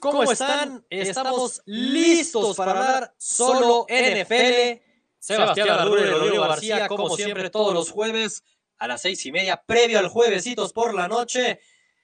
¿cómo, 0.00 0.24
están? 0.24 0.84
Estamos 0.90 1.62
listos 1.66 2.56
para 2.56 2.72
hablar 2.72 3.14
solo 3.18 3.86
NFL. 3.88 4.82
Sebastián 5.18 5.68
Arduro 5.68 6.00
y 6.00 6.10
Rodrigo 6.10 6.42
García, 6.42 6.88
como 6.88 7.10
siempre, 7.10 7.50
todos 7.50 7.74
los 7.74 7.90
jueves 7.90 8.42
a 8.78 8.88
las 8.88 9.02
seis 9.02 9.24
y 9.26 9.32
media, 9.32 9.62
previo 9.64 9.98
al 9.98 10.08
juevesitos 10.08 10.72
por 10.72 10.94
la 10.94 11.06
noche. 11.06 11.60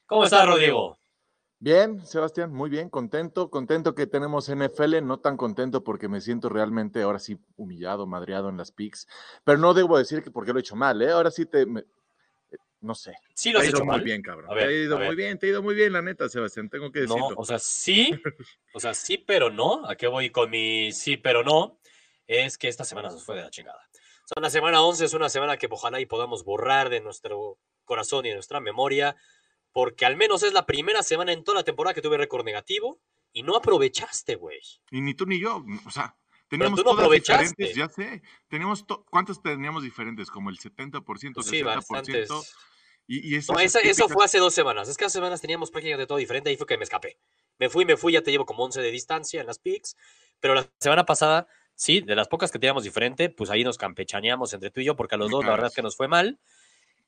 ¿Cómo 0.06 0.24
está, 0.24 0.44
Rodrigo? 0.44 0.98
Bien, 1.58 2.04
Sebastián, 2.04 2.52
muy 2.52 2.68
bien, 2.68 2.90
contento, 2.90 3.50
contento 3.50 3.94
que 3.94 4.06
tenemos 4.06 4.50
NFL, 4.54 5.02
no 5.02 5.20
tan 5.20 5.38
contento 5.38 5.82
porque 5.82 6.06
me 6.06 6.20
siento 6.20 6.50
realmente 6.50 7.00
ahora 7.00 7.18
sí 7.18 7.38
humillado, 7.56 8.06
madreado 8.06 8.50
en 8.50 8.58
las 8.58 8.72
picks, 8.72 9.08
pero 9.42 9.56
no 9.56 9.72
debo 9.72 9.96
decir 9.96 10.22
que 10.22 10.30
porque 10.30 10.52
lo 10.52 10.58
he 10.58 10.60
hecho 10.60 10.76
mal, 10.76 11.00
¿eh? 11.00 11.10
ahora 11.10 11.30
sí 11.30 11.46
te, 11.46 11.66
no 12.86 12.94
sé. 12.94 13.14
Sí, 13.34 13.52
lo 13.52 13.58
has 13.58 13.64
ha 13.64 13.68
hecho 13.68 13.76
ido 13.78 13.84
muy 13.84 13.96
mal. 13.96 14.02
bien, 14.04 14.22
cabrón. 14.22 14.54
Ver, 14.54 14.64
te 14.68 14.68
ha 14.68 14.72
ido 14.84 14.98
ver. 14.98 15.06
muy 15.08 15.16
bien, 15.16 15.38
te 15.38 15.46
ha 15.46 15.50
ido 15.50 15.62
muy 15.62 15.74
bien, 15.74 15.92
la 15.92 16.00
neta, 16.02 16.28
Sebastián, 16.28 16.70
tengo 16.70 16.90
que 16.90 17.00
decirlo. 17.00 17.30
No, 17.30 17.36
o 17.36 17.44
sea, 17.44 17.58
sí, 17.58 18.18
o 18.72 18.80
sea, 18.80 18.94
sí, 18.94 19.18
pero 19.18 19.50
no. 19.50 19.86
¿A 19.86 19.96
qué 19.96 20.06
voy 20.06 20.30
con 20.30 20.48
mi 20.50 20.92
sí, 20.92 21.16
pero 21.18 21.42
no? 21.42 21.78
Es 22.26 22.56
que 22.56 22.68
esta 22.68 22.84
semana 22.84 23.10
se 23.10 23.16
nos 23.16 23.24
fue 23.24 23.36
de 23.36 23.42
la 23.42 23.50
chingada. 23.50 23.78
O 24.24 24.28
sea, 24.28 24.40
la 24.42 24.50
semana 24.50 24.82
11 24.82 25.04
es 25.04 25.14
una 25.14 25.28
semana 25.28 25.56
que 25.56 25.68
ojalá 25.70 26.00
y 26.00 26.06
podamos 26.06 26.44
borrar 26.44 26.88
de 26.88 27.00
nuestro 27.00 27.58
corazón 27.84 28.24
y 28.26 28.30
de 28.30 28.34
nuestra 28.34 28.58
memoria, 28.60 29.14
porque 29.72 30.04
al 30.06 30.16
menos 30.16 30.42
es 30.42 30.52
la 30.52 30.66
primera 30.66 31.02
semana 31.02 31.32
en 31.32 31.44
toda 31.44 31.58
la 31.58 31.64
temporada 31.64 31.94
que 31.94 32.02
tuve 32.02 32.16
récord 32.16 32.44
negativo 32.44 32.98
y 33.32 33.42
no 33.42 33.54
aprovechaste, 33.54 34.34
güey. 34.36 34.58
Y 34.90 35.00
ni 35.02 35.14
tú 35.14 35.26
ni 35.26 35.38
yo, 35.38 35.64
o 35.86 35.90
sea, 35.90 36.16
teníamos 36.48 36.78
no 36.78 36.84
todas 36.96 37.10
diferentes, 37.10 37.74
ya 37.76 37.88
sé. 37.88 38.22
Teníamos 38.48 38.86
to- 38.86 39.04
¿Cuántas 39.10 39.40
teníamos 39.40 39.82
diferentes? 39.84 40.30
Como 40.30 40.50
el 40.50 40.58
70%, 40.58 41.42
Sí, 41.42 41.60
60%. 41.62 41.64
bastantes. 41.64 42.28
Y, 43.06 43.34
y 43.36 43.38
No, 43.48 43.58
esas 43.60 43.76
esa- 43.76 43.80
eso 43.80 44.08
fue 44.08 44.24
hace 44.24 44.38
dos 44.38 44.54
semanas. 44.54 44.88
Es 44.88 44.96
que 44.96 45.04
hace 45.04 45.14
semanas 45.14 45.40
teníamos 45.40 45.70
prácticamente 45.70 46.06
todo 46.06 46.18
diferente. 46.18 46.50
Ahí 46.50 46.56
fue 46.56 46.66
que 46.66 46.76
me 46.76 46.84
escapé. 46.84 47.18
Me 47.58 47.68
fui, 47.68 47.84
me 47.84 47.96
fui, 47.96 48.12
ya 48.12 48.22
te 48.22 48.30
llevo 48.30 48.44
como 48.46 48.64
11 48.64 48.80
de 48.82 48.90
distancia 48.90 49.40
en 49.40 49.46
las 49.46 49.58
picks. 49.58 49.96
Pero 50.40 50.54
la 50.54 50.68
semana 50.80 51.06
pasada, 51.06 51.46
sí, 51.74 52.00
de 52.00 52.14
las 52.16 52.28
pocas 52.28 52.50
que 52.50 52.58
teníamos 52.58 52.84
diferente, 52.84 53.30
pues 53.30 53.48
ahí 53.50 53.64
nos 53.64 53.78
campechaneamos 53.78 54.52
entre 54.52 54.70
tú 54.70 54.80
y 54.80 54.84
yo, 54.84 54.96
porque 54.96 55.14
a 55.14 55.18
los 55.18 55.30
dos 55.30 55.44
la 55.44 55.52
verdad 55.52 55.68
es 55.68 55.74
que 55.74 55.82
nos 55.82 55.96
fue 55.96 56.08
mal. 56.08 56.38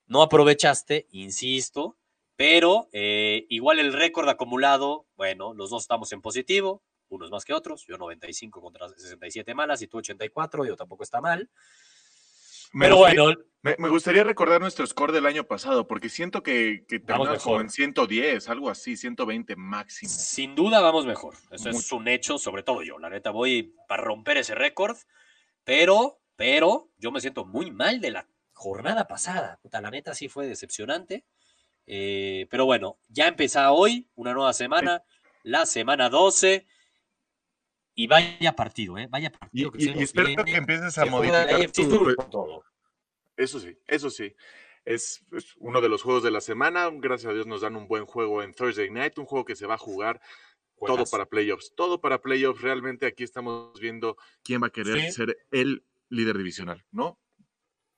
No 0.07 0.23
aprovechaste, 0.23 1.07
insisto. 1.11 1.97
Pero 2.37 2.89
eh, 2.93 3.47
igual 3.49 3.81
el 3.81 3.93
récord 3.93 4.29
acumulado, 4.29 5.07
bueno, 5.17 5.55
los 5.55 5.71
dos 5.71 5.83
estamos 5.83 6.13
en 6.13 6.23
positivo, 6.23 6.83
unos 7.09 7.31
más 7.33 7.45
que 7.45 7.53
otros. 7.53 7.85
Yo 7.89 7.99
95 7.99 8.61
contra 8.61 8.89
67 8.89 9.55
malas 9.55 9.83
y 9.83 9.89
tú 9.89 9.99
84, 9.99 10.65
yo 10.65 10.77
tampoco 10.77 11.03
está 11.03 11.21
mal. 11.21 11.51
Me 12.73 12.87
Pero 12.87 12.97
gustaría- 12.97 13.23
bueno, 13.23 13.41
Me, 13.61 13.75
me 13.79 13.89
gustaría 13.89 14.23
recordar 14.23 14.61
nuestro 14.61 14.87
score 14.87 15.11
del 15.13 15.27
año 15.27 15.43
pasado, 15.45 15.89
porque 15.89 16.09
siento 16.09 16.45
que, 16.45 16.85
que 16.87 17.01
terminamos 17.01 17.43
como 17.43 17.61
en 17.61 17.71
110, 17.71 18.49
algo 18.49 18.71
así, 18.71 18.97
120 18.97 19.57
máximo. 19.57 20.11
Sin 20.11 20.55
duda 20.55 20.81
vamos 20.81 21.07
mejor. 21.07 21.35
Eso 21.51 21.69
es 21.71 21.75
Mucho. 21.75 21.97
un 21.97 22.07
hecho, 22.07 22.39
sobre 22.39 22.63
todo 22.63 22.83
yo. 22.85 22.99
La 23.01 23.11
neta, 23.11 23.31
voy 23.31 23.75
para 23.89 24.05
romper 24.05 24.37
ese 24.37 24.55
récord. 24.55 24.97
Pero, 25.65 26.21
pero, 26.37 26.89
yo 26.99 27.11
me 27.11 27.21
siento 27.21 27.45
muy 27.45 27.73
mal 27.73 28.01
de 28.01 28.13
la 28.13 28.29
jornada 28.53 29.09
pasada. 29.09 29.59
Puta, 29.61 29.81
la 29.81 29.91
neta 29.91 30.15
sí 30.15 30.29
fue 30.29 30.47
decepcionante. 30.47 31.25
Eh, 31.87 32.47
pero 32.51 32.65
bueno, 32.65 32.99
ya 33.09 33.27
empezaba 33.27 33.73
hoy, 33.73 34.09
una 34.15 34.35
nueva 34.35 34.53
semana, 34.53 35.03
la 35.43 35.67
semana 35.67 36.09
12. 36.11 36.65
Y 38.01 38.07
vaya 38.07 38.53
partido, 38.55 38.97
¿eh? 38.97 39.09
Vaya 39.11 39.33
partido. 39.33 39.73
que 39.73 39.83
y- 39.83 39.89
y 39.89 40.03
espero 40.05 40.29
viene. 40.29 40.45
que 40.45 40.55
empieces 40.57 40.97
a 40.99 41.05
modificar 41.07 41.49
tu- 41.73 42.15
todo. 42.31 42.65
Eso 43.37 43.59
sí, 43.59 43.77
eso 43.89 44.09
sí. 44.09 44.33
Es, 44.85 45.25
es 45.33 45.57
uno 45.57 45.81
de 45.81 45.89
los 45.89 46.03
juegos 46.03 46.23
de 46.23 46.31
la 46.31 46.41
semana. 46.41 46.89
Gracias 46.93 47.31
a 47.31 47.35
Dios 47.35 47.49
nos 47.49 47.63
dan 47.63 47.75
un 47.75 47.89
buen 47.89 48.07
juego 48.07 48.45
en 48.45 48.55
Thursday 48.55 48.89
Night, 48.89 49.19
un 49.19 49.25
juego 49.27 49.45
que 49.45 49.57
se 49.57 49.67
va 49.67 49.75
a 49.75 49.79
jugar 49.79 50.21
todo 50.87 51.05
para 51.11 51.27
playoffs. 51.27 51.73
Todo 51.75 52.01
para 52.01 52.21
playoffs. 52.23 52.63
Realmente 52.63 53.05
aquí 53.05 53.25
estamos 53.25 53.79
viendo 53.81 54.17
quién 54.45 54.63
va 54.63 54.69
a 54.69 54.71
querer 54.71 55.01
Sí. 55.01 55.11
ser 55.13 55.37
el 55.51 55.85
líder 56.09 56.39
divisional, 56.39 56.85
¿no? 56.93 57.19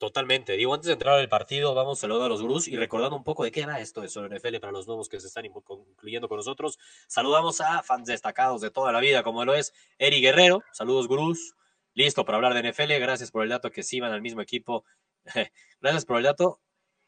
Totalmente. 0.01 0.55
Digo, 0.55 0.73
antes 0.73 0.87
de 0.87 0.95
entrar 0.95 1.19
al 1.19 1.29
partido, 1.29 1.75
vamos 1.75 1.99
saludando 1.99 2.25
a 2.25 2.29
los 2.31 2.41
gurús 2.41 2.67
y 2.69 2.75
recordando 2.75 3.17
un 3.17 3.23
poco 3.23 3.45
de 3.45 3.53
qué 3.53 3.67
va 3.67 3.81
esto 3.81 4.01
de 4.01 4.09
Solo 4.09 4.35
NFL 4.35 4.57
para 4.57 4.73
los 4.73 4.87
nuevos 4.87 5.11
que 5.11 5.21
se 5.21 5.27
están 5.27 5.45
incluyendo 5.45 6.27
con 6.27 6.39
nosotros. 6.39 6.79
Saludamos 7.07 7.61
a 7.61 7.83
fans 7.83 8.07
destacados 8.07 8.63
de 8.63 8.71
toda 8.71 8.93
la 8.93 9.01
vida, 9.01 9.23
como 9.23 9.45
lo 9.45 9.53
es 9.53 9.75
Eri 9.99 10.23
Guerrero. 10.23 10.63
Saludos, 10.73 11.07
gurús. 11.07 11.55
Listo 11.93 12.25
para 12.25 12.37
hablar 12.37 12.55
de 12.55 12.71
NFL. 12.71 12.99
Gracias 12.99 13.31
por 13.31 13.43
el 13.43 13.51
dato 13.51 13.71
que 13.71 13.83
sí 13.83 14.01
van 14.01 14.13
al 14.13 14.23
mismo 14.23 14.41
equipo. 14.41 14.87
Gracias 15.83 16.07
por 16.07 16.17
el 16.17 16.23
dato 16.23 16.63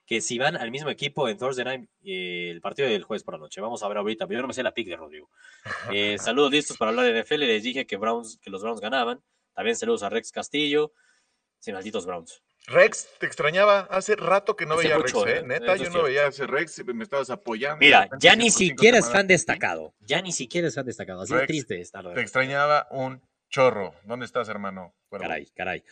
que 0.05 0.21
si 0.21 0.37
van 0.37 0.57
al 0.57 0.71
mismo 0.71 0.91
equipo 0.91 1.31
en 1.31 1.39
Thursday 1.39 1.65
Night, 1.65 1.89
eh, 2.05 2.51
el 2.51 2.61
partido 2.61 2.91
del 2.91 3.05
jueves 3.05 3.25
por 3.25 3.33
la 3.33 3.41
noche. 3.41 3.63
Vamos 3.63 3.83
a 3.83 3.89
ver 3.89 3.97
ahorita. 3.97 4.27
Pero 4.27 4.37
yo 4.37 4.43
no 4.43 4.49
me 4.49 4.55
sé 4.55 4.63
la 4.63 4.75
pick 4.75 4.89
de 4.89 4.97
Rodrigo. 4.97 5.31
Eh, 5.95 6.19
saludos 6.19 6.51
listos 6.51 6.77
para 6.77 6.91
hablar 6.91 7.07
de 7.07 7.23
NFL. 7.23 7.39
Les 7.39 7.63
dije 7.63 7.87
que, 7.87 7.97
Browns, 7.97 8.37
que 8.37 8.51
los 8.51 8.61
Browns 8.61 8.83
ganaban. 8.83 9.23
También 9.55 9.77
saludos 9.77 10.03
a 10.03 10.11
Rex 10.11 10.31
Castillo. 10.31 10.93
Sí, 11.59 11.73
malditos 11.73 12.05
Browns. 12.05 12.43
Rex, 12.67 13.09
te 13.19 13.27
extrañaba. 13.27 13.81
Hace 13.91 14.17
rato 14.17 14.57
que 14.57 14.67
no 14.67 14.75
Hace 14.75 14.85
veía 14.85 14.99
mucho, 14.99 15.25
Rex, 15.25 15.37
¿eh? 15.37 15.41
¿eh? 15.41 15.47
Neta, 15.47 15.67
yo 15.67 15.73
es 15.75 15.81
no 15.81 15.85
cierto. 15.85 16.03
veía 16.05 16.23
a 16.23 16.29
ese 16.29 16.47
Rex. 16.47 16.85
Me 16.87 17.03
estabas 17.03 17.31
apoyando. 17.31 17.79
Mira, 17.79 18.09
ya 18.19 18.37
ni 18.37 18.49
100% 18.49 18.51
siquiera 18.51 18.99
es 18.99 19.11
fan 19.11 19.27
destacado. 19.27 19.95
Ya 20.01 20.23
ni 20.23 20.33
siquiera 20.33 20.69
es 20.69 20.75
fan 20.75 20.87
destacado. 20.87 21.23
Así 21.23 21.35
Rex, 21.35 21.47
triste 21.47 21.81
está 21.81 22.03
lo 22.03 22.11
de 22.11 22.17
Te 22.17 22.21
extrañaba 22.21 22.87
un 22.91 23.21
chorro. 23.49 23.95
¿Dónde 24.05 24.27
estás, 24.27 24.49
hermano? 24.49 24.95
Cuervo? 25.09 25.25
Caray, 25.25 25.47
caray. 25.55 25.85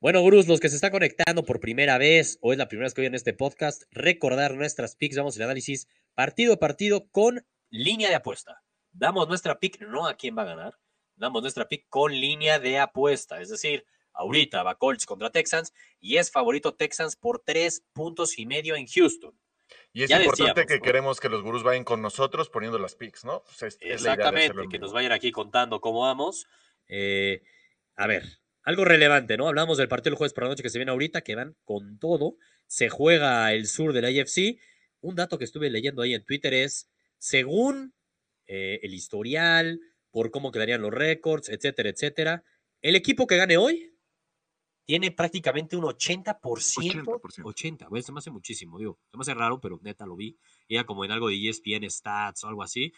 Bueno, 0.00 0.20
gurús, 0.20 0.48
los 0.48 0.60
que 0.60 0.68
se 0.68 0.74
están 0.74 0.90
conectando 0.90 1.44
por 1.44 1.60
primera 1.60 1.96
vez 1.98 2.38
o 2.42 2.52
es 2.52 2.58
la 2.58 2.68
primera 2.68 2.86
vez 2.86 2.94
que 2.94 3.02
oyen 3.02 3.14
este 3.14 3.32
podcast, 3.32 3.84
recordar 3.90 4.54
nuestras 4.54 4.96
picks. 4.96 5.16
Vamos 5.16 5.36
al 5.36 5.44
análisis 5.44 5.88
partido 6.14 6.54
a 6.54 6.58
partido 6.58 7.08
con 7.10 7.46
línea 7.70 8.08
de 8.08 8.14
apuesta. 8.14 8.62
Damos 8.92 9.28
nuestra 9.28 9.58
pick, 9.58 9.80
no 9.80 10.06
a 10.06 10.14
quién 10.14 10.36
va 10.36 10.42
a 10.42 10.46
ganar, 10.46 10.78
damos 11.16 11.42
nuestra 11.42 11.66
pick 11.68 11.86
con 11.88 12.12
línea 12.12 12.58
de 12.58 12.78
apuesta. 12.78 13.40
Es 13.40 13.48
decir, 13.48 13.84
ahorita 14.14 14.62
va 14.62 14.76
Colts 14.76 15.06
contra 15.06 15.30
Texans 15.30 15.72
y 16.00 16.16
es 16.16 16.30
favorito 16.30 16.74
Texans 16.74 17.16
por 17.16 17.40
tres 17.44 17.84
puntos 17.92 18.38
y 18.38 18.46
medio 18.46 18.76
en 18.76 18.86
Houston. 18.86 19.38
Y 19.92 20.02
es 20.02 20.10
Ya 20.10 20.18
importante 20.18 20.60
decíamos, 20.60 20.68
que 20.68 20.76
¿no? 20.78 20.82
queremos 20.82 21.20
que 21.20 21.28
los 21.28 21.42
gurús 21.42 21.62
vayan 21.62 21.84
con 21.84 22.02
nosotros 22.02 22.48
poniendo 22.50 22.78
las 22.78 22.94
picks, 22.94 23.24
¿no? 23.24 23.42
Pues 23.44 23.62
es- 23.62 23.78
Exactamente, 23.80 24.62
en 24.62 24.68
que 24.68 24.78
nos 24.78 24.92
vayan 24.92 25.12
aquí 25.12 25.30
contando 25.32 25.80
cómo 25.80 26.00
vamos. 26.00 26.46
Eh, 26.88 27.42
a 27.96 28.06
ver, 28.06 28.24
algo 28.62 28.84
relevante, 28.84 29.36
¿no? 29.36 29.46
Hablamos 29.48 29.78
del 29.78 29.88
partido 29.88 30.12
el 30.12 30.16
jueves 30.18 30.32
por 30.32 30.44
la 30.44 30.50
noche 30.50 30.62
que 30.62 30.70
se 30.70 30.78
viene 30.78 30.90
ahorita, 30.90 31.22
que 31.22 31.34
van 31.34 31.56
con 31.64 31.98
todo. 31.98 32.36
Se 32.66 32.88
juega 32.88 33.52
el 33.52 33.66
sur 33.66 33.92
de 33.92 34.02
la 34.02 34.10
IFC. 34.10 34.58
Un 35.00 35.14
dato 35.16 35.38
que 35.38 35.44
estuve 35.44 35.70
leyendo 35.70 36.02
ahí 36.02 36.14
en 36.14 36.24
Twitter 36.24 36.52
es, 36.54 36.88
según 37.18 37.94
eh, 38.46 38.80
el 38.82 38.94
historial, 38.94 39.80
por 40.10 40.30
cómo 40.30 40.50
quedarían 40.50 40.82
los 40.82 40.92
récords, 40.92 41.48
etcétera, 41.48 41.88
etcétera, 41.90 42.44
el 42.82 42.96
equipo 42.96 43.26
que 43.26 43.36
gane 43.36 43.56
hoy 43.56 43.93
tiene 44.84 45.10
prácticamente 45.10 45.76
un 45.76 45.84
80%. 45.84 46.40
80%. 46.40 47.42
80, 47.44 47.86
güey, 47.86 48.02
se 48.02 48.12
me 48.12 48.18
hace 48.18 48.30
muchísimo, 48.30 48.78
digo, 48.78 48.98
se 49.10 49.16
me 49.16 49.22
hace 49.22 49.34
raro, 49.34 49.60
pero 49.60 49.80
neta 49.82 50.06
lo 50.06 50.16
vi. 50.16 50.36
Era 50.68 50.84
como 50.84 51.04
en 51.04 51.10
algo 51.10 51.28
de 51.28 51.48
ESPN 51.48 51.88
Stats 51.90 52.44
o 52.44 52.48
algo 52.48 52.62
así. 52.62 52.92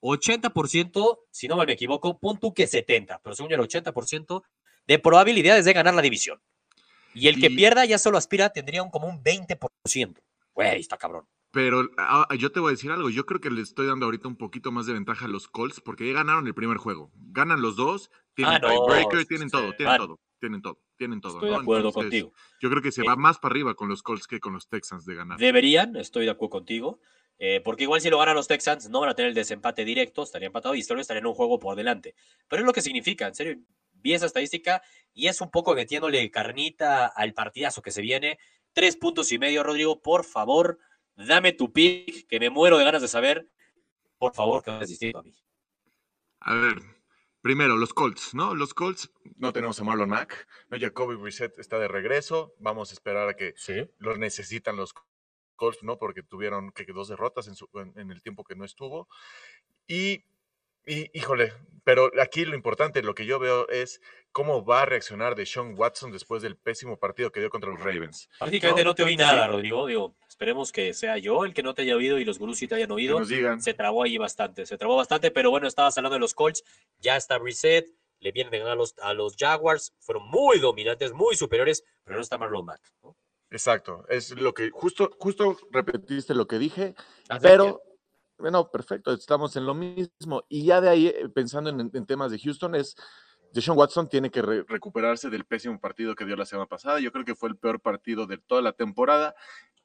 80%, 0.00 1.18
si 1.30 1.48
no 1.48 1.56
mal 1.56 1.66
me 1.66 1.74
equivoco, 1.74 2.18
pon 2.18 2.38
tú 2.38 2.54
que 2.54 2.66
70, 2.66 3.20
pero 3.22 3.34
según 3.34 3.50
yo 3.50 3.56
el 3.56 3.62
80% 3.62 4.42
de 4.86 4.98
probabilidades 4.98 5.64
de 5.64 5.72
ganar 5.72 5.94
la 5.94 6.02
división. 6.02 6.40
Y 7.12 7.28
el 7.28 7.40
que 7.40 7.50
pierda 7.50 7.84
ya 7.84 7.98
solo 7.98 8.18
aspira, 8.18 8.50
tendría 8.50 8.82
un 8.82 8.90
como 8.90 9.08
un 9.08 9.22
20%. 9.22 10.16
Güey, 10.54 10.80
está 10.80 10.96
cabrón. 10.96 11.26
Pero 11.52 11.88
ah, 11.98 12.28
yo 12.38 12.52
te 12.52 12.60
voy 12.60 12.68
a 12.68 12.70
decir 12.72 12.92
algo, 12.92 13.10
yo 13.10 13.26
creo 13.26 13.40
que 13.40 13.50
le 13.50 13.62
estoy 13.62 13.86
dando 13.86 14.06
ahorita 14.06 14.28
un 14.28 14.36
poquito 14.36 14.70
más 14.70 14.86
de 14.86 14.92
ventaja 14.92 15.24
a 15.24 15.28
los 15.28 15.48
Colts 15.48 15.80
porque 15.80 16.06
ya 16.06 16.14
ganaron 16.14 16.46
el 16.46 16.54
primer 16.54 16.76
juego. 16.76 17.10
Ganan 17.14 17.60
los 17.60 17.74
dos, 17.74 18.10
tienen 18.34 18.54
Ah, 18.54 18.58
no, 18.60 18.68
tiebreaker, 18.68 19.26
tienen 19.26 19.50
sí, 19.50 19.56
todo, 19.56 19.72
tienen 19.72 19.86
van. 19.86 19.98
todo, 19.98 20.20
tienen 20.40 20.60
todo, 20.62 20.80
tienen 20.96 21.20
todo. 21.20 21.34
Estoy 21.34 21.50
de 21.50 21.54
¿no? 21.56 21.60
acuerdo 21.62 21.88
Entonces, 21.88 22.22
contigo. 22.22 22.32
Yo 22.60 22.70
creo 22.70 22.82
que 22.82 22.90
se 22.90 23.02
Eh, 23.02 23.04
va 23.06 23.14
más 23.16 23.38
para 23.38 23.52
arriba 23.52 23.74
con 23.74 23.88
los 23.88 24.02
Colts 24.02 24.26
que 24.26 24.40
con 24.40 24.54
los 24.54 24.68
Texans 24.68 25.04
de 25.06 25.14
ganar. 25.14 25.38
Deberían, 25.38 25.94
estoy 25.96 26.24
de 26.24 26.30
acuerdo 26.32 26.50
contigo. 26.50 27.00
eh, 27.42 27.62
porque 27.64 27.84
igual 27.84 28.00
si 28.02 28.10
lo 28.10 28.18
ganan 28.18 28.34
los 28.34 28.48
Texans, 28.48 28.90
no 28.90 29.00
van 29.00 29.08
a 29.10 29.14
tener 29.14 29.30
el 29.30 29.34
desempate 29.34 29.84
directo, 29.86 30.22
estaría 30.24 30.48
empatado 30.48 30.74
y 30.74 30.82
solo 30.82 31.00
estarían 31.00 31.22
en 31.24 31.28
un 31.28 31.34
juego 31.34 31.58
por 31.58 31.74
delante. 31.74 32.14
Pero 32.48 32.60
es 32.60 32.66
lo 32.66 32.72
que 32.74 32.82
significa, 32.82 33.26
en 33.28 33.34
serio, 33.34 33.56
vi 33.92 34.12
esa 34.12 34.26
estadística 34.26 34.82
y 35.14 35.26
es 35.28 35.40
un 35.40 35.50
poco 35.50 35.74
metiéndole 35.74 36.30
carnita 36.30 37.06
al 37.06 37.32
partidazo 37.32 37.80
que 37.80 37.92
se 37.92 38.02
viene. 38.02 38.38
Tres 38.74 38.96
puntos 38.96 39.32
y 39.32 39.38
medio, 39.38 39.62
Rodrigo, 39.62 40.02
por 40.02 40.24
favor, 40.26 40.78
dame 41.16 41.52
tu 41.54 41.72
pick, 41.72 42.26
que 42.28 42.38
me 42.40 42.50
muero 42.50 42.76
de 42.76 42.84
ganas 42.84 43.00
de 43.00 43.08
saber. 43.08 43.48
Por 44.18 44.34
favor, 44.34 44.62
que 44.62 44.78
distinto 44.84 45.18
a 45.20 45.22
mí. 45.22 45.32
A 46.40 46.54
ver, 46.54 46.74
primero, 47.42 47.76
los 47.76 47.92
Colts, 47.94 48.34
¿no? 48.34 48.54
Los 48.54 48.74
Colts, 48.74 49.10
no 49.36 49.52
tenemos 49.52 49.80
a 49.80 49.84
Marlon 49.84 50.08
Mack, 50.08 50.46
¿no? 50.68 50.78
Jacoby 50.78 51.16
Brissett 51.16 51.58
está 51.58 51.78
de 51.78 51.88
regreso, 51.88 52.54
vamos 52.58 52.90
a 52.90 52.94
esperar 52.94 53.28
a 53.28 53.34
que 53.34 53.54
Sí. 53.56 53.90
los 53.98 54.18
necesitan 54.18 54.76
los 54.76 54.94
Colts, 55.56 55.82
¿no? 55.82 55.98
Porque 55.98 56.22
tuvieron 56.22 56.72
que, 56.72 56.86
que 56.86 56.92
dos 56.92 57.08
derrotas 57.08 57.48
en, 57.48 57.54
su- 57.54 57.68
en- 57.74 57.98
en 57.98 58.10
el 58.10 58.22
tiempo 58.22 58.44
que 58.44 58.54
no 58.56 58.64
estuvo. 58.64 59.08
Y, 59.86 60.24
y, 60.86 61.10
híjole, 61.18 61.52
Pero 61.84 62.10
aquí 62.20 62.44
lo 62.44 62.54
importante, 62.54 63.02
lo 63.02 63.14
que 63.14 63.26
yo 63.26 63.38
veo 63.38 63.68
es 63.68 64.00
cómo 64.32 64.64
va 64.64 64.82
a 64.82 64.86
reaccionar 64.86 65.34
de 65.34 65.46
Sean 65.46 65.74
Watson 65.76 66.12
después 66.12 66.42
del 66.42 66.56
pésimo 66.56 66.98
partido 66.98 67.32
que 67.32 67.40
dio 67.40 67.50
contra 67.50 67.70
los 67.70 67.80
Ravens. 67.80 68.28
Prácticamente 68.38 68.84
no, 68.84 68.94
te 68.94 69.02
oí 69.02 69.16
nada, 69.16 69.48
Rodrigo. 69.48 69.86
Digo, 69.86 70.14
esperemos 70.28 70.72
que 70.72 70.94
sea 70.94 71.18
yo 71.18 71.44
el 71.44 71.54
que 71.54 71.62
no 71.62 71.74
te 71.74 71.82
haya 71.82 71.96
oído 71.96 72.18
y 72.18 72.24
los 72.24 72.38
gurús 72.38 72.58
sí 72.58 72.68
te 72.68 72.76
hayan 72.76 72.90
oído. 72.90 73.20
Se 73.58 73.74
trabó 73.74 74.04
ahí 74.04 74.18
bastante, 74.18 74.66
se 74.66 74.78
trabó 74.78 74.96
bastante, 74.96 75.30
pero 75.30 75.50
bueno, 75.50 75.66
estabas 75.66 75.96
hablando 75.96 76.14
de 76.14 76.20
los 76.20 76.34
Colts, 76.34 76.62
ya 76.98 77.16
está 77.16 77.38
reset, 77.38 77.86
le 78.20 78.32
vienen 78.32 78.54
a 78.54 78.58
ganar 78.58 78.72
a 78.72 78.76
los, 78.76 78.94
a 78.98 79.14
los 79.14 79.36
Jaguars, 79.36 79.94
fueron 79.98 80.28
muy 80.28 80.58
dominantes, 80.58 81.12
muy 81.12 81.34
superiores, 81.34 81.84
pero 82.04 82.16
no 82.16 82.22
está 82.22 82.38
Marlon 82.38 82.66
Mack. 82.66 82.80
Exacto, 83.50 84.04
es 84.08 84.30
lo 84.30 84.54
que 84.54 84.70
justo, 84.70 85.10
justo 85.18 85.56
repetiste 85.72 86.34
lo 86.34 86.46
que 86.46 86.58
dije, 86.58 86.94
pero 87.42 87.82
bueno, 88.40 88.70
perfecto, 88.70 89.12
estamos 89.12 89.54
en 89.56 89.66
lo 89.66 89.74
mismo. 89.74 90.44
Y 90.48 90.64
ya 90.64 90.80
de 90.80 90.88
ahí, 90.88 91.06
eh, 91.06 91.28
pensando 91.28 91.70
en, 91.70 92.06
temas 92.06 92.30
de 92.30 92.38
Houston, 92.38 92.74
es 92.74 92.96
Deshaun 93.52 93.78
Watson 93.78 94.08
tiene 94.08 94.30
que 94.30 94.42
recuperarse 94.42 95.28
del 95.28 95.44
pésimo 95.44 95.78
partido 95.80 96.14
que 96.14 96.24
dio 96.24 96.36
la 96.36 96.46
semana 96.46 96.66
pasada. 96.66 97.00
Yo 97.00 97.12
creo 97.12 97.24
que 97.24 97.34
fue 97.34 97.48
el 97.48 97.56
peor 97.56 97.80
partido 97.80 98.26
de 98.26 98.38
toda 98.38 98.62
la 98.62 98.72
temporada, 98.72 99.34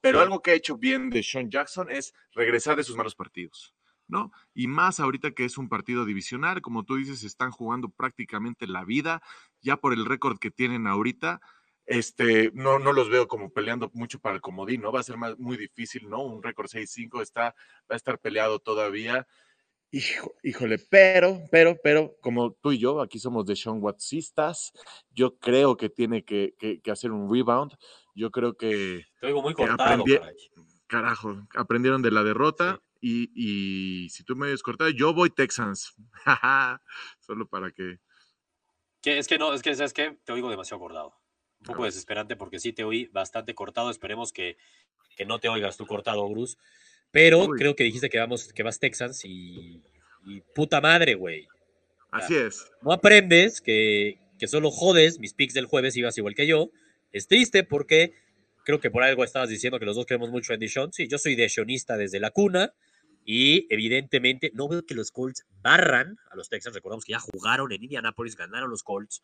pero 0.02 0.22
algo 0.22 0.42
que 0.42 0.52
ha 0.52 0.56
hecho 0.56 0.78
bien 0.78 1.10
de 1.10 1.24
Sean 1.24 1.50
Jackson 1.50 1.90
es 1.90 2.13
regresar 2.34 2.78
de 2.78 2.84
sus 2.84 2.96
malos 2.96 3.16
partidos. 3.16 3.74
¿no? 4.07 4.31
Y 4.54 4.68
más 4.68 5.00
ahorita 5.00 5.31
que 5.31 5.46
es 5.46 5.58
un 5.58 5.68
partido 5.68 6.06
divisional, 6.06 6.62
como 6.62 6.84
tú 6.84 6.96
dices, 6.96 7.24
están 7.24 7.51
jugando 7.51 7.90
prácticamente 7.90 8.68
la 8.68 8.86
vida, 8.86 9.22
ya 9.62 9.78
por 9.78 9.94
el 9.94 10.06
récord 10.06 10.38
que 10.38 10.51
tienen 10.51 10.86
ahorita, 10.86 11.42
este, 11.86 12.52
no, 12.54 12.80
no 12.80 12.94
los 12.94 13.10
veo 13.10 13.28
como 13.28 13.52
peleando 13.52 13.92
mucho 13.94 14.20
para 14.20 14.36
el 14.36 14.42
comodín, 14.42 14.82
¿no? 14.82 14.92
Va 14.92 15.02
a 15.02 15.04
ser 15.04 15.18
más, 15.18 15.38
muy 15.38 15.58
difícil, 15.58 16.10
¿no? 16.10 16.24
Un 16.24 16.42
récord 16.42 16.68
6-5 16.68 17.22
está, 17.22 17.56
va 17.90 17.94
a 17.94 17.96
estar 17.96 18.20
peleado 18.20 18.60
todavía. 18.60 19.28
híjole, 19.92 20.80
pero, 20.90 21.42
pero, 21.52 21.78
pero, 21.84 22.16
como 22.22 22.54
tú 22.54 22.72
y 22.72 22.80
yo, 22.80 23.02
aquí 23.02 23.20
somos 23.20 23.46
de 23.46 23.56
Sean 23.56 23.82
Wattsistas, 23.82 24.74
yo 25.12 25.38
creo 25.38 25.78
que 25.78 25.90
tiene 25.90 26.26
que, 26.26 26.56
hacer 26.92 27.12
un 27.12 27.32
rebound. 27.32 27.74
Yo 28.16 28.32
creo 28.32 28.56
que. 28.58 29.06
Te 29.22 29.34
muy 29.34 29.54
cortado, 29.54 30.04
Carajo, 30.88 31.48
aprendieron 31.56 32.02
de 32.02 32.12
la 32.12 32.24
derrota. 32.24 32.82
Y, 33.02 34.10
si 34.10 34.24
tú 34.24 34.36
me 34.36 34.48
ves 34.48 34.64
cortado, 34.64 34.90
yo 34.90 35.14
voy 35.14 35.30
Texans. 35.30 35.94
Solo 37.20 37.48
para 37.48 37.72
que. 37.72 38.00
Es 39.04 39.28
que 39.28 39.38
no, 39.38 39.54
es 39.54 39.62
que, 39.62 39.76
¿sabes 39.76 39.94
qué? 39.94 40.18
Te 40.24 40.32
oigo 40.32 40.50
demasiado 40.50 40.78
acordado 40.78 41.25
un 41.65 41.73
poco 41.73 41.85
desesperante 41.85 42.35
porque 42.35 42.59
sí 42.59 42.73
te 42.73 42.83
oí 42.83 43.06
bastante 43.07 43.56
cortado. 43.56 43.89
Esperemos 43.89 44.31
que, 44.31 44.57
que 45.15 45.25
no 45.25 45.39
te 45.39 45.50
oigas 45.50 45.77
tú 45.77 45.85
cortado, 45.85 46.27
Bruce. 46.29 46.57
Pero 47.12 47.47
creo 47.47 47.75
que 47.75 47.83
dijiste 47.83 48.09
que, 48.09 48.19
vamos, 48.19 48.51
que 48.53 48.63
vas 48.63 48.79
Texans 48.79 49.23
y, 49.25 49.81
puta 50.53 50.81
madre, 50.81 51.15
güey. 51.15 51.47
Así 52.12 52.35
es. 52.35 52.71
No 52.81 52.91
aprendes 52.91 53.62
que, 53.62 54.19
que 54.38 54.47
solo 54.47 54.69
jodes 54.69 55.19
mis 55.19 55.33
picks 55.33 55.53
del 55.53 55.65
jueves 55.65 55.95
y 55.97 56.01
vas 56.01 56.17
igual 56.17 56.35
que 56.35 56.47
yo. 56.47 56.71
Es 57.12 57.27
triste 57.27 57.63
porque 57.63 58.13
creo 58.63 58.79
que 58.79 58.91
por 58.91 59.03
algo 59.03 59.23
estabas 59.23 59.50
diciendo 59.50 59.79
que 59.79 59.85
los 59.85 59.95
dos 59.95 60.06
creemos 60.06 60.29
mucho 60.29 60.53
en 60.53 60.59
Dishon. 60.59 60.91
Sí, 60.91 61.07
yo 61.07 61.17
soy 61.17 61.35
Dishonista 61.35 61.97
desde 61.97 62.19
la 62.19 62.31
cuna 62.31 62.73
y 63.23 63.65
evidentemente 63.73 64.51
no 64.53 64.67
veo 64.67 64.85
que 64.85 64.94
los 64.94 65.12
Colts 65.12 65.45
barran 65.62 66.17
a 66.29 66.35
los 66.35 66.50
Texans. 66.50 66.75
Recordamos 66.75 67.06
que 67.06 67.13
ya 67.13 67.19
jugaron 67.19 67.71
en 67.71 67.83
Indianapolis, 67.83 68.35
ganaron 68.35 68.69
los 68.69 68.83
Colts. 68.83 69.23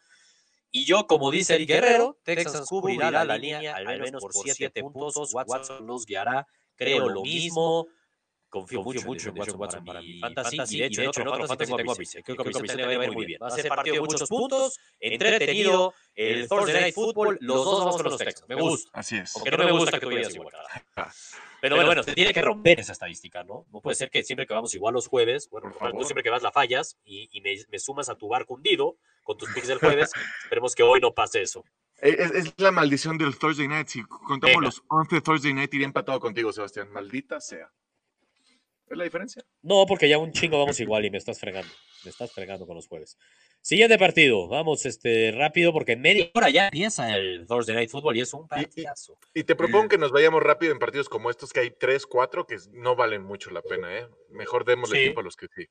Y 0.72 0.86
yo, 0.86 1.06
como 1.06 1.32
dice 1.32 1.56
el 1.56 1.68
Guerrero, 1.68 2.18
Texas 2.24 2.66
cubrirá 2.68 3.12
la 3.12 3.38
línea 3.38 3.76
al 3.76 4.00
menos 4.00 4.22
por 4.22 4.34
siete 4.34 4.82
puntos. 4.82 5.34
Watson 5.34 5.86
nos 5.86 6.06
guiará, 6.06 6.48
creo 6.76 7.10
lo 7.10 7.24
mismo. 7.24 7.88
Confío, 8.52 8.84
mucho, 8.84 9.02
mucho 9.06 9.30
en 9.30 9.40
Watson, 9.40 9.62
Watson 9.62 9.86
para, 9.86 10.02
mi 10.02 10.20
fantasy. 10.20 10.58
Y 10.76 10.80
de 10.80 11.06
hecho, 11.06 11.22
en 11.22 11.28
otro 11.30 11.48
fantasy 11.48 11.74
tengo 11.74 11.94
a. 11.94 11.96
Creo 11.96 12.36
que 12.36 12.60
Brice 12.60 12.76
le 12.76 12.98
va 12.98 13.04
a 13.04 13.06
ir 13.06 13.12
muy 13.14 13.26
bien. 13.26 13.40
Va 13.42 13.48
a 13.48 13.52
ser 13.52 13.70
partido 13.70 13.96
de 13.96 14.02
muchos 14.02 14.28
puntos, 14.28 14.78
entretenido. 15.00 15.94
El 16.14 16.50
Thursday 16.50 16.82
Night 16.82 16.94
Football, 16.94 17.38
los 17.40 17.64
dos 17.64 17.80
vamos 17.80 17.96
con 17.96 18.12
los 18.12 18.18
Texans. 18.18 18.50
Me 18.50 18.56
gusta. 18.56 18.90
Así 18.92 19.16
es. 19.16 19.34
Aunque 19.38 19.52
no 19.52 19.64
me 19.64 19.72
gusta 19.72 20.00
que 20.00 20.06
tú 20.06 20.14
vayas 20.14 20.36
igual. 20.36 20.54
Pero, 21.62 21.76
bueno, 21.76 21.88
bueno, 21.88 22.04
se 22.04 22.14
tiene 22.14 22.34
que 22.34 22.42
romper 22.42 22.82
esa 22.82 22.92
estadística, 22.92 23.44
¿no? 23.46 23.68
No 23.72 23.80
puede 23.80 23.96
ser 23.96 24.10
que 24.10 24.22
siempre 24.24 24.46
que 24.46 24.54
vamos 24.54 24.76
igual 24.76 24.96
los 24.96 25.08
jueves, 25.08 25.48
bueno, 25.50 25.72
tú 25.72 26.04
siempre 26.04 26.24
que 26.24 26.30
vas 26.30 26.42
la 26.42 26.52
fallas 26.52 26.98
y, 27.06 27.30
y 27.32 27.40
me, 27.40 27.56
me, 27.70 27.80
sumas 27.80 28.10
a 28.10 28.16
tu 28.16 28.28
barco 28.28 28.56
hundido 28.56 28.98
con 29.24 29.38
tus 29.38 29.50
picks 29.50 29.68
del 29.68 29.80
jueves. 29.80 30.12
Esperemos 30.44 30.76
que 30.76 30.84
hoy 30.84 31.00
no 31.00 31.14
pase 31.14 31.42
eso. 31.42 31.64
Es, 31.98 32.32
es, 32.32 32.54
la 32.58 32.72
maldición 32.72 33.18
del 33.18 33.38
Thursday 33.38 33.68
Night. 33.68 33.88
Si 33.88 34.02
contamos 34.04 34.62
los 34.62 34.84
11 34.88 35.22
Thursday 35.22 35.54
Night, 35.54 35.74
iría 35.74 35.86
empatado 35.86 36.20
contigo, 36.20 36.52
Sebastián. 36.52 36.92
Maldita 36.92 37.40
sea. 37.40 37.72
¿Es 38.92 38.98
la 38.98 39.06
diferencia? 39.06 39.46
No, 39.62 39.86
porque 39.88 40.10
ya 40.10 40.18
un 40.18 40.34
chingo 40.34 40.60
vamos 40.60 40.80
igual 40.82 41.06
y 41.06 41.10
me 41.10 41.18
estás 41.18 41.40
fregando. 41.40 41.72
Me 42.04 42.10
estás 42.10 42.34
fregando 42.34 42.68
con 42.68 42.76
los 42.76 42.88
jueves. 42.88 43.18
Siguiente 43.62 43.98
partido. 43.98 44.50
Vamos 44.50 44.86
este, 44.86 45.32
rápido 45.32 45.72
porque 45.72 45.94
en 45.94 46.02
media 46.02 46.30
hora 46.34 46.50
ya 46.50 46.66
empieza 46.66 47.16
el 47.16 47.46
Thursday 47.48 47.76
Night 47.76 47.90
Football 47.90 48.18
y 48.18 48.22
es 48.22 48.34
un 48.34 48.50
partidazo. 48.50 49.18
Y, 49.34 49.44
te 49.44 49.56
propongo 49.56 49.88
que 49.88 49.98
nos 49.98 50.12
vayamos 50.12 50.44
rápido 50.44 50.74
en 50.74 50.80
partidos 50.80 51.08
como 51.08 51.30
estos, 51.30 51.54
que 51.54 51.62
hay 51.62 51.72
tres, 51.72 52.06
cuatro, 52.06 52.46
que 52.46 52.58
no 52.74 52.96
valen 52.98 53.24
mucho 53.24 53.52
la 53.52 53.62
pena. 53.62 53.98
¿eh? 53.98 54.08
Mejor 54.30 54.66
démosle 54.66 55.00
tiempo 55.04 55.22
a 55.22 55.24
los 55.24 55.38
que 55.38 55.48
sí. 55.56 55.68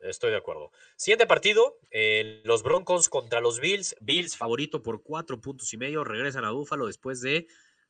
Estoy 0.00 0.30
de 0.30 0.36
acuerdo. 0.36 0.70
Siguiente 0.96 1.26
partido, 1.26 1.78
eh, 1.90 2.40
los 2.44 2.62
Broncos 2.62 3.08
contra 3.08 3.40
los 3.40 3.60
Bills. 3.60 3.96
Bills 4.00 4.36
favorito 4.36 4.82
por 4.82 5.02
cuatro 5.02 5.40
puntos 5.40 5.72
y 5.72 5.76
medio. 5.76 6.04
Regresan 6.04 6.44
a 6.44 6.50
Búfalo 6.50 6.86
después 6.86 7.20
de, 7.20 7.46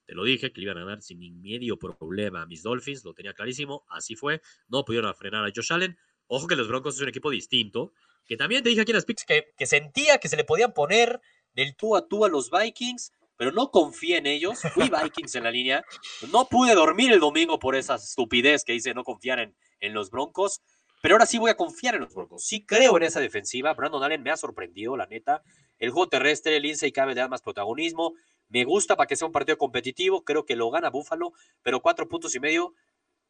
te 0.07 0.15
lo 0.15 0.25
dije, 0.25 0.53
que 0.53 0.61
le 0.61 0.65
iban 0.65 0.79
a 0.79 0.81
ganar 0.81 1.03
sin 1.03 1.41
medio 1.41 1.79
problema 1.79 2.43
a 2.43 2.47
mis 2.47 2.63
Dolphins. 2.63 3.05
Lo 3.05 3.15
tenía 3.15 3.33
clarísimo. 3.33 3.85
Así 3.89 4.17
fue. 4.17 4.43
No 4.69 4.85
pudieron 4.85 5.15
frenar 5.15 5.45
a 5.45 5.53
Josh 5.55 5.73
Allen. 5.73 5.97
Ojo 6.27 6.47
que 6.47 6.57
los 6.57 6.69
Broncos 6.69 6.97
es 6.97 7.01
un 7.01 7.09
equipo 7.09 7.31
distinto 7.31 7.93
que 8.31 8.37
también 8.37 8.63
te 8.63 8.69
dije 8.69 8.83
aquí 8.83 8.93
en 8.93 8.97
las 8.97 9.05
picks 9.05 9.25
que, 9.25 9.53
que 9.57 9.67
sentía 9.67 10.19
que 10.19 10.29
se 10.29 10.37
le 10.37 10.45
podían 10.45 10.73
poner 10.73 11.21
del 11.53 11.75
tú 11.75 11.97
a 11.97 12.07
tú 12.07 12.25
a 12.25 12.29
los 12.29 12.49
Vikings, 12.49 13.13
pero 13.37 13.51
no 13.51 13.73
confié 13.73 14.19
en 14.19 14.27
ellos. 14.27 14.61
Fui 14.73 14.89
Vikings 15.03 15.35
en 15.35 15.45
la 15.45 15.51
línea. 15.51 15.85
No 16.33 16.49
pude 16.49 16.75
dormir 16.75 17.11
el 17.11 17.19
domingo 17.19 17.59
por 17.59 17.75
esa 17.75 17.97
estupidez 17.97 18.65
que 18.65 18.75
hice 18.75 18.95
no 18.95 19.03
confiar 19.03 19.41
en, 19.41 19.57
en 19.81 19.95
los 19.95 20.11
Broncos. 20.11 20.61
Pero 21.03 21.15
ahora 21.15 21.27
sí 21.27 21.39
voy 21.39 21.51
a 21.51 21.57
confiar 21.57 21.95
en 21.95 22.03
los 22.03 22.15
Broncos. 22.15 22.45
Sí 22.45 22.65
creo 22.65 22.97
en 22.97 23.05
esa 23.05 23.21
defensiva. 23.21 23.73
Brandon 23.75 24.03
Allen 24.03 24.23
me 24.23 24.31
ha 24.31 24.37
sorprendido, 24.37 24.97
la 24.97 25.07
neta. 25.07 25.43
El 25.79 25.91
juego 25.91 26.09
terrestre, 26.09 26.61
Lindsay 26.61 26.93
cabe 26.93 27.15
de 27.15 27.23
dar 27.23 27.31
más 27.31 27.43
protagonismo. 27.43 28.15
Me 28.49 28.65
gusta 28.65 28.97
para 28.97 29.07
que 29.07 29.17
sea 29.17 29.27
un 29.27 29.33
partido 29.33 29.57
competitivo. 29.57 30.25
Creo 30.25 30.45
que 30.45 30.57
lo 30.57 30.71
gana 30.71 30.91
Buffalo, 30.91 31.33
pero 31.63 31.81
cuatro 31.81 32.09
puntos 32.09 32.35
y 32.35 32.41
medio. 32.41 32.75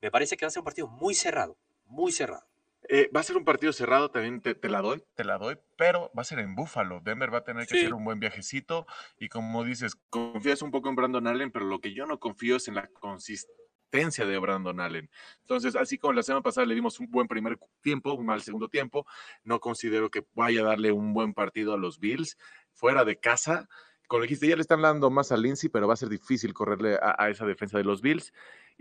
Me 0.00 0.10
parece 0.10 0.36
que 0.36 0.44
va 0.44 0.48
a 0.48 0.50
ser 0.50 0.60
un 0.60 0.64
partido 0.64 0.88
muy 0.88 1.14
cerrado, 1.14 1.56
muy 1.84 2.10
cerrado. 2.10 2.44
Eh, 2.88 3.08
va 3.14 3.20
a 3.20 3.22
ser 3.22 3.36
un 3.36 3.44
partido 3.44 3.72
cerrado, 3.72 4.10
también 4.10 4.40
te, 4.40 4.68
la 4.68 4.80
doy, 4.80 5.04
te 5.14 5.22
la 5.22 5.38
doy, 5.38 5.58
pero 5.76 6.10
va 6.16 6.22
a 6.22 6.24
ser 6.24 6.38
en 6.40 6.56
Búfalo. 6.56 7.00
Denver 7.00 7.32
va 7.32 7.38
a 7.38 7.44
tener 7.44 7.66
que 7.66 7.78
hacer 7.78 7.94
un 7.94 8.04
buen 8.04 8.18
viajecito 8.18 8.86
y 9.18 9.28
como 9.28 9.62
dices, 9.62 9.94
confías 10.08 10.62
un 10.62 10.70
poco 10.70 10.88
en 10.88 10.96
Brandon 10.96 11.26
Allen, 11.26 11.52
pero 11.52 11.66
lo 11.66 11.80
que 11.80 11.92
yo 11.92 12.06
no 12.06 12.18
confío 12.18 12.56
es 12.56 12.66
en 12.66 12.76
la 12.76 12.88
consistencia 12.88 13.59
de 13.90 14.38
Brandon 14.38 14.80
Allen. 14.80 15.10
Entonces, 15.40 15.76
así 15.76 15.98
como 15.98 16.12
la 16.12 16.22
semana 16.22 16.42
pasada 16.42 16.66
le 16.66 16.74
dimos 16.74 17.00
un 17.00 17.10
buen 17.10 17.26
primer 17.28 17.58
tiempo, 17.80 18.14
un 18.14 18.26
mal 18.26 18.42
segundo 18.42 18.68
tiempo, 18.68 19.06
no 19.44 19.60
considero 19.60 20.10
que 20.10 20.24
vaya 20.34 20.60
a 20.60 20.64
darle 20.64 20.92
un 20.92 21.12
buen 21.12 21.34
partido 21.34 21.74
a 21.74 21.78
los 21.78 21.98
Bills 21.98 22.38
fuera 22.72 23.04
de 23.04 23.18
casa. 23.18 23.68
Como 24.06 24.22
dijiste, 24.22 24.48
ya 24.48 24.56
le 24.56 24.62
están 24.62 24.82
dando 24.82 25.10
más 25.10 25.32
a 25.32 25.36
Lindsay, 25.36 25.68
pero 25.68 25.86
va 25.86 25.94
a 25.94 25.96
ser 25.96 26.08
difícil 26.08 26.52
correrle 26.52 26.98
a 27.00 27.28
esa 27.30 27.46
defensa 27.46 27.78
de 27.78 27.84
los 27.84 28.00
Bills. 28.00 28.32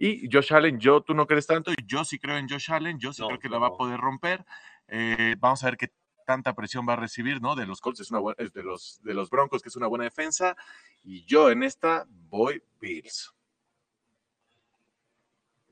Y 0.01 0.29
Josh 0.31 0.53
Allen, 0.53 0.79
yo, 0.79 1.01
tú 1.01 1.13
no 1.13 1.27
crees 1.27 1.45
tanto, 1.45 1.73
yo 1.85 2.05
sí 2.05 2.19
creo 2.19 2.37
en 2.37 2.47
Josh 2.47 2.71
Allen, 2.71 2.97
yo 2.99 3.11
sí 3.11 3.21
creo 3.21 3.37
que 3.37 3.49
la 3.49 3.59
va 3.59 3.67
a 3.67 3.73
poder 3.73 3.99
romper. 3.99 4.45
Eh, 4.87 5.35
vamos 5.39 5.61
a 5.61 5.65
ver 5.65 5.77
qué 5.77 5.91
tanta 6.25 6.55
presión 6.55 6.85
va 6.87 6.93
a 6.93 6.95
recibir, 6.95 7.41
¿no? 7.41 7.53
De 7.53 7.65
los 7.65 7.81
Colts, 7.81 7.99
es 7.99 8.09
una 8.09 8.21
de, 8.37 8.63
los, 8.63 9.01
de 9.03 9.13
los 9.13 9.29
Broncos, 9.29 9.61
que 9.61 9.67
es 9.67 9.75
una 9.75 9.87
buena 9.87 10.05
defensa. 10.05 10.55
Y 11.03 11.25
yo 11.25 11.51
en 11.51 11.63
esta 11.63 12.05
voy 12.29 12.63
Bills. 12.79 13.33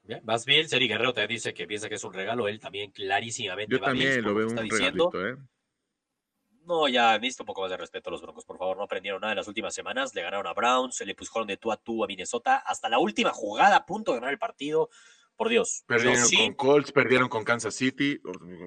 Bien, 0.08 0.22
vas 0.24 0.46
Bills, 0.46 0.72
Eric 0.72 0.90
Guerrero 0.90 1.14
te 1.14 1.28
dice 1.28 1.54
que 1.54 1.68
piensa 1.68 1.90
que 1.90 1.96
es 1.96 2.04
un 2.04 2.14
regalo, 2.14 2.48
él 2.48 2.60
también 2.60 2.92
clarísimamente 2.92 3.76
yo 3.76 3.82
también 3.82 4.22
lo 4.24 4.34
veo 4.34 4.48
un 4.48 4.58
regalito, 4.58 5.28
¿eh? 5.28 5.36
No, 6.68 6.90
ya 6.90 7.18
visto 7.18 7.44
un 7.44 7.48
poco 7.48 7.62
más 7.62 7.72
de 7.72 7.78
respeto 7.78 8.10
a 8.10 8.12
los 8.12 8.22
Broncos, 8.22 8.44
por 8.44 8.58
favor. 8.58 8.76
No 8.76 8.84
aprendieron 8.84 9.22
nada 9.22 9.32
en 9.32 9.38
las 9.38 9.48
últimas 9.48 9.74
semanas. 9.74 10.14
Le 10.14 10.22
ganaron 10.22 10.48
a 10.48 10.54
Browns, 10.54 10.98
se 10.98 11.06
le 11.06 11.16
pusieron 11.16 11.48
de 11.48 11.56
tú 11.56 11.72
a 11.72 11.78
tú 11.78 12.04
a 12.04 12.08
Minnesota. 12.08 12.58
Hasta 12.58 12.90
la 12.90 13.00
última 13.00 13.32
jugada, 13.32 13.78
a 13.78 13.86
punto 13.86 14.12
de 14.12 14.18
ganar 14.18 14.34
el 14.34 14.38
partido. 14.38 14.90
Por 15.38 15.48
Dios. 15.48 15.84
Perdieron 15.88 16.30
con 16.30 16.54
Colts, 16.56 16.92
perdieron 16.92 17.30
con 17.30 17.44
Kansas 17.46 17.76
City. 17.76 18.20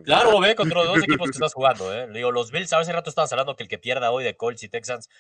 Claro, 0.04 0.40
ve, 0.40 0.54
contra 0.54 0.78
los 0.78 0.86
dos 0.94 1.02
equipos 1.02 1.26
que 1.26 1.36
estás 1.36 1.52
jugando. 1.52 1.92
¿eh? 1.92 2.08
digo, 2.10 2.30
los 2.30 2.52
Bills, 2.52 2.72
a 2.72 2.80
ese 2.80 2.92
rato 2.92 3.10
estabas 3.10 3.32
hablando 3.32 3.54
que 3.54 3.64
el 3.64 3.68
que 3.68 3.76
pierda 3.76 4.12
hoy 4.12 4.24
de 4.24 4.36
Colts 4.36 4.62
y 4.62 4.68
Texans, 4.68 5.10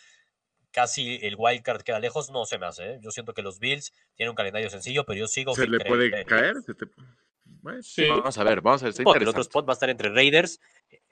casi 0.70 1.18
el 1.22 1.36
wildcard 1.36 1.82
queda 1.82 2.00
lejos. 2.00 2.30
No 2.30 2.44
se 2.44 2.58
me 2.58 2.66
hace. 2.66 2.94
¿eh? 2.94 2.98
Yo 3.02 3.10
siento 3.10 3.34
que 3.34 3.42
los 3.42 3.58
Bills 3.58 3.92
tienen 4.14 4.30
un 4.30 4.36
calendario 4.36 4.70
sencillo, 4.70 5.04
pero 5.04 5.18
yo 5.18 5.26
sigo. 5.26 5.54
¿Se 5.54 5.66
le 5.66 5.80
puede 5.80 6.24
caer? 6.24 6.56
sí. 7.82 8.08
Vamos 8.08 8.38
a 8.38 8.44
ver, 8.44 8.60
vamos 8.60 8.82
a 8.82 8.86
ver. 8.86 9.22
el 9.22 9.28
otro 9.28 9.42
spot 9.42 9.68
va 9.68 9.72
a 9.72 9.74
estar 9.74 9.90
entre 9.90 10.08
Raiders 10.08 10.60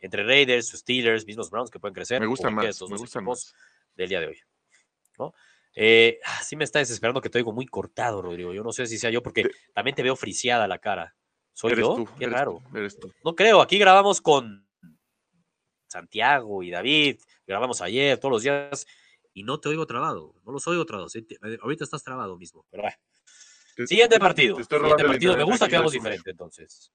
entre 0.00 0.24
Raiders, 0.24 0.68
Steelers, 0.68 1.26
mismos 1.26 1.50
Browns 1.50 1.70
que 1.70 1.78
pueden 1.78 1.94
crecer. 1.94 2.20
Me 2.20 2.26
gusta 2.26 2.50
más, 2.50 2.80
me 2.82 2.96
gustan 2.96 3.24
más. 3.24 3.54
Del 3.94 4.08
día 4.08 4.20
de 4.20 4.26
hoy. 4.28 4.38
¿no? 5.18 5.34
Eh, 5.74 6.20
ah, 6.24 6.40
sí 6.42 6.56
me 6.56 6.64
está 6.64 6.78
desesperando 6.78 7.20
que 7.20 7.30
te 7.30 7.38
oigo 7.38 7.52
muy 7.52 7.66
cortado, 7.66 8.22
Rodrigo. 8.22 8.52
Yo 8.52 8.62
no 8.62 8.72
sé 8.72 8.86
si 8.86 8.98
sea 8.98 9.10
yo 9.10 9.22
porque 9.22 9.50
también 9.74 9.94
te 9.94 10.02
veo 10.02 10.14
friseada 10.14 10.68
la 10.68 10.78
cara. 10.78 11.16
¿Soy 11.52 11.76
yo? 11.76 12.04
Qué 12.18 12.26
raro. 12.26 12.62
No 13.24 13.34
creo, 13.34 13.60
aquí 13.60 13.78
grabamos 13.78 14.20
con 14.20 14.68
Santiago 15.88 16.62
y 16.62 16.70
David, 16.70 17.20
grabamos 17.46 17.80
ayer, 17.80 18.18
todos 18.18 18.32
los 18.32 18.42
días, 18.42 18.86
y 19.34 19.42
no 19.44 19.60
te 19.60 19.68
oigo 19.68 19.86
trabado, 19.86 20.34
no 20.44 20.52
los 20.52 20.66
oigo 20.66 20.84
trabados. 20.84 21.14
Eh, 21.16 21.26
Ahorita 21.62 21.84
estás 21.84 22.02
trabado 22.02 22.36
mismo. 22.36 22.66
Te- 22.70 23.86
Siguiente 23.86 24.18
partido. 24.18 24.56
te 24.56 24.64
Siguiente 24.64 25.04
partido. 25.04 25.36
Me 25.36 25.44
gusta 25.44 25.68
que 25.68 25.76
hagamos 25.76 25.92
diferente 25.92 26.30
entonces. 26.30 26.92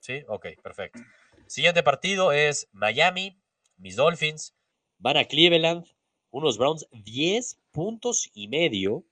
Sí, 0.00 0.22
ok, 0.28 0.46
perfecto. 0.62 1.00
Siguiente 1.46 1.82
partido 1.82 2.32
es 2.32 2.68
Miami, 2.72 3.40
mis 3.76 3.96
Dolphins, 3.96 4.54
van 4.98 5.16
a 5.16 5.24
Cleveland, 5.24 5.86
unos 6.30 6.58
Browns 6.58 6.86
10 6.92 7.60
puntos 7.70 8.30
y 8.34 8.48
medio. 8.48 9.04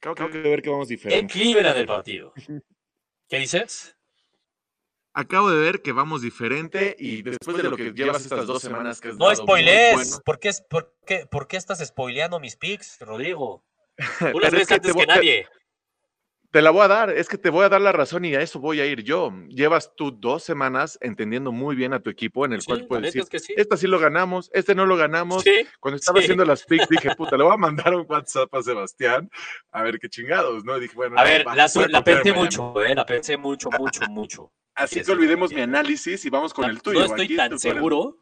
Creo 0.00 0.14
que 0.14 0.22
hay 0.24 0.30
que 0.30 0.38
ver 0.40 0.62
que 0.62 0.68
vamos 0.70 0.90
En 0.90 0.96
diferente. 0.96 1.32
Cleveland 1.32 1.78
el 1.78 1.86
partido. 1.86 2.32
¿Qué 3.28 3.38
dices? 3.38 3.96
Acabo 5.14 5.50
de 5.50 5.58
ver 5.60 5.82
que 5.82 5.92
vamos 5.92 6.22
diferente 6.22 6.96
y 6.98 7.22
después 7.22 7.56
de 7.58 7.64
lo 7.64 7.76
que 7.76 7.92
llevas 7.92 8.22
estas 8.22 8.46
dos 8.46 8.62
semanas 8.62 9.00
que 9.00 9.08
has 9.08 9.16
No 9.18 9.34
spoilees. 9.34 9.94
bueno- 9.94 10.22
¿Por, 10.24 10.38
qué, 10.38 10.48
es- 10.48 10.62
por, 10.62 10.94
qué, 11.06 11.26
¿Por 11.30 11.46
qué 11.48 11.58
estás 11.58 11.86
spoileando 11.86 12.40
mis 12.40 12.56
picks, 12.56 12.98
Rodrigo? 13.00 13.62
Tú 14.32 14.40
las 14.40 14.52
es 14.52 14.58
ves 14.60 14.68
que 14.68 14.74
antes 14.74 14.92
te 14.92 14.98
que 14.98 15.04
voy- 15.06 15.14
nadie. 15.14 15.46
Te 16.50 16.60
la 16.60 16.70
voy 16.70 16.82
a 16.82 16.88
dar, 16.88 17.08
es 17.10 17.30
que 17.30 17.38
te 17.38 17.48
voy 17.48 17.64
a 17.64 17.70
dar 17.70 17.80
la 17.80 17.92
razón 17.92 18.26
y 18.26 18.34
a 18.34 18.42
eso 18.42 18.58
voy 18.60 18.78
a 18.80 18.84
ir 18.84 19.02
yo. 19.02 19.32
Llevas 19.48 19.94
tú 19.96 20.10
dos 20.10 20.42
semanas 20.44 20.98
entendiendo 21.00 21.50
muy 21.50 21.74
bien 21.74 21.94
a 21.94 22.00
tu 22.00 22.10
equipo 22.10 22.44
en 22.44 22.52
el 22.52 22.60
Sí, 22.60 22.66
cual 22.66 22.86
puedes 22.86 23.04
decir, 23.06 23.22
es 23.22 23.30
que 23.30 23.38
sí. 23.38 23.54
esta 23.56 23.78
sí 23.78 23.86
lo 23.86 23.98
ganamos, 23.98 24.50
este 24.52 24.74
no 24.74 24.84
lo 24.84 24.96
ganamos. 24.98 25.42
Sí, 25.44 25.66
Cuando 25.80 25.96
estaba 25.96 26.18
sí. 26.18 26.24
haciendo 26.24 26.44
las 26.44 26.64
picks 26.64 26.90
dije, 26.90 27.14
puta, 27.16 27.38
le 27.38 27.44
voy 27.44 27.54
a 27.54 27.56
mandar 27.56 27.94
un 27.94 28.04
WhatsApp 28.06 28.54
a 28.54 28.62
Sebastián 28.62 29.30
a 29.70 29.82
ver 29.82 29.98
qué 29.98 30.10
chingados, 30.10 30.62
¿no? 30.62 30.76
Y 30.76 30.80
dije, 30.82 30.94
bueno, 30.94 31.16
A 31.18 31.24
no, 31.24 31.30
ver, 31.30 31.46
va, 31.48 31.54
la, 31.56 31.70
la 31.88 32.04
pensé 32.04 32.32
mucho, 32.34 32.82
eh, 32.82 32.94
la 32.94 33.06
pensé 33.06 33.36
mucho, 33.38 33.70
mucho, 33.70 34.02
mucho. 34.10 34.52
Así 34.74 35.00
Sí, 35.00 35.04
que 35.04 35.12
olvidemos 35.12 35.52
mi 35.52 35.60
análisis 35.60 36.24
y 36.24 36.30
vamos 36.30 36.54
con 36.54 36.68
el 36.68 36.80
tuyo. 36.80 37.00
No 37.00 37.06
estoy 37.06 37.26
Aquí 37.26 37.36
tan 37.36 37.58
seguro. 37.58 38.18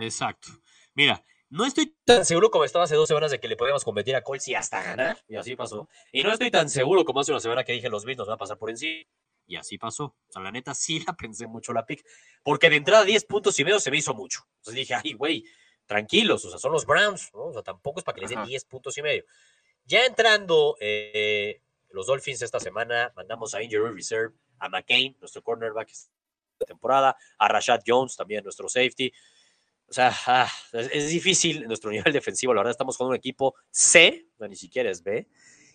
Exacto. 0.00 0.48
Mira, 0.94 1.22
no 1.50 1.64
estoy 1.64 1.96
tan 2.04 2.24
seguro 2.24 2.50
como 2.50 2.64
estaba 2.64 2.84
hace 2.84 2.94
dos 2.94 3.08
semanas 3.08 3.30
de 3.30 3.40
que 3.40 3.48
le 3.48 3.56
podíamos 3.56 3.84
competir 3.84 4.14
a 4.16 4.22
Colts 4.22 4.48
y 4.48 4.54
hasta 4.54 4.82
ganar. 4.82 5.22
Y 5.28 5.36
así 5.36 5.56
pasó. 5.56 5.88
Y 6.12 6.22
no 6.22 6.32
estoy 6.32 6.50
tan 6.50 6.68
seguro 6.68 7.04
como 7.04 7.20
hace 7.20 7.32
una 7.32 7.40
semana 7.40 7.64
que 7.64 7.72
dije 7.72 7.88
los 7.88 8.04
Bills 8.04 8.18
nos 8.18 8.28
van 8.28 8.34
a 8.34 8.38
pasar 8.38 8.58
por 8.58 8.70
encima. 8.70 9.04
Y 9.46 9.56
así 9.56 9.78
pasó. 9.78 10.04
O 10.04 10.16
sea, 10.28 10.42
la 10.42 10.52
neta 10.52 10.74
sí 10.74 11.02
la 11.06 11.14
pensé 11.14 11.46
mucho 11.46 11.72
la 11.72 11.86
pick. 11.86 12.04
Porque 12.42 12.68
de 12.68 12.76
entrada 12.76 13.04
10 13.04 13.24
puntos 13.24 13.58
y 13.58 13.64
medio 13.64 13.80
se 13.80 13.90
me 13.90 13.96
hizo 13.96 14.12
mucho. 14.12 14.40
Entonces 14.58 14.74
dije, 14.74 14.94
ay, 14.94 15.14
güey, 15.14 15.44
tranquilos. 15.86 16.44
O 16.44 16.50
sea, 16.50 16.58
son 16.58 16.72
los 16.72 16.84
Browns. 16.84 17.30
¿no? 17.32 17.44
O 17.44 17.52
sea, 17.54 17.62
tampoco 17.62 18.00
es 18.00 18.04
para 18.04 18.14
que 18.14 18.20
les 18.20 18.30
den 18.30 18.40
Ajá. 18.40 18.48
10 18.48 18.64
puntos 18.66 18.98
y 18.98 19.02
medio. 19.02 19.24
Ya 19.86 20.04
entrando 20.04 20.76
eh, 20.80 21.62
los 21.90 22.06
Dolphins 22.06 22.42
esta 22.42 22.60
semana, 22.60 23.12
mandamos 23.16 23.54
a 23.54 23.62
Injury 23.62 23.92
Reserve, 23.92 24.34
a 24.58 24.68
McCain, 24.68 25.16
nuestro 25.20 25.42
cornerback 25.42 25.90
de 26.58 26.66
temporada, 26.66 27.16
a 27.38 27.48
Rashad 27.48 27.80
Jones, 27.86 28.16
también 28.16 28.42
nuestro 28.44 28.68
safety. 28.68 29.12
O 29.88 29.92
sea, 29.92 30.12
ah, 30.26 30.50
es, 30.72 31.08
difícil 31.08 31.66
nuestro 31.66 31.90
nivel 31.90 32.12
defensivo. 32.12 32.52
La 32.52 32.60
verdad, 32.60 32.72
estamos 32.72 32.98
con 32.98 33.08
un 33.08 33.14
equipo 33.14 33.54
C, 33.70 34.28
ni 34.38 34.56
siquiera 34.56 34.90
es 34.90 35.02
B. 35.02 35.28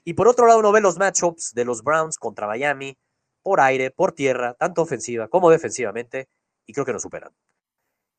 Y 0.03 0.13
por 0.13 0.27
otro 0.27 0.45
lado, 0.45 0.59
uno 0.59 0.71
ve 0.71 0.81
los 0.81 0.97
matchups 0.97 1.53
de 1.53 1.65
los 1.65 1.83
Browns 1.83 2.17
contra 2.17 2.47
Miami, 2.47 2.97
por 3.41 3.59
aire, 3.59 3.89
por 3.91 4.11
tierra, 4.13 4.53
tanto 4.53 4.81
ofensiva 4.81 5.27
como 5.27 5.49
defensivamente, 5.49 6.29
y 6.65 6.73
creo 6.73 6.85
que 6.85 6.93
nos 6.93 7.01
superan. 7.01 7.33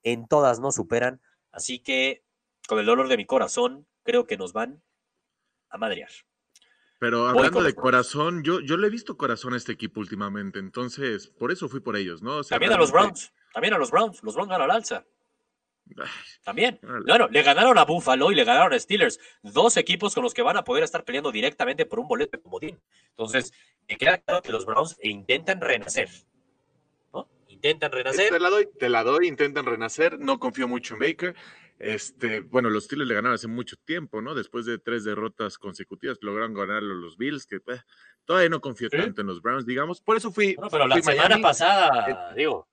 En 0.02 0.26
todas 0.26 0.60
nos 0.60 0.74
superan. 0.74 1.20
Así 1.52 1.78
que, 1.78 2.24
con 2.66 2.78
el 2.78 2.86
dolor 2.86 3.08
de 3.08 3.16
mi 3.16 3.26
corazón, 3.26 3.86
creo 4.02 4.26
que 4.26 4.36
nos 4.36 4.52
van 4.52 4.82
a 5.68 5.78
madrear. 5.78 6.10
Pero 6.98 7.26
hablando 7.26 7.62
de 7.62 7.74
corazón, 7.74 8.42
yo, 8.42 8.60
yo 8.60 8.76
le 8.76 8.86
he 8.86 8.90
visto 8.90 9.16
corazón 9.16 9.54
a 9.54 9.56
este 9.56 9.72
equipo 9.72 10.00
últimamente, 10.00 10.58
entonces 10.58 11.26
por 11.26 11.52
eso 11.52 11.68
fui 11.68 11.80
por 11.80 11.96
ellos, 11.96 12.22
¿no? 12.22 12.38
O 12.38 12.42
sea, 12.42 12.56
También 12.56 12.72
a 12.72 12.78
los 12.78 12.92
Browns. 12.92 13.32
También 13.52 13.74
a 13.74 13.78
los 13.78 13.90
Browns. 13.90 14.22
Los 14.22 14.34
Browns 14.34 14.50
van 14.50 14.62
al 14.62 14.70
alza. 14.70 15.04
Ay, 15.98 16.08
También. 16.42 16.80
Órale. 16.82 17.04
Claro, 17.04 17.28
le 17.28 17.42
ganaron 17.42 17.76
a 17.78 17.84
Buffalo 17.84 18.32
y 18.32 18.34
le 18.34 18.44
ganaron 18.44 18.72
a 18.72 18.78
Steelers. 18.78 19.20
Dos 19.42 19.76
equipos 19.76 20.14
con 20.14 20.22
los 20.22 20.34
que 20.34 20.42
van 20.42 20.56
a 20.56 20.64
poder 20.64 20.84
estar 20.84 21.04
peleando 21.04 21.30
directamente 21.30 21.86
por 21.86 21.98
un 21.98 22.08
boleto 22.08 22.36
de 22.36 22.42
comodín. 22.42 22.80
Entonces, 23.10 23.52
me 23.88 23.96
queda 23.96 24.18
claro 24.18 24.42
que 24.42 24.52
los 24.52 24.64
Browns 24.64 24.96
intentan 25.02 25.60
renacer. 25.60 26.08
¿No? 27.12 27.28
Intentan 27.48 27.92
renacer. 27.92 28.30
Te 28.30 28.40
la 28.40 28.50
doy, 28.50 28.68
te 28.78 28.88
la 28.88 29.04
doy, 29.04 29.28
intentan 29.28 29.66
renacer, 29.66 30.18
no 30.18 30.38
confío 30.38 30.68
mucho 30.68 30.94
en 30.94 31.00
Baker. 31.00 31.36
Este, 31.84 32.40
bueno, 32.40 32.70
los 32.70 32.84
Steelers 32.84 33.08
le 33.08 33.14
ganaron 33.14 33.34
hace 33.34 33.48
mucho 33.48 33.76
tiempo, 33.84 34.22
¿no? 34.22 34.34
Después 34.34 34.64
de 34.66 34.78
tres 34.78 35.04
derrotas 35.04 35.58
consecutivas, 35.58 36.18
lograron 36.22 36.54
ganarlo 36.54 36.94
los 36.94 37.16
Bills, 37.18 37.46
que 37.46 37.56
eh, 37.56 37.80
todavía 38.24 38.48
no 38.48 38.60
confío 38.60 38.88
Sí. 38.90 38.96
tanto 38.96 39.20
en 39.20 39.26
los 39.26 39.42
Browns, 39.42 39.66
digamos. 39.66 40.00
Por 40.00 40.16
eso 40.16 40.32
fui. 40.32 40.56
No, 40.60 40.68
pero 40.70 40.86
la 40.86 40.96
semana 41.02 41.28
Miami. 41.28 41.42
pasada, 41.42 42.32
digo. 42.34 42.68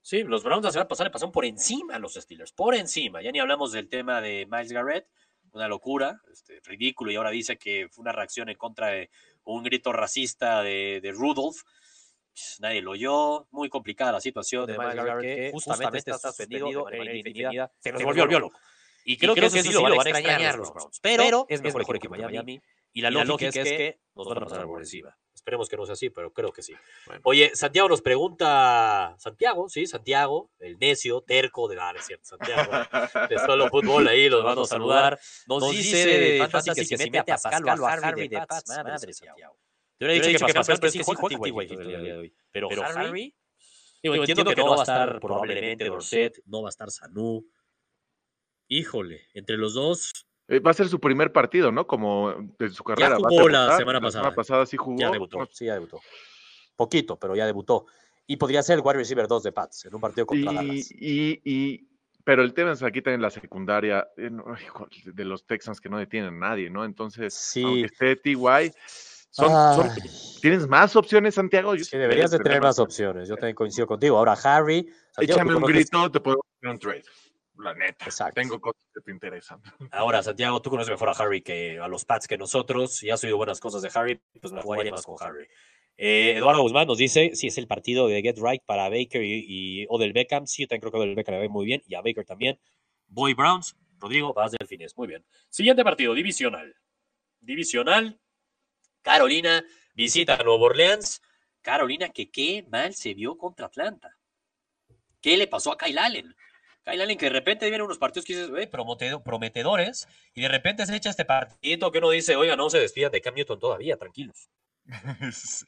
Sí, 0.00 0.22
los 0.22 0.44
Browns 0.44 0.64
la 0.64 0.70
semana 0.70 0.88
pasada 0.88 1.08
le 1.08 1.12
pasaron 1.12 1.32
por 1.32 1.44
encima 1.46 1.94
a 1.96 1.98
los 1.98 2.14
Steelers. 2.14 2.52
Por 2.52 2.74
encima. 2.74 3.22
Ya 3.22 3.32
ni 3.32 3.40
hablamos 3.40 3.72
del 3.72 3.88
tema 3.88 4.20
de 4.20 4.46
Miles 4.50 4.70
Garrett. 4.70 5.06
Una 5.52 5.66
locura, 5.68 6.20
este, 6.32 6.60
ridículo. 6.64 7.10
Y 7.10 7.16
ahora 7.16 7.30
dice 7.30 7.56
que 7.56 7.88
fue 7.90 8.02
una 8.02 8.12
reacción 8.12 8.48
en 8.50 8.56
contra 8.56 8.88
de 8.88 9.10
un 9.44 9.62
grito 9.62 9.92
racista 9.92 10.62
de, 10.62 11.00
de 11.02 11.12
Rudolph. 11.12 11.56
Nadie 12.60 12.82
lo 12.82 12.92
oyó. 12.92 13.46
Muy 13.50 13.68
complicada 13.68 14.12
la 14.12 14.20
situación 14.20 14.66
de 14.66 14.78
Miles 14.78 14.94
Garrett, 14.96 15.36
que 15.36 15.50
justamente 15.52 15.98
está 15.98 16.18
suspendido 16.18 16.68
de 16.68 16.98
manera 16.98 17.16
indefinida. 17.16 17.72
Se 17.80 17.92
nos 17.92 18.02
volvió 18.02 18.26
loco. 18.26 18.56
Y 19.06 19.18
creo, 19.18 19.34
que 19.34 19.46
eso 19.46 19.60
sí 19.60 19.70
lo 19.70 19.82
van 19.82 19.92
a 19.92 19.96
extrañar 19.96 20.56
los 20.56 20.72
Browns. 20.72 20.98
Pero, 21.00 21.46
es 21.48 21.60
mejor, 21.60 21.82
equipo 21.96 22.14
que 22.14 22.22
Miami. 22.22 22.60
Y 22.96 23.02
la, 23.02 23.10
lógica, 23.10 23.48
es 23.48 23.54
que 23.54 24.00
nos 24.14 24.26
van 24.28 24.38
a 24.38 24.40
pasar 24.46 24.66
por 24.66 24.80
encima. 24.80 25.16
Esperemos 25.34 25.68
que 25.68 25.76
no 25.76 25.84
sea 25.84 25.94
así, 25.94 26.10
pero 26.10 26.32
creo 26.32 26.52
que 26.52 26.62
sí. 26.62 26.72
Bueno. 27.06 27.20
Oye, 27.24 27.50
Santiago 27.54 27.88
nos 27.88 28.00
pregunta, 28.00 29.14
Santiago, 29.18 29.68
sí, 29.68 29.86
Santiago, 29.86 30.52
el 30.60 30.78
necio, 30.78 31.20
terco 31.20 31.68
de, 31.68 31.78
ah, 31.78 31.92
no 31.92 31.98
es 31.98 32.06
cierto, 32.06 32.24
Santiago, 32.24 32.70
de 33.28 33.38
solo 33.38 33.68
fútbol 33.68 34.08
ahí, 34.08 34.28
los 34.30 34.44
vamos 34.44 34.70
a 34.70 34.76
saludar. 34.76 35.18
Nos, 35.48 35.70
dice 35.72 36.06
de 36.06 36.38
Fantasy 36.48 36.86
que 36.86 36.96
si 36.96 37.10
mete 37.10 37.32
a 37.32 37.36
Pascal 37.36 37.80
o 37.80 37.86
a 37.86 37.92
Harry 37.92 38.28
de 38.28 38.46
Pats, 38.46 38.70
madre, 38.70 39.12
Santiago. 39.12 39.58
Te 39.98 40.04
hubiera 40.06 40.26
dicho 40.26 40.46
que 40.46 40.54
Pascal, 40.54 40.76
pero 40.80 40.88
es 40.88 40.92
que 40.94 41.04
sí 41.04 41.14
juega 41.16 42.02
de 42.02 42.12
hoy. 42.16 42.34
Pero 42.50 42.68
Harry, 42.84 43.34
digo, 44.02 44.14
entiendo 44.16 44.44
que 44.54 44.56
no 44.62 44.70
va 44.70 44.76
a 44.78 44.82
estar 44.82 45.20
probablemente 45.20 45.84
Dorset, 45.86 46.40
no 46.46 46.62
va 46.62 46.68
a 46.68 46.70
estar 46.70 46.90
Sanú. 46.90 47.46
Híjole, 48.68 49.22
entre 49.34 49.56
los 49.56 49.74
dos, 49.74 50.10
Eh, 50.48 50.58
Va 50.60 50.72
a 50.72 50.74
ser 50.74 50.88
su 50.88 51.00
primer 51.00 51.32
partido, 51.32 51.72
¿no? 51.72 51.86
Como 51.86 52.34
de 52.58 52.68
su 52.68 52.84
carrera. 52.84 53.10
va 53.10 53.14
a 53.14 53.18
jugó 53.18 53.48
la 53.48 53.60
debutar. 53.60 53.78
semana 53.78 54.00
pasada. 54.00 54.22
semana 54.24 54.36
pasada 54.36 54.66
sí 54.66 54.76
jugó. 54.76 54.98
ya 54.98 55.10
debutó, 55.10 55.38
No, 55.38 55.46
sí, 55.50 55.64
ya 55.66 55.72
debutó. 55.74 56.00
Poquito, 56.76 57.18
pero 57.18 57.34
ya 57.34 57.46
debutó. 57.46 57.86
Y 58.26 58.36
podría 58.36 58.62
ser 58.62 58.78
el 58.78 58.84
wide 58.84 58.98
receiver 58.98 59.26
2 59.26 59.42
de 59.42 59.52
Pats 59.52 59.86
en 59.86 59.94
un 59.94 60.00
partido 60.02 60.26
contra 60.26 60.52
Y, 60.52 60.54
Dallas. 60.54 60.90
y, 60.90 61.40
y- 61.44 61.88
pero 62.24 62.42
el 62.42 62.52
tema 62.54 62.72
es 62.72 62.82
aquí 62.82 63.00
también 63.02 63.20
la 63.22 63.30
secundaria 63.30 64.06
eh, 64.18 64.30
de 65.04 65.24
los 65.24 65.46
Texans 65.46 65.80
que 65.80 65.88
no 65.90 65.98
detienen 65.98 66.34
a 66.34 66.48
nadie, 66.50 66.68
¿no? 66.70 66.84
Entonces, 66.84 67.32
Sí. 67.34 67.62
aunque 67.62 67.84
esté 67.86 68.16
TY, 68.16 68.70
son, 69.34 69.48
son- 69.50 69.90
Ay. 69.90 70.10
¿tienes 70.40 70.66
más 70.68 70.94
opciones, 70.96 71.34
Santiago? 71.34 71.74
Yo 71.74 71.84
Sí, 71.84 71.96
deberías 71.98 72.30
de 72.30 72.38
tener 72.38 72.60
más 72.62 72.78
opciones. 72.78 73.28
Yo 73.28 73.34
también 73.36 73.56
coincido 73.56 73.86
contigo. 73.86 74.16
Ahora, 74.16 74.32
Harry. 74.44 74.88
Santiago, 75.12 75.40
Échame 75.40 75.54
un 75.56 75.62
grito, 75.64 76.10
te 76.10 76.20
puedo 76.20 76.38
hacer 76.58 76.70
un 76.70 76.78
trade. 76.78 77.02
La 77.58 77.74
neta. 77.74 78.04
Exacto. 78.04 78.40
Tengo 78.40 78.60
cosas 78.60 78.82
que 78.94 79.00
te 79.00 79.10
interesan. 79.12 79.60
Ahora, 79.92 80.22
Santiago, 80.22 80.60
tú 80.62 80.70
conoces 80.70 80.90
mejor 80.90 81.08
a 81.08 81.12
Harry 81.12 81.42
que 81.42 81.78
a 81.78 81.88
los 81.88 82.04
Pats 82.04 82.26
que 82.28 82.36
nosotros. 82.38 83.02
Y 83.02 83.10
has 83.10 83.22
oído 83.24 83.36
buenas 83.36 83.60
cosas 83.60 83.82
de 83.82 83.90
Harry, 83.94 84.20
pues 84.40 84.52
me 84.52 84.62
jugaría 84.62 84.92
más 84.92 85.02
con 85.04 85.16
Harry. 85.20 85.46
Eh, 85.96 86.34
Eduardo 86.36 86.62
Guzmán 86.62 86.88
nos 86.88 86.98
dice 86.98 87.30
si 87.34 87.46
es 87.46 87.56
el 87.58 87.68
partido 87.68 88.08
de 88.08 88.20
Get 88.22 88.38
Right 88.38 88.62
para 88.66 88.88
Baker 88.88 89.22
y, 89.22 89.44
y 89.82 89.86
Odell 89.88 90.12
Beckham. 90.12 90.46
Sí, 90.46 90.62
yo 90.62 90.68
también 90.68 90.80
creo 90.80 90.92
que 90.92 90.98
Odell 90.98 91.14
Beckham 91.14 91.34
le 91.36 91.40
ve 91.42 91.48
muy 91.48 91.64
bien 91.66 91.82
y 91.86 91.94
a 91.94 92.02
Baker 92.02 92.24
también. 92.24 92.58
Boy 93.06 93.34
Browns, 93.34 93.76
Rodrigo, 94.00 94.32
vas 94.34 94.52
Delfines. 94.58 94.96
Muy 94.96 95.06
bien. 95.06 95.24
Siguiente 95.50 95.84
partido, 95.84 96.12
divisional. 96.14 96.74
Divisional. 97.40 98.18
Carolina 99.04 99.62
visita 99.94 100.34
a 100.34 100.42
Nuevo 100.42 100.64
Orleans. 100.64 101.22
Carolina 101.62 102.08
que 102.08 102.30
qué 102.30 102.66
mal 102.70 102.94
se 102.94 103.14
vio 103.14 103.36
contra 103.38 103.66
Atlanta. 103.66 104.16
¿Qué 105.20 105.36
le 105.36 105.46
pasó 105.46 105.72
a 105.72 105.78
Kyle 105.78 105.98
Allen? 105.98 106.34
Kyle 106.84 107.00
Allen 107.00 107.16
que 107.16 107.26
de 107.26 107.30
repente 107.32 107.66
vienen 107.66 107.82
unos 107.82 107.98
partidos 107.98 108.24
que 108.26 108.32
dices, 108.34 108.50
"Güey, 108.50 108.66
promotedo- 108.70 109.22
prometedores 109.22 110.08
y 110.34 110.42
de 110.42 110.48
repente 110.48 110.84
se 110.86 110.96
echa 110.96 111.10
este 111.10 111.24
partidito 111.24 111.92
que 111.92 111.98
uno 111.98 112.10
dice, 112.10 112.34
oiga, 112.36 112.56
no 112.56 112.68
se 112.68 112.78
despidan 112.78 113.12
de 113.12 113.20
Cam 113.22 113.34
Newton 113.34 113.60
todavía, 113.60 113.96
tranquilos. 113.96 114.48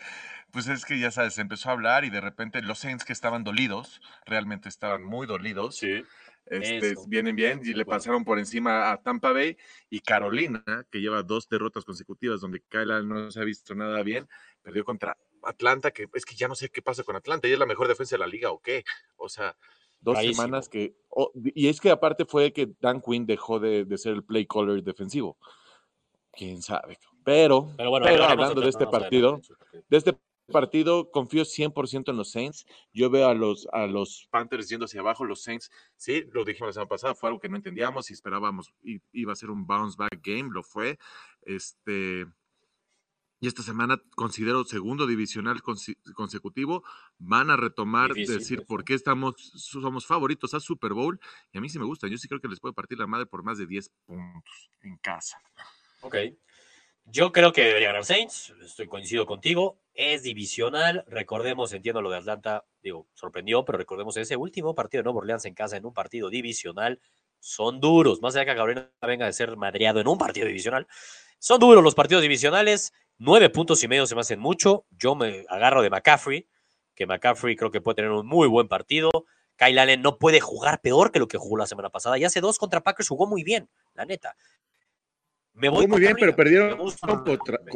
Pues 0.52 0.68
es 0.68 0.84
que 0.86 0.98
ya 0.98 1.10
sabes, 1.10 1.34
se 1.34 1.40
empezó 1.42 1.68
a 1.68 1.72
hablar 1.72 2.04
y 2.04 2.10
de 2.10 2.20
repente 2.20 2.62
los 2.62 2.78
Saints 2.78 3.04
que 3.04 3.12
estaban 3.12 3.44
dolidos, 3.44 4.00
realmente 4.24 4.68
estaban 4.70 5.04
muy 5.04 5.26
dolidos. 5.26 5.76
Sí. 5.76 6.02
Este, 6.46 6.94
vienen 7.08 7.34
bien 7.34 7.60
y 7.64 7.74
le 7.74 7.84
pasaron 7.84 8.24
por 8.24 8.38
encima 8.38 8.92
a 8.92 9.02
Tampa 9.02 9.32
Bay 9.32 9.56
y 9.90 10.00
Carolina, 10.00 10.62
que 10.90 11.00
lleva 11.00 11.22
dos 11.22 11.48
derrotas 11.48 11.84
consecutivas 11.84 12.40
donde 12.40 12.62
Kyle 12.68 12.90
Allen 12.92 13.08
no 13.08 13.30
se 13.30 13.40
ha 13.40 13.44
visto 13.44 13.74
nada 13.74 14.02
bien, 14.02 14.28
perdió 14.62 14.84
contra 14.84 15.16
Atlanta, 15.42 15.90
que 15.90 16.08
es 16.14 16.24
que 16.24 16.36
ya 16.36 16.46
no 16.46 16.54
sé 16.54 16.68
qué 16.68 16.82
pasa 16.82 17.02
con 17.02 17.16
Atlanta, 17.16 17.46
¿ella 17.46 17.54
es 17.54 17.60
la 17.60 17.66
mejor 17.66 17.88
defensa 17.88 18.14
de 18.14 18.20
la 18.20 18.26
liga 18.26 18.52
o 18.52 18.60
qué? 18.60 18.84
O 19.16 19.28
sea, 19.28 19.56
dos 20.00 20.18
semanas 20.18 20.68
que... 20.68 20.96
oh, 21.08 21.32
y 21.34 21.68
es 21.68 21.80
que 21.80 21.90
aparte 21.90 22.24
fue 22.24 22.52
que 22.52 22.72
Dan 22.80 23.00
Quinn 23.00 23.26
dejó 23.26 23.58
de, 23.58 23.84
de 23.84 23.98
ser 23.98 24.14
el 24.14 24.24
play 24.24 24.46
caller 24.46 24.82
defensivo. 24.82 25.38
Quién 26.30 26.62
sabe. 26.62 26.98
Pero, 27.24 27.72
Pero 27.76 27.90
bueno, 27.90 28.06
pero 28.06 28.24
hablando 28.24 28.60
de 28.60 28.68
este 28.68 28.86
partido. 28.86 29.40
de 29.88 29.96
este 29.96 30.16
partido 30.46 31.10
confío 31.10 31.44
100% 31.44 32.10
en 32.10 32.16
los 32.16 32.30
Saints. 32.30 32.66
Yo 32.92 33.10
veo 33.10 33.28
a 33.28 33.34
los, 33.34 33.66
a 33.72 33.86
los 33.86 34.28
Panthers 34.30 34.68
yendo 34.68 34.86
hacia 34.86 35.00
abajo. 35.00 35.24
Los 35.24 35.42
Saints, 35.42 35.70
sí, 35.96 36.24
lo 36.32 36.44
dijimos 36.44 36.68
la 36.68 36.72
semana 36.74 36.88
pasada, 36.88 37.14
fue 37.14 37.28
algo 37.28 37.40
que 37.40 37.48
no 37.48 37.56
entendíamos 37.56 38.10
y 38.10 38.14
esperábamos, 38.14 38.72
iba 39.12 39.32
a 39.32 39.36
ser 39.36 39.50
un 39.50 39.66
bounce 39.66 39.96
back 39.98 40.20
game, 40.22 40.48
lo 40.52 40.62
fue. 40.62 40.98
Este, 41.42 42.26
y 43.38 43.48
esta 43.48 43.62
semana 43.62 44.00
considero 44.14 44.64
segundo 44.64 45.06
divisional 45.06 45.60
consecutivo. 46.14 46.84
Van 47.18 47.50
a 47.50 47.56
retomar, 47.56 48.14
decir 48.14 48.64
por 48.66 48.84
qué 48.84 48.94
estamos, 48.94 49.34
somos 49.56 50.06
favoritos 50.06 50.54
a 50.54 50.60
Super 50.60 50.94
Bowl. 50.94 51.20
Y 51.52 51.58
a 51.58 51.60
mí 51.60 51.68
sí 51.68 51.78
me 51.78 51.84
gusta. 51.84 52.08
Yo 52.08 52.16
sí 52.16 52.28
creo 52.28 52.40
que 52.40 52.48
les 52.48 52.60
puede 52.60 52.72
partir 52.72 52.98
la 52.98 53.06
madre 53.06 53.26
por 53.26 53.42
más 53.42 53.58
de 53.58 53.66
10 53.66 53.90
puntos 54.06 54.70
en 54.80 54.96
casa. 54.98 55.38
Ok. 56.00 56.16
Yo 57.08 57.30
creo 57.30 57.52
que 57.52 57.62
debería 57.62 57.88
ganar 57.88 58.04
Saints. 58.04 58.52
Estoy 58.64 58.88
coincido 58.88 59.26
contigo. 59.26 59.78
Es 59.94 60.24
divisional. 60.24 61.04
Recordemos, 61.06 61.72
entiendo 61.72 62.02
lo 62.02 62.10
de 62.10 62.18
Atlanta. 62.18 62.64
Digo, 62.82 63.06
sorprendió, 63.14 63.64
pero 63.64 63.78
recordemos 63.78 64.16
ese 64.16 64.36
último 64.36 64.74
partido 64.74 65.02
de 65.02 65.04
Nuevo 65.04 65.20
Orleans 65.20 65.44
en 65.44 65.54
casa 65.54 65.76
en 65.76 65.86
un 65.86 65.94
partido 65.94 66.28
divisional. 66.30 67.00
Son 67.38 67.78
duros. 67.80 68.20
Más 68.20 68.34
allá 68.34 68.46
que 68.46 68.54
Gabriel 68.54 68.90
venga 69.02 69.24
de 69.24 69.32
ser 69.32 69.56
madreado 69.56 70.00
en 70.00 70.08
un 70.08 70.18
partido 70.18 70.48
divisional. 70.48 70.88
Son 71.38 71.60
duros 71.60 71.84
los 71.84 71.94
partidos 71.94 72.22
divisionales. 72.22 72.92
Nueve 73.18 73.50
puntos 73.50 73.84
y 73.84 73.88
medio 73.88 74.04
se 74.06 74.16
me 74.16 74.22
hacen 74.22 74.40
mucho. 74.40 74.84
Yo 74.90 75.14
me 75.14 75.46
agarro 75.48 75.82
de 75.82 75.90
McCaffrey, 75.90 76.48
que 76.96 77.06
McCaffrey 77.06 77.54
creo 77.54 77.70
que 77.70 77.80
puede 77.80 77.94
tener 77.94 78.10
un 78.10 78.26
muy 78.26 78.48
buen 78.48 78.66
partido. 78.66 79.10
Kyle 79.54 79.78
Allen 79.78 80.02
no 80.02 80.18
puede 80.18 80.40
jugar 80.40 80.80
peor 80.80 81.12
que 81.12 81.20
lo 81.20 81.28
que 81.28 81.38
jugó 81.38 81.56
la 81.56 81.68
semana 81.68 81.88
pasada. 81.88 82.18
Y 82.18 82.24
hace 82.24 82.40
dos 82.40 82.58
contra 82.58 82.82
Packers 82.82 83.08
jugó 83.08 83.28
muy 83.28 83.44
bien, 83.44 83.70
la 83.94 84.04
neta. 84.04 84.36
Me 85.56 85.70
voy 85.70 85.86
muy 85.86 86.00
bien, 86.00 86.16
pero 86.20 86.36
perdieron 86.36 86.78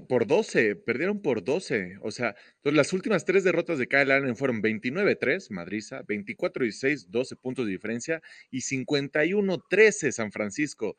por, 0.06 0.26
12, 0.26 0.76
perdieron 0.76 1.22
por 1.22 1.42
12. 1.42 1.96
O 2.02 2.10
sea, 2.10 2.34
las 2.62 2.92
últimas 2.92 3.24
tres 3.24 3.42
derrotas 3.42 3.78
de 3.78 3.88
Kyle 3.88 4.10
Allen 4.12 4.36
fueron 4.36 4.62
29-3, 4.62 5.50
Madriza, 5.50 6.02
24-16, 6.02 7.06
12 7.08 7.36
puntos 7.36 7.64
de 7.64 7.72
diferencia 7.72 8.20
y 8.50 8.58
51-13 8.60 10.12
San 10.12 10.30
Francisco. 10.30 10.96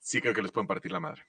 Sí 0.00 0.20
creo 0.20 0.34
que 0.34 0.42
les 0.42 0.50
pueden 0.50 0.66
partir 0.66 0.90
la 0.90 0.98
madre. 0.98 1.22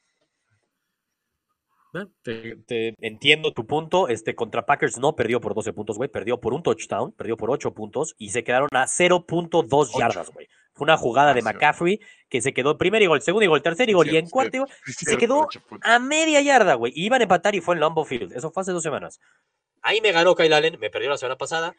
Te, 2.23 2.95
entiendo 2.99 3.53
tu 3.53 3.67
punto. 3.67 4.07
Este 4.07 4.33
contra 4.33 4.65
Packers 4.65 4.97
no 4.97 5.15
perdió 5.15 5.39
por 5.39 5.53
12 5.53 5.73
puntos, 5.73 5.97
güey. 5.97 6.09
Perdió 6.09 6.41
por 6.41 6.55
un 6.55 6.63
touchdown, 6.63 7.11
perdió 7.11 7.37
por 7.37 7.51
8 7.51 7.75
puntos 7.75 8.15
y 8.17 8.29
se 8.29 8.43
quedaron 8.43 8.69
a 8.71 8.87
0.2 8.87 9.99
yardas, 9.99 10.31
güey. 10.31 10.47
Fue 10.73 10.85
una 10.85 10.97
jugada 10.97 11.33
de 11.33 11.41
McCaffrey 11.41 11.99
que 12.29 12.41
se 12.41 12.53
quedó 12.53 12.77
primer 12.77 13.07
gol, 13.07 13.17
el 13.17 13.21
segundo 13.21 13.47
gol, 13.47 13.57
el 13.57 13.63
tercer 13.63 13.91
gol 13.93 14.09
y 14.09 14.17
en 14.17 14.29
cuarto 14.29 14.59
gol. 14.59 14.69
se 14.85 15.17
quedó 15.17 15.47
a 15.81 15.99
media 15.99 16.41
yarda, 16.41 16.73
güey. 16.73 16.91
Iban 16.95 17.21
a 17.21 17.23
empatar 17.23 17.53
y 17.55 17.61
fue 17.61 17.75
en 17.75 17.81
Lambeau 17.81 18.05
Field. 18.05 18.33
Eso 18.33 18.51
fue 18.51 18.61
hace 18.61 18.71
dos 18.71 18.81
semanas. 18.81 19.19
Ahí 19.81 20.01
me 20.01 20.11
ganó 20.11 20.35
Kyle 20.35 20.53
Allen, 20.53 20.79
me 20.79 20.89
perdió 20.89 21.09
la 21.09 21.17
semana 21.17 21.37
pasada. 21.37 21.75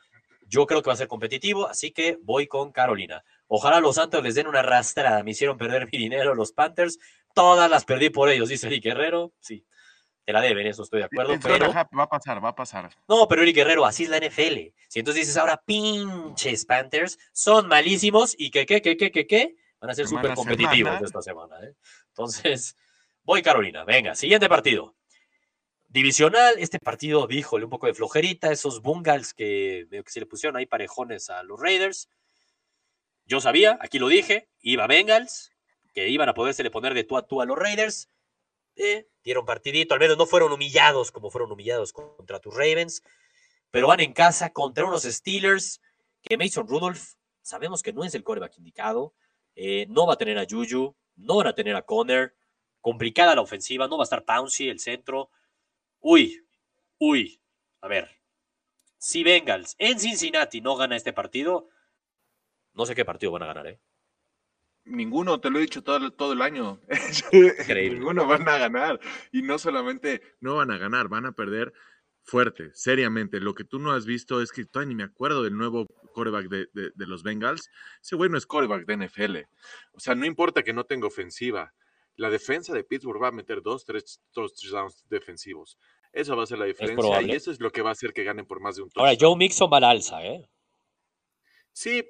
Yo 0.47 0.67
creo 0.67 0.83
que 0.83 0.89
va 0.89 0.95
a 0.95 0.97
ser 0.97 1.09
competitivo, 1.09 1.67
así 1.67 1.91
que 1.91 2.19
voy 2.23 2.47
con 2.47 2.71
Carolina. 2.71 3.25
Ojalá 3.49 3.81
los 3.81 3.97
Santos 3.97 4.23
les 4.23 4.35
den 4.35 4.47
una 4.47 4.61
arrastrada. 4.61 5.23
Me 5.25 5.33
hicieron 5.33 5.59
perder 5.59 5.89
mi 5.91 5.99
dinero 5.99 6.35
los 6.35 6.53
Panthers. 6.53 6.99
Todas 7.35 7.69
las 7.69 7.85
perdí 7.85 8.11
por 8.11 8.29
ellos, 8.29 8.49
dice 8.49 8.69
Eric 8.69 8.85
Guerrero. 8.85 9.33
Sí, 9.41 9.65
te 10.25 10.33
la 10.33 10.41
deben, 10.41 10.67
eso 10.67 10.83
estoy 10.83 11.01
de 11.01 11.05
acuerdo. 11.05 11.35
Pero... 11.43 11.73
Va 11.73 12.03
a 12.05 12.09
pasar, 12.09 12.43
va 12.43 12.49
a 12.49 12.55
pasar. 12.55 12.91
No, 13.09 13.29
pero 13.29 13.43
Eric 13.43 13.57
Guerrero, 13.57 13.85
así 13.85 14.05
es 14.05 14.09
la 14.09 14.19
NFL. 14.19 14.73
Si 14.89 14.99
entonces 14.99 15.23
dices 15.23 15.37
ahora, 15.37 15.63
pinches 15.65 16.65
Panthers, 16.65 17.19
son 17.33 17.69
malísimos 17.69 18.35
y 18.39 18.51
que, 18.51 18.65
que, 18.65 18.81
que, 18.81 18.97
que, 18.97 19.11
que, 19.11 19.27
que, 19.27 19.57
van 19.81 19.91
a 19.91 19.95
ser 19.95 20.09
súper 20.09 20.35
competitivos 20.35 21.03
esta 21.03 21.21
semana. 21.21 21.57
¿eh? 21.63 21.75
Entonces, 22.09 22.75
voy 23.23 23.43
Carolina. 23.43 23.85
Venga, 23.85 24.15
siguiente 24.15 24.49
partido. 24.49 24.95
Divisional, 25.89 26.55
este 26.59 26.79
partido, 26.79 27.27
díjole, 27.27 27.65
un 27.65 27.71
poco 27.71 27.87
de 27.87 27.95
flojerita, 27.95 28.51
esos 28.51 28.81
Bungals 28.81 29.35
que 29.35 29.87
veo 29.91 30.03
que 30.03 30.11
se 30.11 30.21
le 30.21 30.27
pusieron 30.27 30.57
ahí 30.57 30.67
parejones 30.67 31.29
a 31.29 31.43
los 31.43 31.61
Raiders. 31.61 32.09
Yo 33.27 33.41
sabía, 33.41 33.79
aquí 33.81 33.99
lo 33.99 34.09
dije, 34.09 34.49
iba 34.61 34.87
Bengals, 34.87 35.53
que 35.93 36.09
iban 36.09 36.29
a 36.29 36.35
poderse 36.35 36.63
le 36.63 36.71
poner 36.71 36.95
de 36.95 37.05
tú 37.05 37.17
a 37.17 37.27
tú 37.27 37.43
a 37.43 37.47
los 37.47 37.57
Raiders 37.57 38.09
dieron 39.23 39.45
partidito, 39.47 39.95
al 39.95 40.01
menos 40.01 40.19
no 40.19 40.27
fueron 40.27 40.53
humillados 40.53 41.11
como 41.11 41.31
fueron 41.31 41.53
humillados 41.53 41.93
contra 41.93 42.41
tus 42.41 42.55
Ravens, 42.55 43.03
pero 43.71 43.89
van 43.89 44.01
en 44.01 44.13
casa 44.13 44.53
contra 44.53 44.85
unos 44.85 45.03
Steelers 45.03 45.81
que 46.23 46.37
Mason 46.37 46.67
Rudolph 46.67 47.15
sabemos 47.43 47.83
que 47.83 47.93
no 47.93 48.05
es 48.05 48.15
el 48.15 48.25
coreback 48.25 48.57
indicado, 48.59 49.15
eh, 49.55 49.87
no 49.89 50.07
va 50.07 50.15
a 50.15 50.19
tener 50.19 50.39
a 50.39 50.47
Juju, 50.49 50.97
no 51.17 51.37
van 51.37 51.47
a 51.49 51.55
tener 51.55 51.77
a 51.77 51.83
Conner, 51.83 52.35
complicada 52.81 53.35
la 53.35 53.43
ofensiva, 53.43 53.87
no 53.87 53.97
va 53.97 54.03
a 54.03 54.05
estar 54.05 54.25
Pouncey, 54.25 54.69
el 54.69 54.81
centro. 54.81 55.31
Uy, 56.01 56.45
uy, 56.99 57.41
a 57.81 57.89
ver, 57.89 58.11
si 58.99 59.23
Bengals 59.23 59.77
en 59.79 60.01
Cincinnati 60.01 60.61
no 60.61 60.77
gana 60.77 60.97
este 60.97 61.13
partido, 61.13 61.69
no 62.73 62.87
sé 62.87 62.95
qué 62.95 63.05
partido 63.05 63.33
van 63.33 63.43
a 63.45 63.47
ganar, 63.47 63.67
¿eh? 63.67 63.81
Ninguno, 64.87 65.41
te 65.41 65.51
lo 65.51 65.59
he 65.59 65.63
dicho 65.63 65.83
todo, 65.83 66.11
todo 66.13 66.35
el 66.35 66.43
año. 66.43 66.81
Ninguno 67.69 68.27
van 68.27 68.49
a 68.49 68.59
ganar. 68.59 69.01
Y 69.33 69.43
no 69.43 69.59
solamente 69.59 70.21
no 70.41 70.57
van 70.57 70.71
a 70.71 70.79
ganar, 70.79 71.09
van 71.09 71.27
a 71.27 71.33
perder 71.33 71.73
fuerte, 72.23 72.71
seriamente. 72.75 73.41
Lo 73.41 73.55
que 73.55 73.65
tú 73.65 73.79
no 73.79 73.93
has 73.93 74.05
visto 74.05 74.43
es 74.43 74.53
que 74.53 74.65
todavía 74.65 74.89
ni 74.89 74.95
me 74.97 75.05
acuerdo 75.05 75.43
del 75.43 75.57
nuevo 75.57 75.87
coreback 76.13 76.49
de, 76.49 76.93
los 76.97 77.23
Bengals. 77.23 77.71
Ese 78.03 78.17
güey 78.17 78.31
no 78.31 78.39
es 78.39 78.47
coreback 78.47 78.87
de 78.87 79.07
NFL. 79.07 79.37
O 79.93 80.01
sea, 80.01 80.15
no 80.15 80.27
importa 80.27 80.63
que 80.63 80.73
no 80.73 80.85
tenga 80.85 81.07
ofensiva. 81.07 81.73
La 82.17 82.31
defensa 82.31 82.73
de 82.73 82.85
Pittsburgh 82.85 83.23
va 83.23 83.29
a 83.29 83.33
meter 83.33 83.63
dos, 83.63 83.85
tres, 83.85 84.21
dos 84.33 84.55
touchdowns 84.55 85.05
defensivos. 85.09 85.79
Eso 86.13 86.37
va 86.37 86.45
a 86.45 86.47
ser 86.47 86.59
la 86.59 86.67
diferencia 86.67 87.23
y 87.23 87.33
eso 87.33 87.51
es 87.51 87.59
lo 87.59 87.73
que 87.73 87.83
va 87.83 87.89
a 87.89 87.93
hacer 87.93 88.13
que 88.13 88.23
ganen 88.23 88.47
por 88.47 88.61
más 88.61 88.77
de 88.77 88.83
un 88.83 88.89
touchdown. 88.89 89.09
Ahora, 89.09 89.19
Joe 89.21 89.37
Mixon 89.37 89.69
va 89.73 89.79
al 89.79 89.85
alza, 89.85 90.25
¿eh? 90.25 90.49
Sí, 91.77 92.05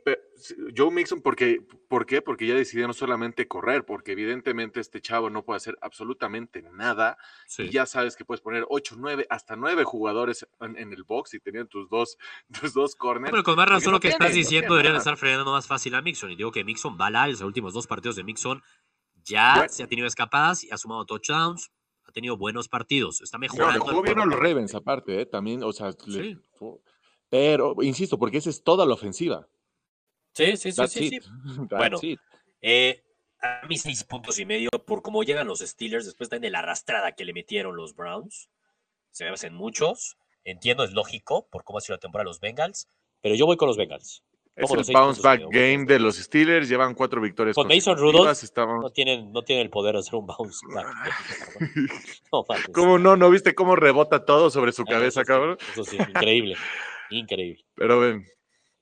Joe 0.76 0.90
Mixon, 0.90 1.22
porque, 1.22 1.66
¿por 1.88 2.04
qué? 2.04 2.20
Porque 2.20 2.46
ya 2.46 2.54
decidió 2.54 2.86
no 2.86 2.92
solamente 2.92 3.48
correr, 3.48 3.86
porque 3.86 4.12
evidentemente 4.12 4.78
este 4.78 5.00
chavo 5.00 5.30
no 5.30 5.42
puede 5.42 5.56
hacer 5.56 5.78
absolutamente 5.80 6.60
nada. 6.60 7.16
Y 7.56 7.70
ya 7.70 7.86
sabes 7.86 8.14
que 8.14 8.26
puedes 8.26 8.42
poner 8.42 8.66
8, 8.68 8.96
9, 8.98 9.26
hasta 9.30 9.56
9 9.56 9.84
jugadores 9.84 10.46
en, 10.60 10.92
el 10.92 11.04
box 11.04 11.32
y 11.32 11.40
tenían 11.40 11.66
tus 11.66 11.88
dos, 11.88 12.18
tus 12.60 12.74
dos 12.74 12.94
corners. 12.94 13.30
Pero 13.30 13.42
con 13.42 13.56
más 13.56 13.66
razón 13.66 13.94
lo 13.94 14.00
que 14.00 14.08
estás 14.08 14.34
diciendo 14.34 14.74
debería 14.74 14.98
estar 14.98 15.16
frenando 15.16 15.50
más 15.50 15.66
fácil 15.66 15.94
a 15.94 16.02
Mixon. 16.02 16.30
Y 16.30 16.36
digo 16.36 16.52
que 16.52 16.62
Mixon 16.62 16.98
va 17.00 17.06
al 17.06 17.30
los 17.30 17.40
últimos 17.40 17.72
dos 17.72 17.86
partidos 17.86 18.16
de 18.16 18.24
Mixon 18.24 18.62
ya 19.24 19.66
se 19.70 19.82
ha 19.82 19.86
tenido 19.86 20.06
escapadas 20.06 20.62
y 20.62 20.70
ha 20.70 20.76
sumado 20.76 21.06
touchdowns. 21.06 21.72
Ha 22.04 22.12
tenido 22.12 22.36
buenos 22.36 22.68
partidos. 22.68 23.22
Está 23.22 23.38
mejorando. 23.38 23.90
No, 23.90 24.02
bien 24.02 24.18
a 24.18 24.26
los 24.26 24.38
Ravens 24.38 24.74
aparte, 24.74 25.22
¿eh? 25.22 25.26
también, 25.26 25.62
o 25.62 25.72
sea, 25.72 25.90
pero, 27.30 27.74
insisto, 27.82 28.16
porque 28.16 28.36
esa 28.36 28.50
es 28.50 28.62
toda 28.62 28.86
la 28.86 28.94
ofensiva. 28.94 29.48
Sí, 30.34 30.56
sí, 30.56 30.72
sí, 30.72 30.88
sí. 30.88 31.20
Bueno, 31.70 31.98
eh, 32.60 33.02
a 33.40 33.66
mí 33.66 33.76
seis 33.76 34.04
puntos 34.04 34.38
y 34.38 34.44
medio 34.44 34.70
por 34.70 35.02
cómo 35.02 35.22
llegan 35.22 35.46
los 35.46 35.60
Steelers 35.60 36.06
después 36.06 36.28
de 36.30 36.50
la 36.50 36.60
arrastrada 36.60 37.12
que 37.12 37.24
le 37.24 37.32
metieron 37.32 37.76
los 37.76 37.94
Browns. 37.94 38.48
Se 39.10 39.24
me 39.24 39.30
hacen 39.30 39.54
muchos. 39.54 40.16
Entiendo, 40.44 40.84
es 40.84 40.92
lógico 40.92 41.48
por 41.50 41.64
cómo 41.64 41.78
ha 41.78 41.80
sido 41.80 41.96
la 41.96 42.00
temporada 42.00 42.26
los 42.26 42.40
Bengals, 42.40 42.88
pero 43.22 43.34
yo 43.34 43.46
voy 43.46 43.56
con 43.56 43.68
los 43.68 43.76
Bengals. 43.76 44.22
Es 44.56 44.70
el 44.70 44.94
bounce 44.94 45.20
back 45.20 45.42
game 45.50 45.84
de 45.84 45.98
los 45.98 46.16
Steelers, 46.16 46.68
llevan 46.68 46.94
cuatro 46.94 47.20
victorias. 47.20 47.56
Con 47.56 47.66
Mason 47.66 47.98
Rudolph 47.98 48.40
no, 48.56 48.90
tienen, 48.90 49.32
no 49.32 49.42
tienen 49.42 49.64
el 49.64 49.70
poder 49.70 49.94
de 49.94 50.00
hacer 50.00 50.14
un 50.14 50.26
bounce 50.26 50.60
back. 50.72 50.86
no, 52.32 52.44
¿Cómo 52.72 52.98
no? 52.98 53.16
¿No 53.16 53.30
viste 53.30 53.54
cómo 53.54 53.74
rebota 53.74 54.24
todo 54.24 54.50
sobre 54.50 54.70
su 54.70 54.84
cabeza, 54.84 55.24
cabrón? 55.24 55.58
Eso 55.72 55.84
sí, 55.84 55.96
increíble, 55.96 56.56
increíble. 57.10 57.64
Pero 57.74 57.98
ven, 57.98 58.26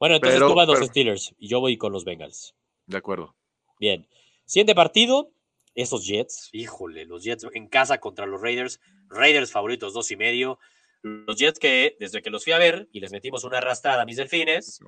bueno, 0.02 0.16
entonces 0.16 0.40
tú 0.40 0.52
vas 0.52 0.68
a 0.68 0.72
los 0.72 0.88
Steelers 0.88 1.32
y 1.38 1.46
yo 1.46 1.60
voy 1.60 1.76
con 1.76 1.92
los 1.92 2.04
Bengals. 2.04 2.56
De 2.86 2.96
acuerdo. 2.96 3.36
Bien. 3.78 4.08
Siguiente 4.44 4.74
partido, 4.74 5.30
esos 5.76 6.04
Jets. 6.04 6.48
Híjole, 6.50 7.04
los 7.04 7.22
Jets 7.22 7.46
en 7.52 7.68
casa 7.68 7.98
contra 7.98 8.26
los 8.26 8.40
Raiders. 8.40 8.80
Raiders 9.06 9.52
favoritos, 9.52 9.94
dos 9.94 10.10
y 10.10 10.16
medio. 10.16 10.58
Los 11.02 11.36
Jets 11.36 11.60
que 11.60 11.96
desde 12.00 12.20
que 12.20 12.30
los 12.30 12.42
fui 12.42 12.52
a 12.52 12.58
ver 12.58 12.88
y 12.90 12.98
les 12.98 13.12
metimos 13.12 13.44
una 13.44 13.58
arrastrada 13.58 14.02
a 14.02 14.04
mis 14.04 14.16
delfines, 14.16 14.80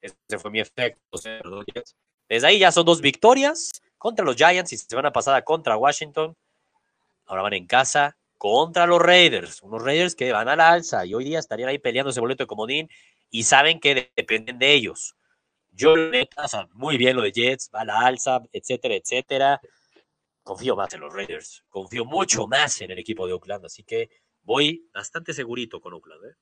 ese 0.00 0.38
fue 0.40 0.50
mi 0.50 0.58
efecto. 0.58 1.16
Desde 2.28 2.48
ahí 2.48 2.58
ya 2.58 2.72
son 2.72 2.86
dos 2.86 3.00
victorias 3.00 3.70
contra 3.98 4.24
los 4.24 4.34
Giants 4.34 4.72
y 4.72 4.78
semana 4.78 5.12
pasada 5.12 5.42
contra 5.42 5.76
Washington. 5.76 6.36
Ahora 7.26 7.42
van 7.42 7.52
en 7.52 7.68
casa 7.68 8.16
contra 8.36 8.84
los 8.88 9.00
Raiders. 9.00 9.62
Unos 9.62 9.80
Raiders 9.84 10.16
que 10.16 10.32
van 10.32 10.48
a 10.48 10.56
la 10.56 10.70
alza 10.70 11.06
y 11.06 11.14
hoy 11.14 11.22
día 11.22 11.38
estarían 11.38 11.68
ahí 11.68 11.78
peleando 11.78 12.10
ese 12.10 12.18
boleto 12.18 12.42
de 12.42 12.48
comodín 12.48 12.88
y 13.30 13.44
saben 13.44 13.80
que 13.80 14.10
dependen 14.14 14.58
de 14.58 14.72
ellos. 14.72 15.16
Yo, 15.70 15.96
neta, 15.96 16.46
muy 16.72 16.96
bien 16.96 17.16
lo 17.16 17.22
de 17.22 17.32
Jets, 17.32 17.70
va 17.74 17.82
a 17.82 17.84
la 17.84 18.00
alza, 18.00 18.40
etcétera, 18.52 18.94
etcétera. 18.94 19.60
Confío 20.42 20.74
más 20.74 20.92
en 20.94 21.00
los 21.00 21.12
Raiders, 21.12 21.64
confío 21.68 22.04
mucho 22.04 22.46
más 22.46 22.80
en 22.80 22.92
el 22.92 22.98
equipo 22.98 23.26
de 23.26 23.34
Oakland, 23.34 23.66
así 23.66 23.82
que 23.82 24.08
voy 24.42 24.88
bastante 24.94 25.34
segurito 25.34 25.80
con 25.80 25.92
Oakland. 25.92 26.24
¿eh? 26.24 26.34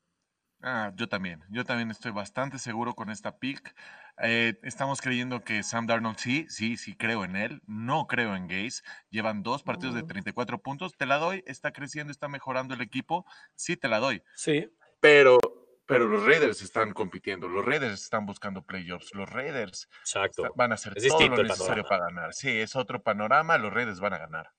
Ah, 0.67 0.93
yo 0.95 1.09
también, 1.09 1.43
yo 1.51 1.65
también 1.65 1.91
estoy 1.91 2.13
bastante 2.13 2.59
seguro 2.59 2.95
con 2.95 3.11
esta 3.11 3.39
pick. 3.39 3.75
Eh, 4.23 4.55
estamos 4.63 5.01
creyendo 5.03 5.45
que 5.45 5.63
Sam 5.63 5.87
Darnold 5.87 6.17
sí, 6.17 6.47
sí, 6.49 6.77
sí 6.77 6.97
creo 6.97 7.25
en 7.25 7.37
él, 7.37 7.61
no 7.67 8.07
creo 8.07 8.35
en 8.35 8.47
Gaze. 8.47 8.83
Llevan 9.11 9.43
dos 9.43 9.63
partidos 9.63 9.95
de 9.95 10.05
34 10.05 10.63
puntos, 10.63 10.97
te 10.97 11.05
la 11.05 11.19
doy, 11.19 11.43
está 11.47 11.73
creciendo, 11.73 12.11
está 12.11 12.29
mejorando 12.29 12.73
el 12.73 12.81
equipo, 12.81 13.27
sí 13.55 13.77
te 13.77 13.89
la 13.89 13.99
doy. 13.99 14.23
Sí 14.37 14.71
Pero, 15.01 15.39
pero 15.87 16.07
los 16.07 16.25
Raiders 16.25 16.63
están 16.63 16.93
compitiendo, 16.93 17.49
los 17.49 17.65
Raiders 17.65 18.01
están 18.03 18.27
buscando 18.27 18.63
playoffs, 18.63 19.15
los 19.15 19.29
Raiders 19.31 19.89
Exacto. 20.01 20.53
van 20.57 20.73
a 20.73 20.75
hacer 20.77 20.93
Es 20.97 21.09
todo 21.09 21.29
lo 21.29 21.43
necesario 21.43 21.85
para 21.85 22.05
ganar. 22.07 22.33
Sí, 22.35 22.49
es 22.51 22.75
otro 22.77 23.03
panorama, 23.03 23.59
los 23.59 23.73
Raiders 23.73 24.01
van 24.01 24.15
a 24.15 24.19
ganar. 24.19 24.51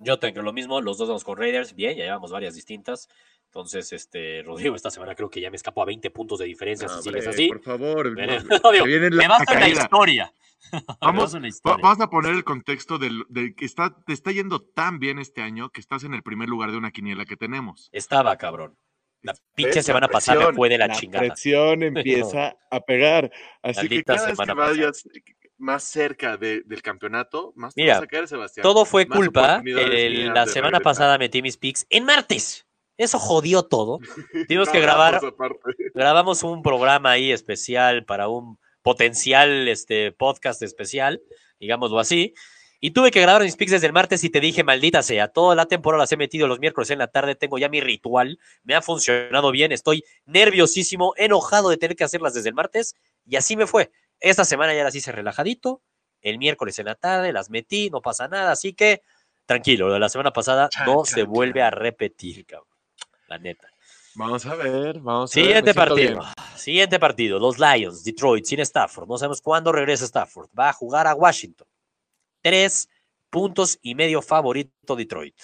Yo 0.00 0.18
tengo 0.20 0.42
lo 0.42 0.52
mismo, 0.52 0.80
los 0.80 0.96
dos 0.98 1.08
vamos 1.08 1.24
con 1.24 1.36
Raiders, 1.38 1.74
bien, 1.74 1.96
ya 1.96 2.04
llevamos 2.04 2.30
varias 2.30 2.54
distintas. 2.54 3.08
Entonces, 3.46 3.92
este, 3.92 4.42
Rodrigo, 4.44 4.76
esta 4.76 4.90
semana 4.90 5.14
creo 5.14 5.28
que 5.30 5.40
ya 5.40 5.50
me 5.50 5.56
escapó 5.56 5.82
a 5.82 5.86
20 5.86 6.10
puntos 6.10 6.38
de 6.38 6.44
diferencia 6.44 6.88
si 6.88 7.02
sigues 7.02 7.26
así. 7.26 7.48
Por 7.48 7.62
favor, 7.62 8.14
Viene- 8.14 8.38
no, 8.62 8.70
digo, 8.72 8.84
viene 8.84 9.10
me 9.10 9.26
la 9.26 9.38
la 9.58 9.68
historia. 9.68 10.32
Me 10.72 10.82
Vamos, 11.00 11.22
basta 11.22 11.38
la 11.38 11.42
Va- 11.42 11.48
historia. 11.48 11.82
Vamos 11.82 12.00
a 12.00 12.10
poner 12.10 12.34
el 12.34 12.44
contexto 12.44 12.98
del, 12.98 13.24
del 13.28 13.54
que 13.54 13.64
está, 13.64 13.94
te 14.04 14.12
está 14.12 14.32
yendo 14.32 14.60
tan 14.60 14.98
bien 14.98 15.18
este 15.20 15.40
año 15.40 15.70
que 15.70 15.80
estás 15.80 16.02
en 16.04 16.14
el 16.14 16.22
primer 16.22 16.48
lugar 16.48 16.72
de 16.72 16.76
una 16.76 16.90
quiniela 16.90 17.24
que 17.24 17.36
tenemos. 17.36 17.88
Estaba, 17.92 18.36
cabrón. 18.36 18.76
La 19.22 19.34
pinche 19.54 19.82
semana 19.82 20.06
La 20.06 20.12
pasada 20.12 20.36
me 20.38 20.44
presión, 20.46 20.56
fue 20.56 20.68
de 20.68 20.78
la, 20.78 20.86
la 20.86 20.94
chingada. 20.94 21.26
presión 21.26 21.82
empieza 21.82 22.56
a 22.70 22.80
pegar. 22.80 23.30
Así 23.62 23.88
que 23.88 24.04
cada 24.04 24.26
vez 24.28 24.38
que 24.38 24.52
vayas 24.54 25.08
más 25.56 25.82
cerca 25.84 26.36
de- 26.36 26.62
del 26.64 26.82
campeonato, 26.82 27.52
más 27.56 27.74
te 27.74 27.82
Mira, 27.82 27.94
vas 27.94 28.04
a 28.04 28.06
caer, 28.06 28.28
Sebastián. 28.28 28.62
Todo 28.62 28.84
fue 28.84 29.06
Más 29.06 29.18
culpa. 29.18 29.62
el- 29.64 30.32
la 30.32 30.46
semana 30.46 30.78
pasada 30.80 31.18
metí 31.18 31.42
mis 31.42 31.56
picks 31.56 31.84
en 31.90 32.04
martes. 32.04 32.64
Eso 32.96 33.18
jodió 33.18 33.62
todo. 33.64 33.98
Tuvimos 34.48 34.68
que 34.68 34.80
grabar, 34.80 35.20
grabamos 35.94 36.42
un 36.44 36.62
programa 36.62 37.10
ahí 37.12 37.32
especial 37.32 38.04
para 38.04 38.28
un 38.28 38.58
potencial 38.82 39.68
este, 39.68 40.12
podcast 40.12 40.62
especial, 40.62 41.20
digámoslo 41.60 41.98
así. 41.98 42.34
Y 42.80 42.92
tuve 42.92 43.10
que 43.10 43.20
grabar 43.20 43.42
mis 43.42 43.56
picks 43.56 43.72
desde 43.72 43.88
el 43.88 43.92
martes 43.92 44.22
y 44.22 44.30
te 44.30 44.40
dije, 44.40 44.62
maldita 44.62 45.02
sea, 45.02 45.28
toda 45.28 45.56
la 45.56 45.66
temporada 45.66 46.02
las 46.02 46.12
he 46.12 46.16
metido 46.16 46.46
los 46.46 46.60
miércoles 46.60 46.90
en 46.90 46.98
la 46.98 47.08
tarde, 47.08 47.34
tengo 47.34 47.58
ya 47.58 47.68
mi 47.68 47.80
ritual, 47.80 48.38
me 48.62 48.74
ha 48.74 48.82
funcionado 48.82 49.50
bien, 49.50 49.72
estoy 49.72 50.04
nerviosísimo, 50.26 51.12
enojado 51.16 51.70
de 51.70 51.76
tener 51.76 51.96
que 51.96 52.04
hacerlas 52.04 52.34
desde 52.34 52.50
el 52.50 52.54
martes 52.54 52.94
y 53.26 53.36
así 53.36 53.56
me 53.56 53.66
fue. 53.66 53.90
Esta 54.20 54.44
semana 54.44 54.74
ya 54.74 54.84
las 54.84 54.94
hice 54.94 55.10
relajadito, 55.10 55.82
el 56.22 56.38
miércoles 56.38 56.78
en 56.78 56.86
la 56.86 56.94
tarde 56.94 57.32
las 57.32 57.50
metí, 57.50 57.90
no 57.90 58.00
pasa 58.00 58.28
nada, 58.28 58.52
así 58.52 58.74
que 58.74 59.02
tranquilo, 59.44 59.88
lo 59.88 59.94
de 59.94 60.00
la 60.00 60.08
semana 60.08 60.32
pasada 60.32 60.68
Chan, 60.68 60.86
no 60.86 61.04
se 61.04 61.24
vuelve 61.24 61.62
a 61.62 61.70
repetir, 61.70 62.46
cabrón. 62.46 62.68
La 63.26 63.38
neta. 63.38 63.68
Vamos 64.14 64.46
a 64.46 64.54
ver, 64.54 65.00
vamos 65.00 65.34
a 65.34 65.38
ver. 65.38 65.46
Siguiente 65.46 65.70
me 65.70 65.72
siento 65.72 65.94
partido. 65.94 66.20
Siguiente 66.56 66.98
partido. 66.98 67.38
Los 67.38 67.58
Lions, 67.58 68.02
Detroit, 68.02 68.44
sin 68.44 68.60
Stafford. 68.60 69.08
No 69.08 69.16
sabemos 69.16 69.40
cuándo 69.40 69.70
regresa 69.70 70.06
Stafford. 70.06 70.48
Va 70.58 70.70
a 70.70 70.72
jugar 70.72 71.06
a 71.06 71.14
Washington. 71.14 71.68
Tres 72.42 72.88
puntos 73.30 73.78
y 73.82 73.94
medio 73.94 74.22
favorito 74.22 74.96
Detroit. 74.96 75.36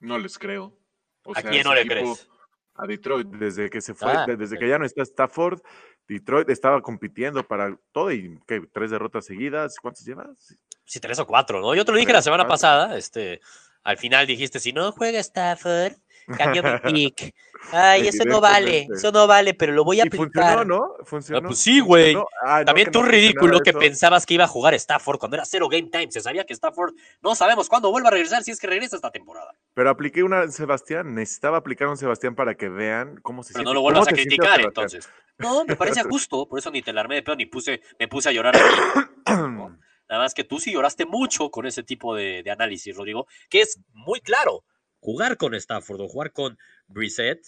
No 0.00 0.18
les 0.18 0.38
creo. 0.38 0.76
O 1.24 1.32
¿A 1.36 1.40
sea, 1.40 1.50
quién 1.50 1.64
no 1.64 1.74
le 1.74 1.86
crees? 1.86 2.28
A 2.74 2.86
Detroit, 2.86 3.26
desde 3.28 3.68
que 3.68 3.80
se 3.80 3.92
fue, 3.94 4.12
Ah, 4.12 4.24
desde 4.26 4.56
que 4.56 4.68
ya 4.68 4.78
no 4.78 4.84
está 4.86 5.02
Stafford, 5.02 5.60
Detroit 6.06 6.48
estaba 6.48 6.80
compitiendo 6.80 7.46
para 7.46 7.76
todo 7.92 8.12
y 8.12 8.38
¿qué? 8.46 8.62
tres 8.72 8.90
derrotas 8.92 9.26
seguidas. 9.26 9.76
¿Cuántas 9.80 10.04
llevas? 10.04 10.56
Sí, 10.84 11.00
tres 11.00 11.18
o 11.18 11.26
cuatro, 11.26 11.60
¿no? 11.60 11.74
Yo 11.74 11.84
te 11.84 11.90
lo 11.92 11.98
dije 11.98 12.06
Tres 12.06 12.18
la 12.18 12.22
semana 12.22 12.44
cuatro. 12.44 12.52
pasada. 12.54 12.96
Este, 12.96 13.40
al 13.82 13.98
final 13.98 14.26
dijiste, 14.26 14.60
si 14.60 14.72
no 14.72 14.92
juega 14.92 15.18
Stafford, 15.18 15.94
cambio 16.36 16.62
mi 16.62 16.78
pick. 17.10 17.34
Ay, 17.72 18.06
eso 18.08 18.24
no 18.24 18.40
vale, 18.40 18.86
eso 18.94 19.10
no 19.10 19.26
vale, 19.26 19.52
pero 19.52 19.72
lo 19.72 19.84
voy 19.84 20.00
a 20.00 20.06
Y 20.06 20.10
funcionó, 20.10 20.46
aplicar. 20.48 20.66
¿no? 20.66 20.94
Funcionó. 21.04 21.48
pues 21.48 21.58
sí, 21.58 21.80
güey. 21.80 22.14
funcionó. 22.14 22.28
Ah, 22.42 22.64
También 22.64 22.90
tú 22.90 23.02
no 23.02 23.08
ridículo 23.08 23.60
que 23.60 23.72
pensabas 23.72 24.24
que 24.24 24.34
iba 24.34 24.44
a 24.44 24.48
jugar 24.48 24.74
Stafford 24.74 25.18
cuando 25.18 25.36
era 25.36 25.44
cero 25.44 25.68
game 25.68 25.88
time. 25.90 26.10
Se 26.10 26.20
sabía 26.20 26.44
que 26.44 26.54
Stafford 26.54 26.94
no 27.20 27.34
sabemos 27.34 27.68
cuándo 27.68 27.90
vuelva 27.90 28.08
a 28.08 28.12
regresar 28.12 28.42
si 28.44 28.52
es 28.52 28.60
que 28.60 28.68
regresa 28.68 28.96
esta 28.96 29.10
temporada. 29.10 29.52
Pero 29.74 29.90
apliqué 29.90 30.22
una 30.22 30.48
Sebastián, 30.48 31.14
necesitaba 31.14 31.58
aplicar 31.58 31.88
un 31.88 31.96
Sebastián 31.96 32.34
para 32.34 32.54
que 32.54 32.68
vean 32.68 33.18
cómo 33.22 33.42
se 33.42 33.52
Pero 33.52 33.64
siente. 33.64 33.68
no 33.68 33.74
lo 33.74 33.80
¿Cómo 33.80 33.90
vuelvas 33.90 34.08
a 34.08 34.12
criticar, 34.12 34.60
entonces. 34.60 35.10
No, 35.36 35.64
me 35.64 35.76
parece 35.76 36.02
justo, 36.04 36.48
por 36.48 36.58
eso 36.60 36.70
ni 36.70 36.80
te 36.82 36.92
la 36.92 37.00
armé 37.02 37.16
de 37.16 37.22
pedo 37.22 37.36
ni 37.36 37.46
puse, 37.46 37.82
me 37.98 38.08
puse 38.08 38.28
a 38.28 38.32
llorar. 38.32 38.54
Nada 39.26 40.22
más 40.22 40.32
que 40.32 40.44
tú 40.44 40.58
sí 40.58 40.72
lloraste 40.72 41.04
mucho 41.04 41.50
con 41.50 41.66
ese 41.66 41.82
tipo 41.82 42.14
de, 42.14 42.42
de 42.42 42.50
análisis, 42.50 42.96
Rodrigo, 42.96 43.26
que 43.50 43.60
es 43.60 43.78
muy 43.92 44.20
claro. 44.20 44.64
Jugar 45.00 45.36
con 45.36 45.54
Stafford 45.54 46.00
o 46.00 46.08
jugar 46.08 46.32
con 46.32 46.58
Brissett, 46.88 47.44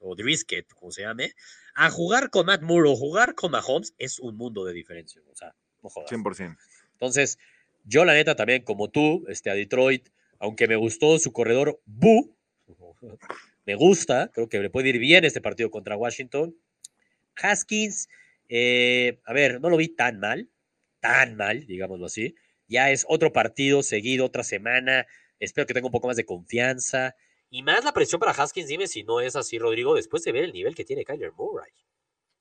o 0.00 0.14
Drisket, 0.14 0.66
como 0.74 0.90
se 0.90 1.02
llame, 1.02 1.32
a 1.74 1.90
jugar 1.90 2.30
con 2.30 2.46
Matt 2.46 2.62
Moore 2.62 2.88
o 2.88 2.96
jugar 2.96 3.34
con 3.34 3.50
Mahomes 3.50 3.94
es 3.98 4.18
un 4.18 4.36
mundo 4.36 4.64
de 4.64 4.72
diferencia. 4.72 5.20
O 5.30 5.36
sea, 5.36 5.54
no 5.82 5.90
jodas. 5.90 6.10
100%. 6.10 6.56
Entonces, 6.92 7.38
yo 7.84 8.04
la 8.04 8.14
neta 8.14 8.36
también, 8.36 8.62
como 8.62 8.90
tú, 8.90 9.24
este, 9.28 9.50
a 9.50 9.54
Detroit, 9.54 10.08
aunque 10.38 10.66
me 10.68 10.76
gustó 10.76 11.18
su 11.18 11.32
corredor 11.32 11.80
Bu, 11.84 12.34
me 13.66 13.74
gusta, 13.74 14.30
creo 14.32 14.48
que 14.48 14.60
le 14.60 14.70
puede 14.70 14.90
ir 14.90 14.98
bien 14.98 15.24
este 15.24 15.40
partido 15.40 15.70
contra 15.70 15.96
Washington. 15.96 16.56
Haskins, 17.36 18.08
eh, 18.48 19.20
a 19.24 19.32
ver, 19.32 19.60
no 19.60 19.70
lo 19.70 19.76
vi 19.76 19.88
tan 19.88 20.20
mal, 20.20 20.48
tan 21.00 21.36
mal, 21.36 21.66
digámoslo 21.66 22.06
así. 22.06 22.34
Ya 22.68 22.90
es 22.90 23.04
otro 23.08 23.32
partido 23.32 23.82
seguido, 23.82 24.26
otra 24.26 24.44
semana. 24.44 25.06
Espero 25.42 25.66
que 25.66 25.74
tenga 25.74 25.86
un 25.86 25.92
poco 25.92 26.06
más 26.06 26.16
de 26.16 26.24
confianza. 26.24 27.16
Y 27.50 27.64
más 27.64 27.84
la 27.84 27.92
presión 27.92 28.20
para 28.20 28.30
Haskins, 28.30 28.68
dime 28.68 28.86
si 28.86 29.02
no 29.02 29.20
es 29.20 29.34
así, 29.34 29.58
Rodrigo, 29.58 29.94
después 29.94 30.22
de 30.22 30.30
ver 30.30 30.44
el 30.44 30.52
nivel 30.52 30.76
que 30.76 30.84
tiene 30.84 31.04
Kyler 31.04 31.32
Murray. 31.32 31.72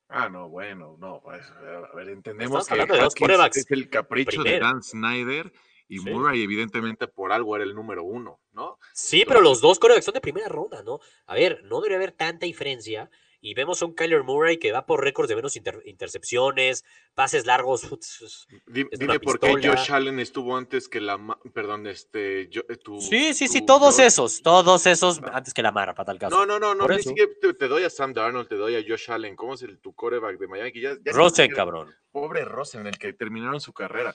Ah, 0.08 0.30
no, 0.30 0.50
bueno, 0.50 0.98
no. 1.00 1.20
pues, 1.24 1.50
a 1.50 1.96
ver, 1.96 2.10
entendemos 2.10 2.62
Estamos 2.70 3.16
que 3.16 3.28
de 3.28 3.60
es 3.60 3.72
el 3.72 3.90
capricho 3.90 4.44
de. 4.44 4.60
Dan 4.60 4.84
Snyder 4.84 5.52
y 5.88 5.98
Sí. 5.98 6.10
Murray, 6.10 6.44
evidentemente, 6.44 7.08
por 7.08 7.32
algo 7.32 7.56
era 7.56 7.66
el 7.66 7.74
número 7.74 8.04
uno, 8.04 8.40
¿no? 8.52 8.78
Sí, 8.94 9.24
pero 9.28 9.42
los 9.42 9.62
dos 9.62 9.80
corebacks 9.80 10.06
son 10.06 10.14
de 10.14 10.22
primera 10.22 10.48
ronda, 10.48 10.84
¿no? 10.84 11.00
A 11.26 11.34
ver, 11.34 11.64
no 11.64 11.78
debería 11.78 11.98
haber 11.98 12.12
tanta 12.12 12.46
diferencia. 12.46 13.10
Y 13.44 13.56
vemos 13.56 13.82
a 13.82 13.86
un 13.88 13.96
Kyler 13.96 14.22
Murray 14.24 14.58
que 14.60 14.72
va 14.72 14.86
por 14.86 15.04
récords 15.04 15.28
de 15.28 15.36
menos 15.36 15.56
inter- 15.56 15.82
intercepciones, 15.86 16.86
pases 17.16 17.48
largos. 17.48 17.82
dime 18.68 19.20
por 19.20 19.40
qué. 19.40 19.48
Josh 19.68 19.92
Allen 19.92 20.20
estuvo 20.20 20.56
antes 20.56 20.88
que 20.88 21.02
la. 21.02 21.20
Perdón, 21.52 21.88
este. 21.88 22.50
yo- 22.50 22.62
eh, 22.70 22.78
tu- 22.78 23.02
Sí, 23.02 23.34
sí, 23.34 23.48
sí, 23.48 23.66
todos 23.66 23.98
esos, 23.98 24.44
todos 24.44 24.86
esos 24.86 25.20
antes 25.34 25.56
que 25.56 25.64
la 25.64 25.72
Mara, 25.72 25.96
para 25.96 26.06
tal 26.06 26.20
caso. 26.20 26.36
No, 26.38 26.46
no, 26.46 26.60
no, 26.60 26.76
no. 26.76 26.88
Ni 26.88 27.02
siquiera 27.02 27.32
te, 27.42 27.54
te 27.56 27.68
doy 27.68 27.84
a 27.84 27.90
Sam 27.90 28.14
Darnold, 28.14 28.48
te 28.48 28.56
doy 28.56 28.76
a 28.76 28.84
Josh 28.88 29.10
Allen. 29.10 29.36
¿Cómo 29.36 29.56
es 29.56 29.64
el, 29.64 29.80
tu 29.80 29.94
coreback 29.96 30.38
de 30.38 30.48
Miami? 30.48 30.72
Que 30.72 30.82
ya, 30.82 30.96
Rosen, 31.06 31.50
cabrón. 31.52 31.92
Pobre 32.12 32.46
Rosen, 32.46 32.86
el 32.86 32.98
que 33.00 33.14
terminaron 33.14 33.60
su 33.60 33.74
carrera. 33.74 34.14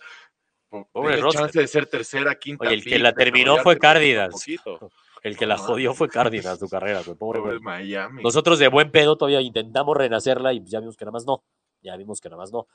Po- 0.68 0.88
Pobre 0.92 1.16
Rosen. 1.16 1.40
chance 1.42 1.58
de 1.60 1.66
ser 1.66 1.86
tercera, 1.86 2.34
quinta. 2.36 2.66
Oye, 2.66 2.74
el 2.74 2.84
que 2.84 2.98
la 3.00 3.12
terminó 3.12 3.56
fue 3.58 3.76
poquito. 3.76 4.90
El 5.22 5.36
que 5.36 5.46
la 5.46 5.58
jodió 5.58 5.94
fue 5.94 6.08
Cárdenas, 6.08 6.58
tu 6.58 6.68
carrera, 6.68 7.02
güey. 7.02 7.16
Pobre, 7.16 7.40
Pobre 7.40 7.58
güey. 7.58 7.60
Miami. 7.60 8.22
Nosotros 8.22 8.58
de 8.58 8.68
buen 8.68 8.90
pedo 8.90 9.16
todavía 9.16 9.40
intentamos 9.40 9.96
renacerla 9.96 10.52
y 10.52 10.62
ya 10.64 10.80
vimos 10.80 10.96
que 10.96 11.04
nada 11.04 11.12
más 11.12 11.26
no. 11.26 11.42
Ya 11.82 11.96
vimos 11.96 12.20
que 12.20 12.28
nada 12.28 12.40
más 12.40 12.52
no. 12.52 12.66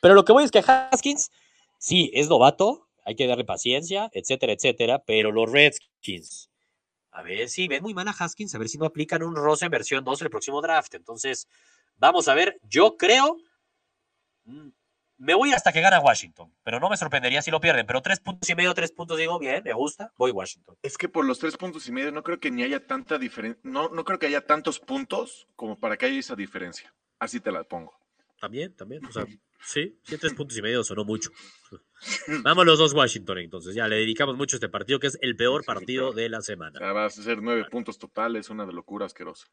Pero 0.00 0.14
lo 0.14 0.24
que 0.24 0.32
voy 0.32 0.44
es 0.44 0.50
que 0.50 0.62
Haskins, 0.66 1.30
sí, 1.78 2.10
es 2.14 2.28
novato, 2.28 2.86
hay 3.04 3.14
que 3.14 3.26
darle 3.26 3.44
paciencia, 3.44 4.10
etcétera, 4.12 4.52
etcétera, 4.52 5.02
pero 5.04 5.32
los 5.32 5.50
Redskins, 5.50 6.50
a 7.12 7.22
ver 7.22 7.48
si 7.48 7.68
ven 7.68 7.82
muy 7.82 7.94
mal 7.94 8.08
a 8.08 8.10
Haskins, 8.10 8.54
a 8.54 8.58
ver 8.58 8.68
si 8.68 8.78
no 8.78 8.84
aplican 8.84 9.22
un 9.22 9.36
Rosen 9.36 9.70
versión 9.70 10.04
2 10.04 10.22
el 10.22 10.30
próximo 10.30 10.60
draft. 10.60 10.94
Entonces, 10.94 11.48
vamos 11.96 12.28
a 12.28 12.34
ver, 12.34 12.58
yo 12.62 12.96
creo, 12.96 13.38
mm, 14.44 14.68
me 15.18 15.34
voy 15.34 15.52
hasta 15.52 15.72
que 15.72 15.80
gana 15.80 16.00
Washington, 16.00 16.52
pero 16.62 16.78
no 16.80 16.88
me 16.90 16.96
sorprendería 16.96 17.40
si 17.42 17.50
lo 17.50 17.60
pierden, 17.60 17.86
pero 17.86 18.02
tres 18.02 18.20
puntos 18.20 18.48
y 18.50 18.54
medio, 18.54 18.74
tres 18.74 18.92
puntos, 18.92 19.16
digo, 19.18 19.38
bien, 19.38 19.62
me 19.64 19.72
gusta, 19.72 20.12
voy 20.18 20.30
Washington. 20.30 20.76
Es 20.82 20.98
que 20.98 21.08
por 21.08 21.24
los 21.24 21.38
tres 21.38 21.56
puntos 21.56 21.86
y 21.88 21.92
medio 21.92 22.12
no 22.12 22.22
creo 22.22 22.38
que 22.38 22.50
ni 22.50 22.62
haya 22.62 22.86
tanta 22.86 23.18
diferencia. 23.18 23.60
No, 23.64 23.88
no 23.88 24.04
creo 24.04 24.18
que 24.18 24.26
haya 24.26 24.42
tantos 24.44 24.78
puntos 24.80 25.46
como 25.56 25.78
para 25.78 25.96
que 25.96 26.06
haya 26.06 26.18
esa 26.18 26.36
diferencia. 26.36 26.94
Así 27.18 27.40
te 27.40 27.50
la 27.50 27.64
pongo. 27.64 27.92
También, 28.40 28.74
también. 28.76 29.04
O 29.06 29.12
sea, 29.12 29.24
sí, 29.64 29.98
sí, 30.02 30.18
tres 30.18 30.34
puntos 30.34 30.58
y 30.58 30.62
medio 30.62 30.84
sonó 30.84 31.04
mucho. 31.04 31.30
Vamos 32.42 32.66
los 32.66 32.78
dos 32.78 32.92
Washington, 32.92 33.38
entonces. 33.38 33.74
Ya 33.74 33.88
le 33.88 33.96
dedicamos 33.96 34.36
mucho 34.36 34.56
a 34.56 34.58
este 34.58 34.68
partido, 34.68 34.98
que 35.00 35.06
es 35.06 35.18
el 35.22 35.36
peor 35.36 35.62
Sí, 35.62 35.66
partido 35.66 36.12
de 36.12 36.28
la 36.28 36.42
semana. 36.42 36.92
vas 36.92 37.18
a 37.18 37.22
ser 37.22 37.40
nueve 37.42 37.64
puntos 37.70 37.98
totales, 37.98 38.50
una 38.50 38.66
de 38.66 38.72
locura 38.72 39.06
asquerosa. 39.06 39.46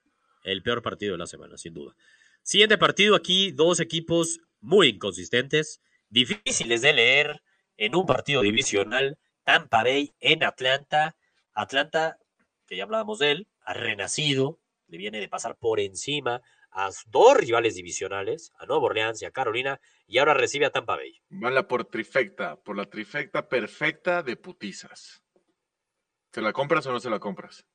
El 0.44 0.62
peor 0.62 0.82
partido 0.82 1.14
de 1.14 1.20
la 1.20 1.28
semana, 1.28 1.58
sin 1.58 1.74
duda. 1.74 1.96
Siguiente 2.42 2.78
partido 2.78 3.16
aquí, 3.16 3.52
dos 3.54 3.80
equipos 3.80 4.42
muy 4.64 4.88
inconsistentes, 4.88 5.82
difíciles 6.10 6.82
de 6.82 6.94
leer 6.94 7.44
en 7.78 7.96
un 7.96 8.06
partido 8.06 8.42
divisional. 8.42 9.20
Tampa 9.44 9.84
Bay 9.84 10.14
en 10.20 10.44
Atlanta. 10.44 11.16
Atlanta, 11.54 12.18
que 12.66 12.78
ya 12.78 12.84
hablábamos 12.84 13.20
de 13.20 13.32
él, 13.32 13.48
ha 13.62 13.74
renacido, 13.74 14.60
le 14.88 14.98
viene 14.98 15.20
de 15.20 15.28
pasar 15.28 15.58
por 15.58 15.80
encima 15.80 16.42
a 16.72 16.90
dos 17.08 17.38
rivales 17.38 17.76
divisionales, 17.76 18.52
a 18.58 18.66
Nueva 18.66 18.86
Orleans 18.86 19.22
y 19.22 19.26
a 19.26 19.32
Carolina, 19.32 19.80
y 20.08 20.18
ahora 20.18 20.34
recibe 20.34 20.66
a 20.66 20.72
Tampa 20.72 20.96
Bay. 20.96 21.22
Van 21.30 21.54
la 21.54 21.68
por 21.68 21.86
trifecta, 21.86 22.56
por 22.56 22.76
la 22.76 22.86
trifecta 22.86 23.48
perfecta 23.48 24.24
de 24.24 24.38
putizas. 24.38 25.24
¿Se 26.32 26.42
la 26.42 26.52
compras 26.52 26.86
o 26.88 26.92
no 26.92 27.00
se 27.00 27.12
la 27.12 27.20
compras? 27.20 27.68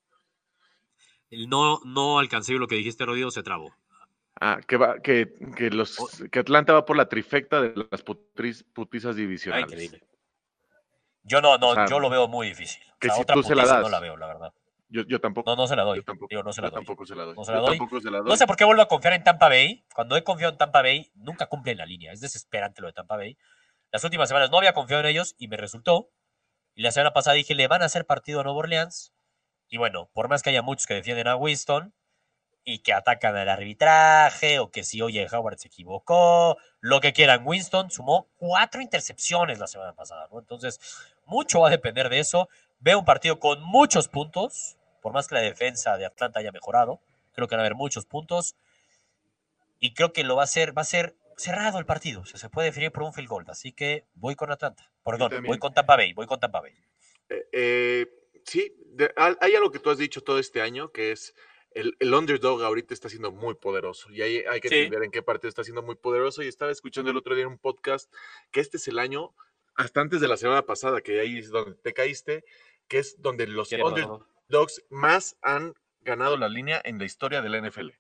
No, 1.31 1.81
no 1.85 2.19
alcancé 2.19 2.55
lo 2.55 2.67
que 2.67 2.75
dijiste, 2.75 3.05
Rodrigo, 3.05 3.31
se 3.31 3.43
trabó. 3.43 3.77
Ah, 4.41 4.61
que 4.67 4.77
va, 4.77 5.01
que, 5.01 5.35
que 5.57 5.71
los 5.71 5.97
que 6.31 6.39
Atlanta 6.39 6.73
va 6.73 6.85
por 6.85 6.97
la 6.97 7.09
trifecta 7.09 7.61
de 7.61 7.75
las 7.91 8.05
putris- 8.05 8.65
putizas 8.73 9.17
divisionales. 9.17 9.67
increíble. 9.67 10.03
Yo 11.23 11.41
no, 11.41 11.59
no, 11.59 11.69
O 11.71 11.75
sea, 11.75 11.87
yo 11.87 11.99
lo 12.01 12.09
veo 12.09 12.29
muy 12.29 12.49
difícil. 12.49 12.81
O 12.95 12.99
que 12.99 13.09
sea, 13.09 13.17
si 13.17 13.23
otra 13.23 13.35
tú 13.35 13.43
se 13.43 13.55
la 13.55 13.67
das. 13.67 13.83
no 13.83 13.89
la 13.89 14.01
veo, 14.01 14.17
la 14.17 14.27
verdad. 14.27 14.53
Yo, 14.89 15.03
yo 15.03 15.21
tampoco. 15.21 15.51
No, 15.51 15.57
no 15.57 15.67
se 15.67 15.77
la 15.77 15.83
doy. 15.83 15.99
Yo 15.99 16.05
tampoco, 16.05 16.29
Digo, 16.31 16.43
no 16.43 16.53
se 16.53 16.63
la 16.63 16.69
yo 16.69 16.71
doy. 16.77 16.85
tampoco 16.85 17.05
se 17.07 17.15
la 17.15 17.25
doy. 17.25 17.35
No 17.37 17.45
se 17.45 17.53
la 17.53 17.59
Yo 17.59 17.63
doy. 17.67 17.79
tampoco 17.79 18.01
se 18.01 18.11
la 18.11 18.19
doy. 18.19 18.29
No 18.29 18.37
sé 18.37 18.47
por 18.47 18.57
qué 18.57 18.65
vuelvo 18.65 18.83
a 18.83 18.89
confiar 18.89 19.13
en 19.15 19.25
Tampa 19.25 19.49
Bay. 19.49 19.85
Cuando 19.95 20.17
he 20.17 20.25
confiado 20.25 20.53
en 20.53 20.59
Tampa 20.59 20.81
Bay, 20.83 21.11
nunca 21.17 21.47
cumple 21.47 21.73
en 21.73 21.79
la 21.79 21.87
línea. 21.87 22.13
Es 22.13 22.21
desesperante 22.21 22.81
lo 22.81 22.87
de 22.87 22.95
Tampa 22.95 23.17
Bay. 23.17 23.37
Las 23.91 24.05
últimas 24.05 24.29
semanas 24.29 24.51
no 24.51 24.59
había 24.59 24.73
confiado 24.73 25.03
en 25.03 25.09
ellos 25.11 25.35
y 25.39 25.49
me 25.49 25.57
resultó. 25.59 26.11
Y 26.75 26.83
la 26.83 26.93
semana 26.93 27.13
pasada 27.13 27.35
dije, 27.35 27.55
le 27.55 27.67
van 27.69 27.83
a 27.83 27.87
hacer 27.87 28.07
partido 28.07 28.41
a 28.41 28.45
Nueva 28.45 28.61
Orleans. 28.61 29.13
Y 29.69 29.77
bueno, 29.77 30.09
por 30.15 30.29
más 30.29 30.43
que 30.43 30.51
haya 30.51 30.63
muchos 30.63 30.87
que 30.87 30.95
defienden 30.95 31.29
a 31.29 31.37
Winston 31.37 31.93
y 32.65 32.81
que 32.81 32.93
atacan 32.93 33.35
al 33.37 33.49
arbitraje 33.49 34.59
o 34.59 34.71
que 34.71 34.85
si 34.85 35.01
oye 35.01 35.27
Howard 35.33 35.59
se 35.59 35.69
equivocó, 35.69 36.59
lo 36.81 37.01
que 37.01 37.13
quieran, 37.13 37.43
Winston 37.47 37.91
sumó 37.91 38.29
cuatro 38.37 38.81
intercepciones 38.83 39.59
la 39.59 39.67
semana 39.67 39.95
pasada, 39.95 40.29
¿no? 40.31 40.39
Entonces, 40.39 40.79
mucho 41.25 41.61
va 41.61 41.69
a 41.69 41.71
depender 41.71 42.09
de 42.09 42.21
eso. 42.21 42.49
Veo 42.81 42.99
un 42.99 43.05
partido 43.05 43.39
con 43.41 43.63
muchos 43.63 44.09
puntos, 44.09 44.77
por 45.01 45.13
más 45.13 45.29
que 45.29 45.37
la 45.37 45.41
defensa 45.41 45.97
de 45.97 46.07
Atlanta 46.07 46.41
haya 46.41 46.53
mejorado. 46.53 47.01
Creo 47.33 47.49
que 47.49 47.55
van 47.55 47.61
a 47.61 47.65
haber 47.67 47.75
muchos 47.75 48.05
puntos. 48.05 48.55
Y 49.81 49.95
creo 49.95 50.13
que 50.13 50.25
lo 50.25 50.37
va 50.37 50.43
a 50.43 50.47
ser, 50.47 50.77
va 50.77 50.83
a 50.83 50.85
ser 50.85 51.17
cerrado 51.37 51.79
el 51.79 51.87
partido. 51.87 52.23
O 52.23 52.27
sea, 52.27 52.39
se 52.39 52.51
puede 52.51 52.67
definir 52.67 52.93
por 52.93 53.05
un 53.05 53.13
field 53.13 53.29
goal. 53.29 53.45
Así 53.49 53.73
que 53.73 54.05
voy 54.15 54.35
con 54.35 54.51
Atlanta. 54.51 54.91
Perdón, 55.05 55.31
voy 55.47 55.59
con 55.59 55.73
Tampa 55.73 55.97
Bay. 55.97 56.13
Voy 56.13 56.27
con 56.27 56.41
Tampa 56.41 56.61
Bay. 56.61 56.73
Eh, 57.29 57.47
eh, 57.53 58.07
sí, 58.45 58.75
de- 58.93 59.13
hay 59.17 59.55
algo 59.55 59.71
que 59.71 59.79
tú 59.79 59.91
has 59.91 59.99
dicho 59.99 60.23
todo 60.23 60.39
este 60.39 60.61
año, 60.63 60.91
que 60.91 61.13
es 61.13 61.35
el, 61.73 61.97
el 62.01 62.15
underdog 62.15 62.63
ahorita 62.63 62.95
está 62.95 63.09
siendo 63.09 63.31
muy 63.31 63.55
poderoso. 63.55 64.11
Y 64.11 64.23
hay, 64.23 64.39
hay 64.39 64.61
que 64.61 64.69
Sí. 64.69 64.75
entender 64.77 65.03
en 65.05 65.11
qué 65.11 65.23
parte 65.23 65.49
está 65.49 65.65
siendo 65.65 65.83
muy 65.83 65.95
poderoso. 65.97 66.43
Y 66.43 66.49
estaba 66.49 66.71
escuchando 66.73 67.11
el 67.11 67.17
otro 67.17 67.35
día 67.35 67.45
en 67.45 67.51
un 67.51 67.59
podcast 67.59 68.13
que 68.51 68.61
este 68.61 68.77
es 68.79 68.89
el 68.89 68.99
año, 68.99 69.35
hasta 69.75 70.01
antes 70.01 70.21
de 70.21 70.29
la 70.29 70.37
semana 70.37 70.67
pasada, 70.67 71.01
que 71.01 71.21
ahí 71.21 71.39
es 71.39 71.51
donde 71.51 71.75
te 71.77 71.93
caíste, 71.95 72.45
que 72.89 72.99
es 72.99 73.21
donde 73.21 73.47
los 73.47 73.69
¿Quién 73.69 73.81
es 73.81 73.87
underdogs 73.87 74.85
más 74.91 75.37
han 75.43 75.75
ganado 76.01 76.37
la 76.37 76.49
línea 76.49 76.81
en 76.85 76.99
la 76.99 77.05
historia 77.05 77.43
de 77.43 77.49
la 77.49 77.59
NFL. 77.59 77.91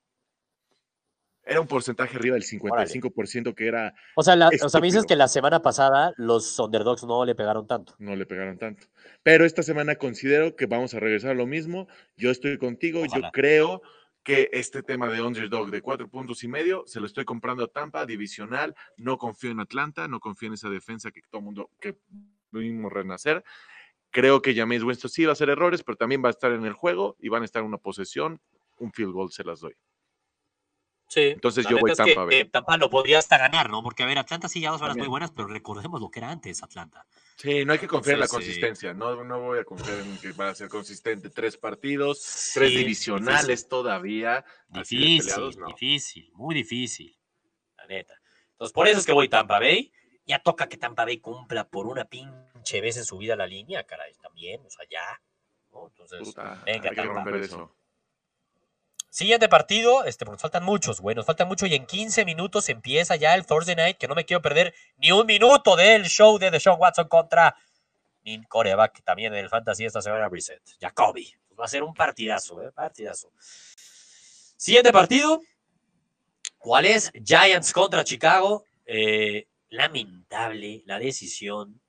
Era 1.50 1.60
un 1.62 1.66
porcentaje 1.66 2.16
arriba 2.16 2.34
del 2.34 2.42
55% 2.44 3.54
que 3.54 3.66
era, 3.66 3.94
O 4.14 4.22
sea, 4.22 4.36
la- 4.36 4.50
o 4.62 4.68
sea, 4.68 4.80
me 4.80 4.86
dices 4.88 5.06
que 5.06 5.16
la 5.16 5.28
semana 5.28 5.62
pasada 5.62 6.12
los 6.18 6.58
underdogs 6.58 7.04
no 7.04 7.24
le 7.24 7.34
pegaron 7.34 7.66
tanto. 7.66 7.94
no 7.98 8.14
le 8.14 8.26
pegaron 8.26 8.58
tanto. 8.58 8.86
Pero 9.22 9.44
esta 9.46 9.62
semana 9.62 9.96
considero 9.96 10.54
que 10.56 10.66
vamos 10.66 10.92
a 10.94 11.00
regresar 11.00 11.30
a 11.30 11.34
lo 11.34 11.46
mismo. 11.46 11.88
Yo 12.16 12.30
estoy 12.30 12.58
contigo, 12.58 13.00
Ojalá. 13.06 13.28
yo 13.28 13.32
creo 13.32 13.82
que 14.22 14.50
este 14.52 14.82
tema 14.82 15.08
de 15.08 15.22
underdog 15.22 15.70
de 15.70 15.80
cuatro 15.80 16.06
puntos 16.08 16.44
y 16.44 16.48
medio 16.48 16.84
se 16.86 17.00
lo 17.00 17.06
estoy 17.06 17.24
comprando 17.24 17.64
a 17.64 17.68
Tampa, 17.68 18.04
divisional. 18.04 18.74
No 18.98 19.16
confío 19.16 19.50
en 19.50 19.60
Atlanta, 19.60 20.06
no 20.06 20.20
confío 20.20 20.48
en 20.48 20.54
esa 20.54 20.68
defensa 20.68 21.10
que 21.10 21.22
todo 21.30 21.40
mundo 21.40 21.70
que 21.80 21.96
vimos 22.50 22.92
renacer. 22.92 23.42
Creo 24.10 24.42
que 24.42 24.54
James 24.54 24.82
Winston 24.82 25.10
sí 25.10 25.24
va 25.24 25.30
a 25.30 25.32
hacer 25.32 25.48
errores, 25.48 25.82
pero 25.82 25.96
también 25.96 26.22
va 26.22 26.28
a 26.28 26.30
estar 26.32 26.52
en 26.52 26.66
el 26.66 26.74
juego 26.74 27.16
y 27.18 27.30
van 27.30 27.40
a 27.42 27.44
estar 27.46 27.60
en 27.62 27.68
una 27.68 27.78
posesión. 27.78 28.40
Un 28.78 28.92
field 28.92 29.12
goal 29.12 29.30
se 29.32 29.44
las 29.44 29.60
doy. 29.60 29.74
Sí. 31.08 31.20
Entonces 31.22 31.64
La 31.64 31.70
yo 31.70 31.78
voy 31.78 31.90
es 31.90 31.98
que, 31.98 32.04
Tampa 32.04 32.24
Bay. 32.26 32.36
eh, 32.36 32.44
Tampa 32.44 32.76
lo 32.76 32.90
podría 32.90 33.18
hasta 33.18 33.38
ganar, 33.38 33.70
¿no? 33.70 33.82
Porque, 33.82 34.02
a 34.02 34.06
ver, 34.06 34.18
Atlanta 34.18 34.46
sí 34.46 34.60
ya 34.60 34.70
dos 34.70 34.78
semanas 34.78 34.98
muy 34.98 35.08
buenas, 35.08 35.30
pero 35.32 35.48
recordemos 35.48 36.00
lo 36.02 36.10
que 36.10 36.18
era 36.20 36.30
antes 36.30 36.62
Atlanta. 36.62 37.06
Sí, 37.36 37.64
no 37.64 37.72
hay 37.72 37.78
que 37.78 37.88
confiar 37.88 38.14
en 38.14 38.20
la 38.20 38.26
sí. 38.26 38.34
consistencia. 38.34 38.92
No, 38.92 39.24
no 39.24 39.40
voy 39.40 39.58
a 39.58 39.64
confiar 39.64 40.00
en 40.00 40.18
que 40.18 40.32
va 40.32 40.50
a 40.50 40.54
ser 40.54 40.68
consistente. 40.68 41.30
Tres 41.30 41.56
partidos, 41.56 42.50
tres 42.52 42.70
divisionales 42.70 43.68
todavía. 43.68 44.44
Difícil, 44.68 45.18
peleados, 45.20 45.56
no. 45.56 45.66
difícil, 45.68 46.30
muy 46.34 46.54
difícil. 46.54 47.18
La 47.78 47.86
neta. 47.86 48.14
Entonces, 48.52 48.74
por 48.74 48.86
eso 48.86 48.98
es 49.00 49.06
que 49.06 49.12
voy 49.12 49.28
Tampa 49.28 49.58
Bay. 49.58 49.90
Ya 50.26 50.40
toca 50.40 50.68
que 50.68 50.76
Tampa 50.76 51.06
Bay 51.06 51.18
cumpla 51.20 51.66
por 51.68 51.86
una 51.86 52.04
pinche 52.04 52.82
vez 52.82 52.98
en 52.98 53.04
su 53.06 53.16
vida 53.16 53.34
la 53.34 53.46
línea, 53.46 53.84
caray, 53.84 54.12
también, 54.20 54.60
o 54.66 54.68
sea, 54.68 54.84
ya. 54.90 55.22
¿no? 55.72 55.86
Entonces, 55.88 56.20
Puta, 56.20 56.60
venga, 56.66 56.90
hay 56.90 56.94
que 56.94 56.96
Tampa. 56.96 57.14
romper 57.14 57.36
eso. 57.36 57.74
Siguiente 59.18 59.48
partido, 59.48 60.04
este, 60.04 60.24
porque 60.24 60.36
nos 60.36 60.42
faltan 60.42 60.62
muchos, 60.62 61.00
güey, 61.00 61.16
nos 61.16 61.26
faltan 61.26 61.48
mucho 61.48 61.66
y 61.66 61.74
en 61.74 61.86
15 61.86 62.24
minutos 62.24 62.68
empieza 62.68 63.16
ya 63.16 63.34
el 63.34 63.44
Thursday 63.44 63.74
Night, 63.74 63.98
que 63.98 64.06
no 64.06 64.14
me 64.14 64.24
quiero 64.24 64.40
perder 64.40 64.72
ni 64.96 65.10
un 65.10 65.26
minuto 65.26 65.74
del 65.74 66.04
show 66.04 66.38
de 66.38 66.52
Deshaun 66.52 66.78
Watson 66.78 67.08
contra 67.08 67.56
mi 68.22 68.40
coreback 68.44 69.02
también 69.02 69.32
en 69.32 69.40
el 69.40 69.48
Fantasy 69.48 69.86
esta 69.86 70.00
semana, 70.00 70.28
Reset, 70.28 70.62
Jacoby. 70.80 71.34
Va 71.58 71.64
a 71.64 71.66
ser 71.66 71.82
un 71.82 71.94
partidazo, 71.94 72.62
¿eh? 72.62 72.70
Partidazo. 72.70 73.32
Siguiente 74.56 74.92
partido, 74.92 75.42
¿cuál 76.56 76.84
es? 76.84 77.10
Giants 77.24 77.72
contra 77.72 78.04
Chicago. 78.04 78.66
Eh, 78.86 79.48
lamentable 79.70 80.84
la 80.86 81.00
decisión 81.00 81.80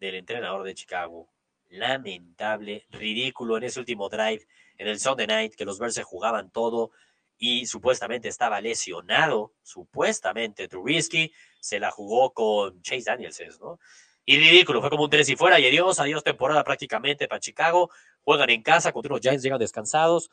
del 0.00 0.16
entrenador 0.16 0.64
de 0.64 0.74
Chicago. 0.74 1.28
Lamentable, 1.68 2.86
ridículo 2.90 3.56
en 3.58 3.62
ese 3.62 3.78
último 3.78 4.08
drive 4.08 4.44
en 4.82 4.88
el 4.88 5.00
Sunday 5.00 5.26
Night 5.26 5.54
que 5.54 5.64
los 5.64 5.78
Bears 5.78 6.00
jugaban 6.04 6.50
todo 6.50 6.90
y 7.38 7.66
supuestamente 7.66 8.28
estaba 8.28 8.60
lesionado, 8.60 9.52
supuestamente 9.62 10.68
Trubisky 10.68 11.32
se 11.60 11.80
la 11.80 11.90
jugó 11.90 12.32
con 12.32 12.80
Chase 12.82 13.04
Daniels, 13.06 13.60
¿no? 13.60 13.78
Y 14.24 14.36
ridículo, 14.36 14.80
fue 14.80 14.90
como 14.90 15.04
un 15.04 15.10
tres 15.10 15.28
y 15.28 15.34
fuera 15.34 15.58
y 15.58 15.66
adiós, 15.66 15.98
adiós 15.98 16.22
temporada 16.22 16.62
prácticamente 16.62 17.26
para 17.26 17.40
Chicago, 17.40 17.90
juegan 18.22 18.50
en 18.50 18.62
casa 18.62 18.92
contra 18.92 19.10
los 19.10 19.20
Giants, 19.20 19.42
llegan 19.42 19.58
descansados, 19.58 20.30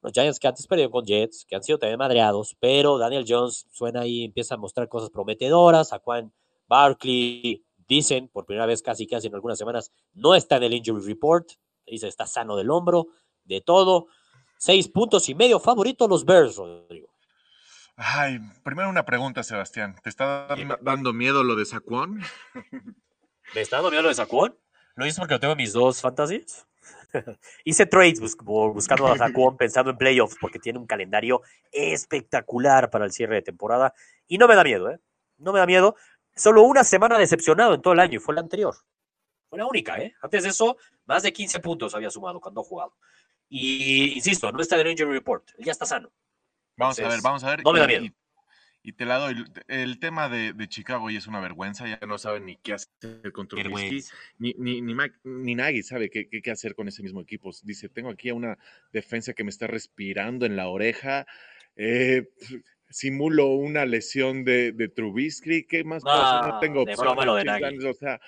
los 0.00 0.12
Giants 0.12 0.38
que 0.38 0.48
antes 0.48 0.66
perdieron 0.66 0.92
con 0.92 1.04
Jets, 1.04 1.44
que 1.46 1.56
han 1.56 1.62
sido 1.62 1.78
también 1.78 1.98
madreados, 1.98 2.56
pero 2.60 2.96
Daniel 2.96 3.26
Jones 3.28 3.66
suena 3.70 4.00
ahí, 4.00 4.24
empieza 4.24 4.54
a 4.54 4.58
mostrar 4.58 4.88
cosas 4.88 5.10
prometedoras, 5.10 5.92
a 5.92 5.98
Juan 5.98 6.32
Barkley, 6.66 7.62
dicen, 7.86 8.28
por 8.28 8.46
primera 8.46 8.66
vez 8.66 8.80
casi 8.80 9.06
casi 9.06 9.26
en 9.26 9.34
algunas 9.34 9.58
semanas, 9.58 9.92
no 10.14 10.34
está 10.34 10.56
en 10.56 10.62
el 10.62 10.74
injury 10.74 11.04
report, 11.04 11.50
dice 11.86 12.08
está 12.08 12.26
sano 12.26 12.56
del 12.56 12.70
hombro, 12.70 13.08
de 13.46 13.60
todo. 13.60 14.06
Seis 14.58 14.88
puntos 14.88 15.28
y 15.28 15.34
medio 15.34 15.60
favorito 15.60 16.08
los 16.08 16.24
Bears, 16.24 16.56
Rodrigo. 16.56 17.08
Ay, 17.96 18.38
primero 18.62 18.88
una 18.90 19.04
pregunta, 19.04 19.42
Sebastián. 19.42 19.96
¿Te 20.02 20.10
está 20.10 20.48
dando, 20.82 21.12
miedo 21.12 21.42
lo 21.44 21.54
de 21.56 21.64
Saquon? 21.64 22.20
¿Me 23.54 23.60
está 23.60 23.76
dando 23.76 23.90
miedo 23.90 24.02
lo 24.02 24.08
de 24.08 24.14
Saquon? 24.14 24.56
Lo 24.96 25.06
hice 25.06 25.20
porque 25.20 25.34
lo 25.34 25.40
tengo 25.40 25.52
en 25.52 25.58
mis 25.58 25.72
dos 25.72 26.00
fantasies. 26.00 26.66
Hice 27.64 27.86
trades 27.86 28.20
bus- 28.20 28.36
bu- 28.38 28.72
buscando 28.74 29.06
a 29.06 29.16
Saquon 29.16 29.56
pensando 29.56 29.90
en 29.90 29.98
playoffs 29.98 30.36
porque 30.40 30.58
tiene 30.58 30.78
un 30.78 30.86
calendario 30.86 31.42
espectacular 31.72 32.90
para 32.90 33.04
el 33.04 33.12
cierre 33.12 33.36
de 33.36 33.42
temporada 33.42 33.94
y 34.26 34.38
no 34.38 34.46
me 34.48 34.54
da 34.56 34.64
miedo, 34.64 34.90
¿eh? 34.90 35.00
No 35.38 35.52
me 35.52 35.58
da 35.58 35.66
miedo. 35.66 35.96
Solo 36.34 36.62
una 36.62 36.84
semana 36.84 37.18
decepcionado 37.18 37.74
en 37.74 37.82
todo 37.82 37.92
el 37.94 38.00
año 38.00 38.16
y 38.16 38.18
fue 38.20 38.34
la 38.34 38.40
anterior. 38.40 38.74
Fue 39.48 39.58
la 39.58 39.66
única, 39.66 39.98
¿eh? 39.98 40.14
Antes 40.22 40.42
de 40.44 40.50
eso, 40.50 40.76
más 41.06 41.22
de 41.22 41.32
15 41.32 41.60
puntos 41.60 41.94
había 41.94 42.10
sumado 42.10 42.40
cuando 42.40 42.60
ha 42.60 42.64
jugado. 42.64 42.94
Y 43.48 44.14
insisto, 44.14 44.50
no 44.52 44.60
está 44.60 44.74
en 44.80 44.86
el 44.86 44.92
injury 44.92 45.12
report. 45.12 45.50
Él 45.58 45.64
ya 45.66 45.72
está 45.72 45.86
sano. 45.86 46.12
Vamos 46.76 46.98
a 46.98 47.02
ver, 47.02 47.04
Entonces, 47.06 47.22
vamos 47.22 47.44
a 47.44 47.50
ver. 47.50 47.62
no 47.64 47.72
me 47.72 47.78
da 47.80 47.84
y- 47.84 47.88
miedo. 47.88 48.04
Y, 48.82 48.88
y 48.90 48.92
te 48.92 49.04
la 49.04 49.18
doy. 49.18 49.44
El 49.68 49.98
tema 49.98 50.28
de, 50.28 50.52
de 50.52 50.68
Chicago 50.68 51.10
ya 51.10 51.18
es 51.18 51.26
una 51.26 51.40
vergüenza. 51.40 51.86
Ya 51.88 51.98
no 52.06 52.18
saben 52.18 52.46
ni 52.46 52.56
qué 52.56 52.74
hacer 52.74 53.32
con 53.32 53.48
Trubisky. 53.48 54.04
Ni, 54.38 54.54
ni, 54.58 54.80
ni, 54.80 54.94
Mac- 54.94 55.18
ni 55.24 55.54
Nagy 55.54 55.82
sabe 55.82 56.10
qué, 56.10 56.28
qué, 56.28 56.42
qué 56.42 56.50
hacer 56.50 56.74
con 56.74 56.86
ese 56.88 57.02
mismo 57.02 57.20
equipo. 57.20 57.50
Dice, 57.62 57.88
tengo 57.88 58.10
aquí 58.10 58.28
a 58.28 58.34
una 58.34 58.58
defensa 58.92 59.32
que 59.32 59.42
me 59.44 59.50
está 59.50 59.66
respirando 59.66 60.46
en 60.46 60.56
la 60.56 60.68
oreja. 60.68 61.26
eh, 61.76 62.28
simulo 62.88 63.46
una 63.48 63.84
lesión 63.84 64.44
de, 64.44 64.70
de 64.72 64.88
Trubisky. 64.88 65.64
¿Qué 65.64 65.82
más 65.82 66.02
puedo 66.04 66.14
hacer? 66.22 66.48
No 66.48 66.54
No, 66.54 66.60
tengo 66.60 66.84
de 66.84 66.92
opción. 66.92 67.06
broma 67.06 67.24
lo 67.24 67.34
de 67.34 67.88
O 67.90 67.94
sea, 67.94 68.20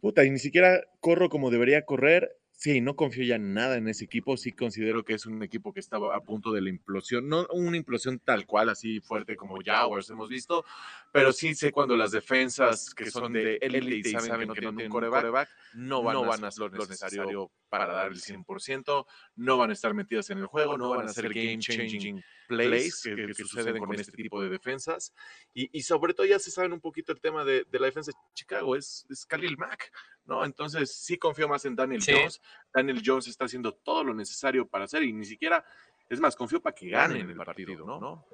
puta, 0.00 0.24
y 0.24 0.30
ni 0.30 0.38
siquiera 0.38 0.80
corro 1.00 1.28
como 1.28 1.50
debería 1.50 1.84
correr. 1.84 2.30
Sí, 2.64 2.80
no 2.80 2.96
confío 2.96 3.24
ya 3.24 3.36
nada 3.36 3.76
en 3.76 3.88
ese 3.88 4.06
equipo. 4.06 4.38
Sí 4.38 4.52
considero 4.52 5.04
que 5.04 5.12
es 5.12 5.26
un 5.26 5.42
equipo 5.42 5.74
que 5.74 5.80
estaba 5.80 6.16
a 6.16 6.20
punto 6.20 6.50
de 6.50 6.62
la 6.62 6.70
implosión. 6.70 7.28
No 7.28 7.46
una 7.52 7.76
implosión 7.76 8.18
tal 8.20 8.46
cual, 8.46 8.70
así 8.70 9.00
fuerte 9.00 9.36
como 9.36 9.58
Jaguars 9.62 10.08
hemos 10.08 10.30
visto, 10.30 10.64
pero 11.12 11.30
sí 11.34 11.54
sé 11.54 11.70
cuando 11.72 11.94
las 11.94 12.12
defensas 12.12 12.94
que 12.94 13.10
son 13.10 13.34
de 13.34 13.58
élite 13.60 14.08
y 14.08 14.12
saben 14.12 14.40
que 14.40 14.46
no 14.46 14.54
tienen 14.54 14.80
un 14.80 14.88
coreback, 14.88 15.50
no 15.74 16.02
van, 16.02 16.42
a 16.42 16.48
hacer 16.48 16.70
lo 16.70 16.86
necesario 16.86 17.50
para 17.68 17.92
dar 17.92 18.06
el 18.06 18.18
100%, 18.22 19.04
no 19.36 19.58
van 19.58 19.68
a 19.68 19.72
estar 19.74 19.92
metidas 19.92 20.30
en 20.30 20.38
el 20.38 20.46
juego, 20.46 20.78
no 20.78 20.88
van 20.88 21.06
a 21.06 21.10
hacer 21.10 21.28
game-changing 21.28 22.24
plays 22.48 23.02
que, 23.02 23.14
que 23.14 23.34
suceden 23.34 23.78
con 23.78 23.94
este 23.94 24.12
tipo 24.12 24.40
de 24.42 24.48
defensas. 24.48 25.12
Y, 25.52 25.76
y 25.76 25.82
sobre 25.82 26.14
todo 26.14 26.26
ya 26.26 26.38
se 26.38 26.50
saben 26.50 26.72
un 26.72 26.80
poquito 26.80 27.12
el 27.12 27.20
tema 27.20 27.44
de, 27.44 27.64
de 27.70 27.78
la 27.78 27.86
defensa 27.86 28.12
de 28.12 28.18
Chicago, 28.34 28.76
es, 28.76 29.06
es 29.10 29.26
Khalil 29.26 29.56
Mack. 29.56 29.92
¿no? 30.26 30.44
Entonces 30.44 30.94
sí 30.94 31.18
confío 31.18 31.48
más 31.48 31.64
en 31.64 31.76
Daniel 31.76 32.02
Sí. 32.02 32.12
Jones. 32.12 32.40
Daniel 32.72 33.02
Jones 33.04 33.28
está 33.28 33.44
haciendo 33.44 33.72
todo 33.74 34.04
lo 34.04 34.14
necesario 34.14 34.66
para 34.66 34.84
hacer 34.84 35.02
y 35.02 35.12
ni 35.12 35.24
siquiera, 35.24 35.64
es 36.08 36.20
más, 36.20 36.36
confío 36.36 36.60
para 36.60 36.74
que 36.74 36.88
ganen 36.88 37.28
el 37.28 37.36
partido, 37.36 37.84
¿no? 37.84 38.26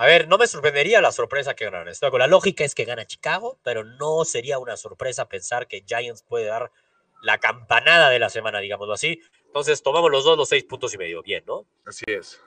A 0.00 0.06
ver, 0.06 0.28
no 0.28 0.38
me 0.38 0.46
sorprendería 0.46 1.00
la 1.00 1.10
sorpresa 1.10 1.54
que 1.54 1.64
ganaran. 1.64 1.88
Estoy 1.88 2.10
con 2.10 2.20
la 2.20 2.28
lógica 2.28 2.64
es 2.64 2.74
que 2.74 2.84
gana 2.84 3.04
Chicago, 3.04 3.58
pero 3.64 3.82
no 3.84 4.24
sería 4.24 4.58
una 4.60 4.76
sorpresa 4.76 5.28
pensar 5.28 5.66
que 5.66 5.82
Giants 5.84 6.22
puede 6.22 6.46
dar 6.46 6.70
la 7.20 7.38
campanada 7.38 8.08
de 8.08 8.20
la 8.20 8.30
semana, 8.30 8.60
digámoslo 8.60 8.94
así. 8.94 9.20
Entonces 9.46 9.82
tomamos 9.82 10.10
los 10.12 10.24
dos 10.24 10.38
los 10.38 10.48
seis 10.48 10.62
puntos 10.62 10.94
y 10.94 10.98
medio. 10.98 11.20
Bien, 11.22 11.42
¿no? 11.46 11.66
Así 11.84 12.04
es. 12.06 12.40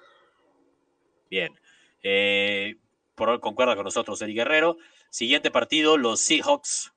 Bien. 1.31 1.57
Eh, 2.03 2.75
por 3.15 3.39
concuerda 3.39 3.75
con 3.75 3.85
nosotros 3.85 4.21
Eric 4.21 4.35
Guerrero. 4.35 4.77
Siguiente 5.09 5.49
partido, 5.49 5.97
los 5.97 6.19
Seahawks. 6.19 6.91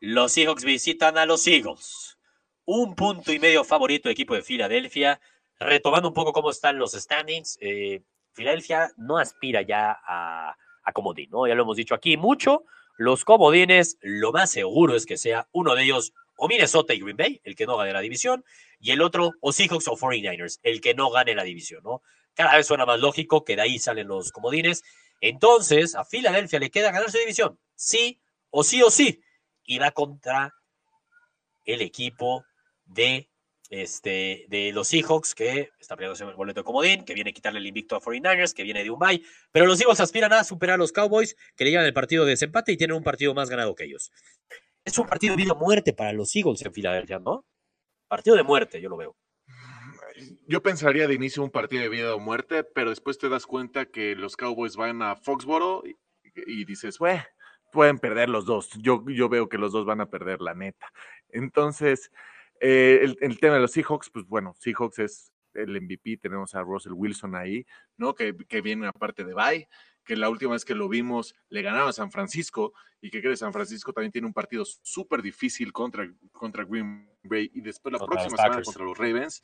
Los 0.00 0.32
Seahawks 0.32 0.64
visitan 0.64 1.18
a 1.18 1.26
los 1.26 1.46
Eagles. 1.46 2.18
un 2.64 2.96
punto 2.96 3.32
y 3.32 3.38
medio 3.38 3.62
favorito 3.62 4.08
equipo 4.08 4.34
de 4.34 4.42
Filadelfia. 4.42 5.20
Retomando 5.60 6.08
un 6.08 6.14
poco 6.14 6.32
cómo 6.32 6.50
están 6.50 6.78
los 6.78 6.92
standings, 6.92 7.58
eh, 7.60 8.02
Filadelfia 8.32 8.90
no 8.96 9.18
aspira 9.18 9.62
ya 9.62 9.92
a, 9.92 10.56
a 10.82 10.92
comodín, 10.92 11.30
¿no? 11.30 11.46
Ya 11.46 11.54
lo 11.54 11.62
hemos 11.62 11.76
dicho 11.76 11.94
aquí 11.94 12.16
mucho. 12.16 12.64
Los 12.96 13.24
comodines, 13.24 13.98
lo 14.00 14.32
más 14.32 14.50
seguro 14.50 14.96
es 14.96 15.04
que 15.06 15.18
sea 15.18 15.46
uno 15.52 15.74
de 15.74 15.84
ellos 15.84 16.14
o 16.36 16.48
Minnesota 16.48 16.94
y 16.94 17.00
Green 17.00 17.16
Bay, 17.16 17.40
el 17.44 17.54
que 17.54 17.66
no 17.66 17.76
gane 17.76 17.92
la 17.92 18.00
división, 18.00 18.44
y 18.80 18.92
el 18.92 19.02
otro 19.02 19.32
o 19.40 19.52
Seahawks 19.52 19.88
o 19.88 19.96
49ers, 19.96 20.58
el 20.62 20.80
que 20.80 20.94
no 20.94 21.10
gane 21.10 21.34
la 21.34 21.44
división, 21.44 21.82
¿no? 21.84 22.02
Cada 22.36 22.54
vez 22.56 22.66
suena 22.66 22.84
más 22.84 23.00
lógico 23.00 23.44
que 23.44 23.56
de 23.56 23.62
ahí 23.62 23.78
salen 23.78 24.08
los 24.08 24.30
comodines. 24.30 24.84
Entonces, 25.20 25.94
a 25.94 26.04
Filadelfia 26.04 26.60
le 26.60 26.70
queda 26.70 26.92
ganar 26.92 27.10
su 27.10 27.18
división, 27.18 27.58
sí 27.74 28.20
o 28.50 28.62
sí 28.62 28.82
o 28.82 28.90
sí, 28.90 29.22
y 29.64 29.78
va 29.78 29.90
contra 29.90 30.54
el 31.64 31.80
equipo 31.80 32.44
de 32.84 33.28
este, 33.70 34.44
de 34.48 34.70
los 34.72 34.88
Seahawks, 34.88 35.34
que 35.34 35.70
está 35.80 35.96
peleando 35.96 36.28
el 36.28 36.36
boleto 36.36 36.60
de 36.60 36.64
comodín, 36.64 37.04
que 37.04 37.14
viene 37.14 37.30
a 37.30 37.32
quitarle 37.32 37.58
el 37.58 37.66
invicto 37.66 37.96
a 37.96 38.00
49ers, 38.00 38.54
que 38.54 38.62
viene 38.62 38.84
de 38.84 38.90
bye, 38.90 39.22
pero 39.50 39.66
los 39.66 39.80
Eagles 39.80 39.98
aspiran 39.98 40.32
a 40.34 40.44
superar 40.44 40.74
a 40.74 40.78
los 40.78 40.92
Cowboys, 40.92 41.36
que 41.56 41.64
le 41.64 41.70
llevan 41.70 41.86
el 41.86 41.94
partido 41.94 42.24
de 42.24 42.30
desempate 42.30 42.70
y 42.70 42.76
tienen 42.76 42.96
un 42.96 43.02
partido 43.02 43.34
más 43.34 43.48
ganado 43.48 43.74
que 43.74 43.84
ellos. 43.84 44.12
Es 44.84 44.98
un 44.98 45.06
partido 45.06 45.34
de 45.34 45.42
vida 45.42 45.52
o 45.54 45.56
muerte 45.56 45.94
para 45.94 46.12
los 46.12 46.36
Eagles 46.36 46.62
en 46.64 46.72
Filadelfia, 46.72 47.18
¿no? 47.18 47.44
Partido 48.06 48.36
de 48.36 48.44
muerte, 48.44 48.80
yo 48.80 48.88
lo 48.88 48.96
veo. 48.96 49.16
Yo 50.46 50.62
pensaría 50.62 51.06
de 51.06 51.14
inicio 51.14 51.42
un 51.42 51.50
partido 51.50 51.82
de 51.82 51.88
vida 51.88 52.14
o 52.14 52.18
muerte, 52.18 52.64
pero 52.64 52.90
después 52.90 53.18
te 53.18 53.28
das 53.28 53.46
cuenta 53.46 53.86
que 53.86 54.14
los 54.14 54.36
Cowboys 54.36 54.76
van 54.76 55.02
a 55.02 55.16
Foxboro 55.16 55.82
y, 55.86 55.96
y 56.46 56.64
dices, 56.64 56.98
"Bue, 56.98 57.22
pueden 57.72 57.98
perder 57.98 58.28
los 58.28 58.46
dos. 58.46 58.70
Yo, 58.80 59.04
yo 59.06 59.28
veo 59.28 59.48
que 59.48 59.58
los 59.58 59.72
dos 59.72 59.84
van 59.84 60.00
a 60.00 60.08
perder, 60.08 60.40
la 60.40 60.54
neta. 60.54 60.90
Entonces, 61.28 62.10
eh, 62.60 63.00
el, 63.02 63.18
el 63.20 63.38
tema 63.38 63.56
de 63.56 63.60
los 63.60 63.72
Seahawks, 63.72 64.10
pues 64.10 64.26
bueno, 64.26 64.54
Seahawks 64.58 64.98
es 64.98 65.32
el 65.52 65.80
MVP, 65.80 66.18
tenemos 66.18 66.54
a 66.54 66.62
Russell 66.62 66.92
Wilson 66.92 67.34
ahí, 67.34 67.66
¿no? 67.96 68.14
Que, 68.14 68.34
que 68.34 68.60
viene 68.60 68.86
aparte 68.86 69.24
de 69.24 69.34
bye, 69.34 69.68
que 70.04 70.16
la 70.16 70.28
última 70.28 70.52
vez 70.52 70.64
que 70.64 70.74
lo 70.74 70.88
vimos 70.88 71.34
le 71.48 71.62
ganaron 71.62 71.88
a 71.88 71.92
San 71.92 72.10
Francisco 72.10 72.72
y 73.00 73.10
que 73.10 73.20
cree 73.20 73.36
San 73.36 73.52
Francisco 73.52 73.92
también 73.92 74.12
tiene 74.12 74.26
un 74.26 74.32
partido 74.34 74.64
súper 74.64 75.22
difícil 75.22 75.72
contra, 75.72 76.10
contra 76.32 76.64
Green 76.64 77.10
Bay 77.22 77.50
y 77.52 77.60
después 77.60 77.92
la 77.92 77.98
Contra 77.98 78.20
próxima 78.22 78.42
semana 78.42 78.62
contra 78.62 78.84
los 78.84 78.96
Ravens. 78.96 79.42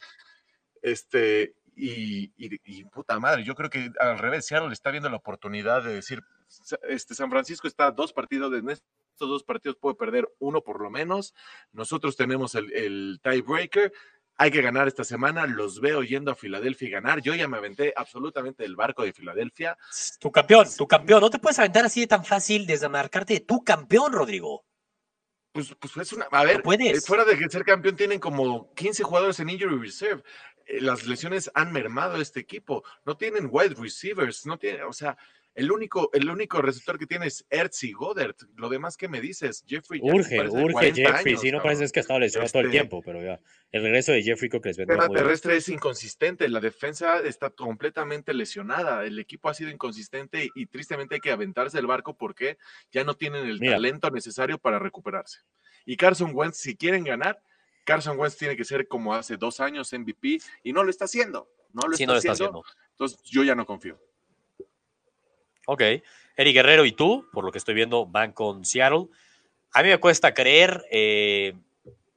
Este, 0.83 1.55
y, 1.75 2.25
y- 2.37 2.61
y 2.65 2.85
puta 2.85 3.19
madre, 3.19 3.45
yo 3.45 3.55
creo 3.55 3.71
que 3.71 3.91
al 3.99 4.19
revés, 4.19 4.47
Seattle 4.47 4.73
está 4.73 4.91
viendo 4.91 5.09
la 5.09 5.17
oportunidad 5.17 5.83
de 5.83 5.95
decir, 5.95 6.23
"Sa- 6.49 6.79
este 6.89 7.15
San 7.15 7.31
Francisco 7.31 7.67
está 7.67 7.87
a 7.87 7.91
dos 7.93 8.13
partidos, 8.13 8.53
en 8.53 8.69
estos 8.69 8.85
dos 9.29 9.43
partidos 9.45 9.77
puede 9.81 9.95
perder 9.97 10.29
uno 10.39 10.61
por 10.63 10.83
lo 10.83 10.91
menos, 10.91 11.33
nosotros 11.73 12.15
tenemos 12.17 12.55
el, 12.57 12.71
el 12.75 13.21
tiebreaker, 13.23 13.91
hay 14.37 14.51
que 14.51 14.61
ganar 14.63 14.89
esta 14.89 15.05
semana, 15.05 15.47
los 15.47 15.81
veo 15.81 16.03
yendo 16.03 16.31
a 16.33 16.35
Filadelfia 16.35 16.89
y 16.89 16.91
ganar, 16.91 17.21
yo 17.23 17.35
ya 17.35 17.47
me 17.49 17.59
aventé 17.59 17.93
absolutamente 17.97 18.63
del 18.65 18.77
barco 18.77 19.03
de 19.05 19.13
Filadelfia, 19.13 19.77
Tu 20.21 20.31
campeón, 20.33 20.67
tu 20.77 20.87
campeón. 20.89 21.21
No 21.21 21.31
te 21.31 21.39
puedes 21.39 21.59
aventar 21.59 21.85
así 21.85 22.01
de 22.01 22.07
tan 22.07 22.25
fácil 22.25 22.67
desmarcarte 22.67 23.35
de 23.35 23.41
tu 23.41 23.63
campeón, 23.63 24.13
Rodrigo. 24.13 24.65
pues, 25.53 25.75
pues 25.79 25.95
es 25.99 26.13
una, 26.15 26.25
a 26.31 26.45
ver, 26.45 26.63
puedes. 26.63 26.97
eh, 26.99 27.01
fuera 27.07 27.25
de 27.27 27.37
ser 27.51 27.63
campeón 27.63 27.95
tienen 27.95 28.19
como 28.19 28.73
15 28.73 29.03
jugadores 29.03 29.39
en 29.39 29.51
injury 29.51 29.77
reserve, 29.79 30.23
las 30.69 31.07
lesiones 31.07 31.51
han 31.55 31.73
mermado 31.73 32.17
a 32.17 32.23
este 32.23 32.41
equipo, 32.41 32.83
no 33.05 33.17
tienen 33.17 33.49
wide 33.51 33.75
receivers, 33.79 34.47
no 34.47 34.59
tienen, 34.59 34.83
o 34.83 34.93
sea, 34.93 35.17
el 35.55 35.71
único, 35.71 36.09
el 36.15 36.31
único 36.31 36.63
receptor 36.63 36.99
que 36.99 37.07
tiene 37.07 37.27
es 37.27 37.45
Ertz 37.51 37.85
y 37.85 37.93
Goddard. 37.93 38.35
Lo 38.57 38.71
demás 38.71 38.97
que 38.97 39.07
me 39.07 39.21
dices, 39.21 39.63
Jeffrey. 39.69 40.01
Urge, 40.03 40.41
urge 40.49 40.73
40 40.73 40.95
Jeffrey. 40.95 41.07
años, 41.33 41.41
sí, 41.43 41.49
no 41.53 41.59
cabrón. 41.59 41.63
parece 41.77 41.93
que 41.93 42.01
ha 42.01 42.03
estado 42.03 42.21
lesionado 42.21 42.51
todo 42.51 42.61
el 42.61 42.67
Este- 42.69 42.79
tiempo, 42.79 43.03
pero 43.05 43.23
ya. 43.23 43.39
El 43.71 43.83
regreso 43.83 44.13
de 44.13 44.23
Jeffrey 44.23 44.49
creo 44.49 44.63
que 44.63 44.71
les 44.71 44.79
El 44.79 44.87
vendrá 44.87 45.07
muy 45.09 45.15
bien. 45.15 45.25
terrestre 45.25 45.57
es 45.59 45.69
inconsistente, 45.69 46.49
la 46.49 46.61
defensa 46.61 47.19
está 47.21 47.51
completamente 47.51 48.33
lesionada, 48.33 49.05
el 49.05 49.19
equipo 49.19 49.51
ha 49.51 49.55
sido 49.55 49.69
inconsistente 49.71 50.45
y, 50.47 50.51
y 50.55 50.67
tristemente 50.67 51.17
hay 51.17 51.21
que 51.21 51.33
aventarse 51.33 51.77
del 51.77 51.87
barco 51.87 52.17
porque 52.17 52.57
ya 52.91 53.05
no 53.05 53.13
tienen 53.15 53.45
el 53.47 53.61
Mira. 53.61 53.75
talento 53.75 54.11
necesario 54.11 54.57
para 54.59 54.79
recuperarse. 54.79 55.41
Y 55.85 55.99
Carson 55.99 56.31
Wentz, 56.33 56.57
si 56.57 56.77
quieren 56.77 57.05
ganar, 57.05 57.43
Carson 57.85 58.19
Wentz 58.19 58.37
tiene 58.37 58.57
que 58.57 58.65
ser 58.65 58.89
como 58.89 59.15
hace 59.15 59.37
dos 59.37 59.61
años 59.61 59.93
MVP 59.93 60.39
y 60.63 60.73
no 60.73 60.85
lo 60.85 60.91
está 60.91 61.07
haciendo, 61.07 61.49
no 61.73 61.89
lo, 61.89 61.97
Sí, 61.97 62.05
está, 62.05 62.13
no 62.13 62.13
lo 62.15 62.19
está 62.19 62.33
haciendo, 62.33 62.65
entonces 62.91 63.21
yo 63.23 63.43
ya 63.45 63.55
no 63.55 63.67
confío. 63.67 63.99
Ok. 65.67 65.83
Eric 66.37 66.55
Guerrero 66.55 66.85
y 66.85 66.93
tú, 66.93 67.29
por 67.33 67.45
lo 67.45 67.53
que 67.53 67.59
estoy 67.59 67.75
viendo, 67.75 68.07
van 68.07 68.33
con 68.33 68.65
Seattle. 68.65 69.09
A 69.73 69.83
mí 69.83 69.89
me 69.89 69.99
cuesta 69.99 70.35
creer, 70.35 70.85
eh, 70.91 71.55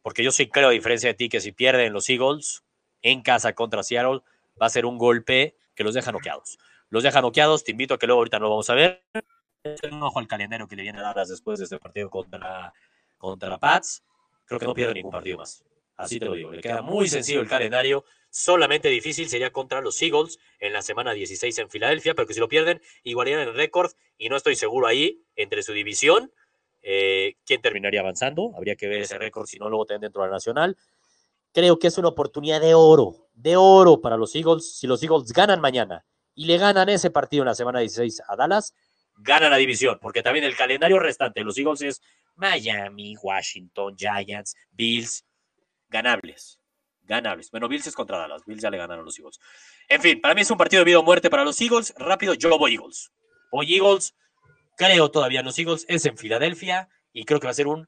porque 0.01 0.23
yo 0.23 0.31
sí 0.31 0.47
creo, 0.47 0.69
a 0.69 0.71
diferencia 0.71 1.09
de 1.09 1.13
ti, 1.13 1.29
que 1.29 1.41
si 1.41 1.51
pierden 1.51 1.93
los 1.93 2.09
Eagles 2.09 2.63
en 3.01 3.21
casa 3.21 3.53
contra 3.53 3.83
Seattle, 3.83 4.21
va 4.61 4.67
a 4.67 4.69
ser 4.69 4.85
un 4.85 4.97
golpe 4.97 5.55
que 5.75 5.83
los 5.83 5.93
deja 5.93 6.11
noqueados. 6.11 6.57
Los 6.89 7.03
deja 7.03 7.21
noqueados, 7.21 7.63
te 7.63 7.71
invito 7.71 7.93
a 7.93 7.99
que 7.99 8.07
luego 8.07 8.19
ahorita 8.21 8.39
no 8.39 8.45
lo 8.45 8.51
vamos 8.51 8.69
a 8.69 8.75
ver. 8.75 9.03
Un 9.91 10.03
ojo 10.03 10.19
al 10.19 10.27
calendario 10.27 10.67
que 10.67 10.75
le 10.75 10.83
viene 10.83 10.99
a 10.99 11.01
Dallas 11.01 11.29
después 11.29 11.59
de 11.59 11.65
este 11.65 11.79
partido 11.79 12.09
contra, 12.09 12.73
contra 13.17 13.57
Pats. 13.57 14.03
Creo 14.45 14.59
que 14.59 14.65
no 14.65 14.73
pierde 14.73 14.93
ningún 14.93 15.11
partido 15.11 15.37
más. 15.37 15.63
Así 15.97 16.19
te 16.19 16.25
lo 16.25 16.33
digo. 16.33 16.51
Le 16.51 16.61
queda 16.61 16.81
muy 16.81 17.07
sencillo 17.07 17.41
el 17.41 17.47
calendario. 17.47 18.03
Solamente 18.29 18.89
difícil 18.89 19.29
sería 19.29 19.51
contra 19.51 19.81
los 19.81 20.01
Eagles 20.01 20.39
en 20.59 20.73
la 20.73 20.81
semana 20.81 21.13
16 21.13 21.57
en 21.57 21.69
Filadelfia, 21.69 22.13
pero 22.15 22.27
que 22.27 22.33
si 22.33 22.39
lo 22.39 22.49
pierden, 22.49 22.81
igualarían 23.03 23.47
el 23.47 23.53
récord. 23.53 23.91
Y 24.17 24.29
no 24.29 24.35
estoy 24.35 24.55
seguro 24.55 24.87
ahí, 24.87 25.23
entre 25.35 25.63
su 25.63 25.71
división, 25.71 26.31
eh, 26.81 27.35
quién 27.45 27.61
terminaría 27.61 28.01
avanzando. 28.01 28.51
Habría 28.55 28.75
que 28.75 28.87
ver 28.87 29.01
ese 29.01 29.17
récord, 29.17 29.47
si 29.47 29.57
no, 29.57 29.69
luego 29.69 29.85
tienen 29.85 30.01
dentro 30.01 30.21
de 30.21 30.27
la 30.27 30.33
nacional. 30.33 30.77
Creo 31.53 31.79
que 31.79 31.87
es 31.87 31.97
una 31.97 32.09
oportunidad 32.09 32.59
de 32.59 32.73
oro, 32.73 33.29
de 33.33 33.55
oro 33.55 34.01
para 34.01 34.17
los 34.17 34.35
Eagles. 34.35 34.77
Si 34.77 34.87
los 34.87 35.01
Eagles 35.01 35.31
ganan 35.31 35.61
mañana 35.61 36.05
y 36.33 36.45
le 36.45 36.57
ganan 36.57 36.89
ese 36.89 37.11
partido 37.11 37.43
en 37.43 37.47
la 37.47 37.55
semana 37.55 37.79
16 37.79 38.21
a 38.27 38.35
Dallas, 38.35 38.75
ganan 39.17 39.51
la 39.51 39.57
división, 39.57 39.97
porque 40.01 40.21
también 40.21 40.43
el 40.43 40.57
calendario 40.57 40.99
restante 40.99 41.39
de 41.39 41.45
los 41.45 41.57
Eagles 41.57 41.81
es 41.81 42.01
Miami, 42.35 43.15
Washington, 43.21 43.95
Giants, 43.97 44.55
Bills, 44.71 45.25
ganables. 45.89 46.59
Ganables. 47.03 47.51
Bueno, 47.51 47.67
Bills 47.67 47.85
es 47.87 47.95
contra 47.95 48.17
Dallas. 48.17 48.43
Bills 48.45 48.61
ya 48.61 48.71
le 48.71 48.77
ganaron 48.77 49.03
a 49.03 49.05
los 49.05 49.17
Eagles. 49.19 49.39
En 49.87 50.01
fin, 50.01 50.19
para 50.19 50.33
mí 50.33 50.41
es 50.41 50.49
un 50.49 50.57
partido 50.57 50.81
de 50.81 50.85
vida 50.85 50.99
o 50.99 51.03
muerte 51.03 51.29
para 51.29 51.43
los 51.43 51.59
Eagles. 51.61 51.93
Rápido, 51.97 52.33
yo 52.33 52.57
voy 52.57 52.73
Eagles. 52.73 53.11
Voy 53.51 53.75
Eagles. 53.75 54.15
Creo 54.75 55.11
todavía 55.11 55.41
en 55.41 55.45
los 55.45 55.57
Eagles. 55.59 55.85
Es 55.87 56.05
en 56.05 56.17
Filadelfia 56.17 56.89
y 57.13 57.25
creo 57.25 57.39
que 57.39 57.45
va 57.45 57.51
a 57.51 57.55
ser 57.55 57.67
un 57.67 57.87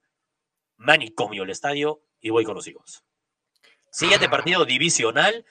manicomio 0.78 1.44
el 1.44 1.50
estadio 1.50 2.04
y 2.22 2.30
voy 2.30 2.44
con 2.44 2.56
los 2.56 2.68
Eagles. 2.68 3.04
Siguiente 3.92 4.30
partido 4.30 4.66
divisional. 4.66 5.46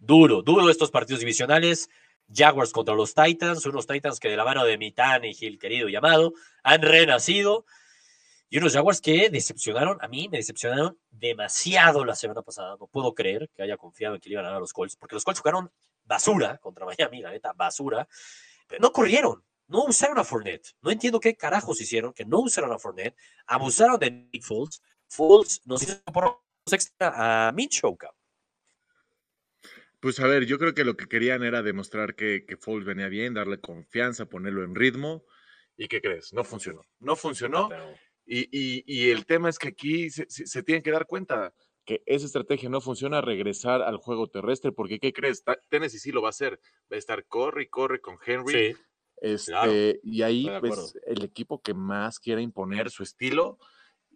Duro, 0.00 0.42
duro 0.42 0.68
estos 0.68 0.90
partidos 0.90 1.20
divisionales. 1.20 1.88
Jaguars 2.32 2.72
contra 2.72 2.94
los 2.94 3.14
Titans, 3.14 3.64
unos 3.66 3.86
Titans 3.86 4.18
que 4.18 4.28
de 4.28 4.36
la 4.36 4.44
mano 4.44 4.64
de 4.64 4.78
mi 4.78 4.92
Gil 5.34 5.58
querido 5.58 5.88
y 5.88 5.96
amado, 5.96 6.32
han 6.62 6.82
renacido. 6.82 7.64
Y 8.50 8.58
unos 8.58 8.72
Jaguars 8.72 9.00
que 9.00 9.30
decepcionaron, 9.30 9.98
a 10.00 10.08
mí 10.08 10.28
me 10.28 10.38
decepcionaron 10.38 10.98
demasiado 11.10 12.04
la 12.04 12.14
semana 12.14 12.42
pasada. 12.42 12.76
No 12.78 12.86
puedo 12.86 13.14
creer 13.14 13.50
que 13.54 13.62
haya 13.62 13.76
confiado 13.76 14.14
en 14.14 14.20
que 14.20 14.28
le 14.28 14.34
iban 14.34 14.44
a 14.44 14.48
ganar 14.48 14.58
a 14.58 14.60
los 14.60 14.72
Colts, 14.72 14.96
porque 14.96 15.16
los 15.16 15.24
Colts 15.24 15.40
jugaron 15.40 15.70
basura 16.04 16.58
contra 16.58 16.86
Miami, 16.86 17.20
la 17.22 17.30
neta, 17.30 17.52
basura. 17.52 18.06
Pero 18.68 18.80
no 18.80 18.92
corrieron, 18.92 19.44
no 19.66 19.84
usaron 19.84 20.18
a 20.18 20.24
Fournette. 20.24 20.74
No 20.82 20.90
entiendo 20.90 21.20
qué 21.20 21.36
carajos 21.36 21.80
hicieron, 21.80 22.12
que 22.12 22.24
no 22.24 22.40
usaron 22.40 22.72
a 22.72 22.78
Fournette. 22.78 23.16
Abusaron 23.46 23.98
de 23.98 24.10
Nick 24.10 24.42
Foles. 24.42 24.82
Foles 25.08 25.60
nos 25.64 25.82
hizo 25.82 26.02
por 26.04 26.40
extra 26.70 27.48
a 27.48 27.54
cabrón. 27.98 28.16
Pues 30.00 30.20
a 30.20 30.26
ver, 30.26 30.44
yo 30.44 30.58
creo 30.58 30.74
que 30.74 30.84
lo 30.84 30.96
que 30.96 31.06
querían 31.06 31.42
era 31.42 31.62
demostrar 31.62 32.14
que, 32.14 32.44
que 32.46 32.56
Foles 32.58 32.84
venía 32.84 33.08
bien, 33.08 33.32
darle 33.32 33.58
confianza, 33.60 34.26
ponerlo 34.26 34.62
en 34.62 34.74
ritmo. 34.74 35.24
¿Y 35.76 35.88
qué 35.88 36.00
crees? 36.00 36.32
No 36.32 36.44
funcionó. 36.44 36.82
No 37.00 37.16
funcionó. 37.16 37.68
Pero- 37.68 37.94
Y, 38.26 38.48
y- 38.50 38.84
y 38.86 39.10
el 39.10 39.26
tema 39.26 39.48
es 39.50 39.58
que 39.58 39.68
aquí 39.68 40.10
se, 40.10 40.26
se- 40.28 40.46
se 40.46 40.62
tienen 40.62 40.82
que 40.82 40.90
dar 40.90 41.06
cuenta 41.06 41.52
que 41.84 42.02
esa 42.06 42.24
estrategia 42.24 42.70
no 42.70 42.80
funciona, 42.80 43.20
regresar 43.20 43.82
al 43.82 43.98
juego 43.98 44.28
terrestre, 44.28 44.72
porque 44.72 44.98
¿qué 44.98 45.12
crees? 45.12 45.44
Tennessee 45.68 45.98
sí 45.98 46.12
lo 46.12 46.22
va 46.22 46.28
a 46.28 46.30
hacer. 46.30 46.58
Va 46.90 46.96
a 46.96 46.98
estar 46.98 47.26
corre 47.26 47.64
y 47.64 47.68
corre 47.68 48.00
con 48.00 48.16
Henry. 48.24 48.72
Sí, 48.74 48.80
Este, 49.20 49.52
claro. 49.52 49.72
y 50.02 50.22
ahí 50.22 50.48
pues, 50.60 50.98
el 51.06 51.22
equipo 51.24 51.60
que 51.60 51.74
más 51.74 52.18
quiere 52.18 52.40
imponer 52.40 52.90
su 52.90 53.02
estilo, 53.02 53.58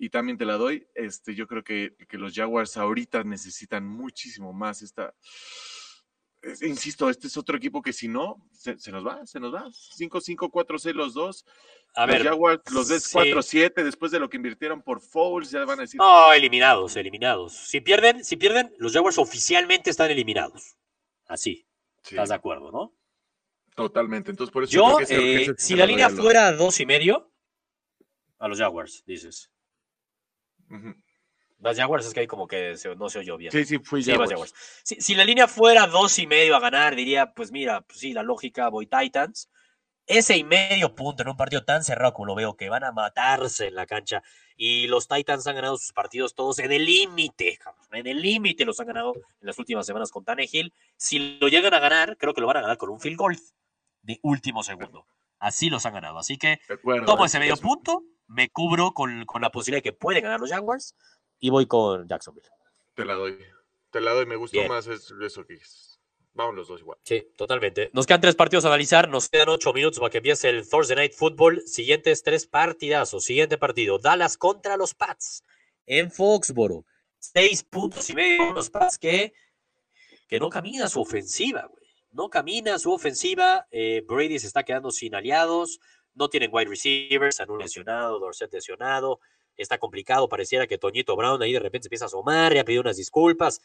y 0.00 0.08
también 0.10 0.38
te 0.38 0.44
la 0.44 0.56
doy, 0.56 0.86
este, 0.94 1.34
yo 1.34 1.46
creo 1.46 1.62
que, 1.64 1.94
que 2.08 2.18
los 2.18 2.32
Jaguars 2.34 2.76
ahorita 2.76 3.24
necesitan 3.24 3.86
muchísimo 3.86 4.52
más 4.52 4.80
esta... 4.80 5.14
es- 6.42 6.62
Insisto, 6.62 7.08
este 7.10 7.26
es 7.26 7.36
otro 7.36 7.56
equipo 7.56 7.82
que 7.82 7.92
si 7.92 8.08
no, 8.08 8.46
se, 8.52 8.78
se 8.78 8.90
nos 8.92 9.06
va, 9.06 9.24
se 9.26 9.40
nos 9.40 9.54
va. 9.54 9.68
5-5-4-6 9.70 10.92
los 10.94 11.14
dos. 11.14 11.44
a 11.94 12.06
los 12.06 12.16
ver. 12.16 12.24
Jaguars 12.26 12.62
los 12.72 12.88
sí. 12.88 12.94
4-7 13.16 13.82
después 13.82 14.12
de 14.12 14.20
lo 14.20 14.28
que 14.28 14.36
invirtieron 14.36 14.82
por 14.82 15.00
Foles, 15.00 15.50
ya 15.50 15.64
van 15.64 15.78
a 15.78 15.82
decir... 15.82 15.98
No, 15.98 16.32
eliminados, 16.32 16.96
eliminados. 16.96 17.52
Si 17.54 17.80
pierden, 17.80 18.24
si 18.24 18.36
pierden, 18.36 18.72
los 18.78 18.92
Jaguars 18.92 19.18
oficialmente 19.18 19.90
están 19.90 20.10
eliminados. 20.10 20.76
Así, 21.26 21.66
Sí, 22.02 22.14
¿estás 22.14 22.28
de 22.30 22.34
acuerdo, 22.36 22.70
no? 22.70 22.94
totalmente. 23.74 24.30
Entonces, 24.32 24.52
por 24.52 24.64
eso 24.64 24.72
Yo, 24.72 24.96
creo 24.96 24.98
que 24.98 25.06
que 25.06 25.36
eh, 25.36 25.42
ese 25.42 25.54
si 25.58 25.76
la 25.76 25.86
línea 25.86 26.08
doy 26.08 26.18
a 26.18 26.22
fuera 26.22 26.52
dos 26.52 26.80
y 26.80 26.86
medio, 26.86 27.30
a 28.38 28.48
los 28.48 28.58
Jaguars, 28.58 29.04
dices. 29.06 29.50
Ujú. 30.70 30.94
Vas 31.60 31.76
Jaguars, 31.76 32.06
es 32.06 32.14
que 32.14 32.20
ahí 32.20 32.26
como 32.28 32.46
que 32.46 32.76
se- 32.76 32.94
no 32.94 33.08
se 33.08 33.18
oyó 33.18 33.36
bien. 33.36 33.50
Sí, 33.50 33.64
sí, 33.64 33.78
fui 33.78 34.02
Sí, 34.02 34.10
Jaguars. 34.12 34.30
Jaguars. 34.30 34.54
Si, 34.84 35.00
si 35.00 35.14
la 35.14 35.24
línea 35.24 35.48
fuera 35.48 35.86
dos 35.88 36.18
y 36.18 36.26
medio 36.26 36.54
a 36.54 36.60
ganar, 36.60 36.94
diría, 36.94 37.32
pues 37.34 37.50
mira, 37.50 37.80
pues 37.80 37.98
sí, 37.98 38.12
la 38.12 38.22
lógica, 38.22 38.68
voy 38.68 38.86
Titans. 38.86 39.50
Ese 40.06 40.36
y 40.38 40.44
medio 40.44 40.94
punto 40.94 41.22
en 41.22 41.28
un 41.28 41.36
partido 41.36 41.64
tan 41.64 41.84
cerrado 41.84 42.14
como 42.14 42.26
lo 42.26 42.34
veo, 42.34 42.56
que 42.56 42.70
van 42.70 42.82
a 42.84 42.92
matarse 42.92 43.66
en 43.66 43.74
la 43.74 43.84
cancha. 43.86 44.22
Y 44.56 44.86
los 44.86 45.06
Titans 45.06 45.46
han 45.46 45.56
ganado 45.56 45.76
sus 45.76 45.92
partidos 45.92 46.34
todos 46.34 46.58
en 46.60 46.72
el 46.72 46.84
límite, 46.86 47.58
en 47.92 48.06
el 48.06 48.22
límite 48.22 48.64
los 48.64 48.80
han 48.80 48.86
ganado 48.86 49.14
en 49.16 49.46
las 49.46 49.58
últimas 49.58 49.84
semanas 49.84 50.10
con 50.10 50.24
Tannehill. 50.24 50.72
Si 50.96 51.38
lo 51.38 51.48
llegan 51.48 51.74
a 51.74 51.78
ganar, 51.80 52.16
creo 52.16 52.32
que 52.32 52.40
lo 52.40 52.46
van 52.46 52.56
a 52.58 52.60
ganar 52.62 52.78
con 52.78 52.88
un 52.88 53.00
field 53.00 53.18
goal 53.18 53.38
de 54.02 54.18
último 54.22 54.62
segundo. 54.62 55.06
Así 55.40 55.68
los 55.68 55.84
han 55.84 55.92
ganado. 55.94 56.18
Así 56.18 56.38
que 56.38 56.58
acuerdo. 56.70 57.04
tomo 57.04 57.24
es- 57.26 57.32
ese 57.32 57.40
medio 57.40 57.56
punto, 57.58 58.02
me 58.28 58.48
cubro 58.48 58.92
con, 58.92 59.24
con 59.26 59.42
la 59.42 59.50
posibilidad 59.50 59.78
de 59.78 59.90
que 59.90 59.96
pueden 59.96 60.22
ganar 60.22 60.40
los 60.40 60.50
Jaguars 60.50 60.94
y 61.40 61.50
voy 61.50 61.66
con 61.66 62.06
Jacksonville. 62.08 62.48
Te 62.94 63.04
la 63.04 63.14
doy. 63.14 63.38
Te 63.90 64.00
la 64.00 64.12
doy. 64.12 64.26
Me 64.26 64.36
gustó 64.36 64.58
Bien. 64.58 64.68
más 64.68 64.86
es- 64.86 65.12
eso 65.22 65.44
que 65.46 65.54
dices. 65.54 66.00
Vamos 66.34 66.54
los 66.54 66.68
dos 66.68 66.80
igual. 66.80 66.98
Sí, 67.02 67.32
totalmente. 67.36 67.90
Nos 67.92 68.06
quedan 68.06 68.20
tres 68.20 68.36
partidos 68.36 68.64
a 68.64 68.68
analizar, 68.68 69.08
nos 69.08 69.28
quedan 69.28 69.48
ocho 69.48 69.72
minutos 69.72 69.98
para 69.98 70.10
que 70.10 70.18
empiece 70.18 70.48
el 70.48 70.68
Thursday 70.68 70.94
Night 70.96 71.12
Football. 71.14 71.62
Siguientes 71.66 72.22
tres 72.22 72.46
partidazos. 72.46 73.24
Siguiente 73.24 73.58
partido, 73.58 73.98
Dallas 73.98 74.36
contra 74.36 74.76
los 74.76 74.94
Pats 74.94 75.42
en 75.86 76.12
Foxboro. 76.12 76.84
Seis 77.18 77.64
puntos 77.64 78.08
y 78.10 78.14
medio 78.14 78.52
los 78.52 78.70
Pats 78.70 78.98
que, 78.98 79.32
que 80.28 80.38
no 80.38 80.48
camina 80.48 80.88
su 80.88 81.00
ofensiva, 81.00 81.66
güey. 81.68 81.84
No 82.12 82.30
camina 82.30 82.78
su 82.78 82.92
ofensiva. 82.92 83.66
Eh, 83.72 84.04
Brady 84.06 84.38
se 84.38 84.46
está 84.46 84.62
quedando 84.62 84.90
sin 84.92 85.14
aliados. 85.16 85.80
No 86.18 86.28
tienen 86.28 86.50
wide 86.52 86.68
receivers, 86.68 87.40
han 87.40 87.50
un 87.50 87.60
lesionado, 87.60 88.18
Dorset 88.18 88.52
lesionado. 88.52 89.20
Está 89.56 89.78
complicado, 89.78 90.28
pareciera 90.28 90.66
que 90.66 90.78
Toñito 90.78 91.16
Brown 91.16 91.40
ahí 91.42 91.52
de 91.52 91.60
repente 91.60 91.84
se 91.84 91.88
empieza 91.88 92.04
a 92.04 92.06
asomar, 92.06 92.54
ya 92.54 92.64
pidió 92.64 92.80
unas 92.80 92.96
disculpas. 92.96 93.60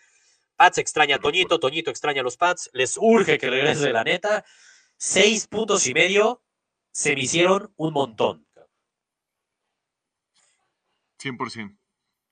Pats 0.56 0.78
extraña 0.78 1.16
a 1.16 1.20
Toñito, 1.20 1.60
Toñito 1.60 1.90
extraña 1.90 2.22
a 2.22 2.24
los 2.24 2.38
Pats, 2.38 2.70
les 2.74 2.98
urge 2.98 3.38
que 3.38 3.50
regrese 3.50 3.92
la 3.92 4.04
neta. 4.04 4.46
Seis 4.98 5.48
puntos 5.48 5.86
y 5.88 5.94
medio 5.94 6.44
se 6.92 7.16
me 7.16 7.22
hicieron 7.22 7.74
un 7.76 7.94
montón. 7.94 8.48
100%. 11.22 11.78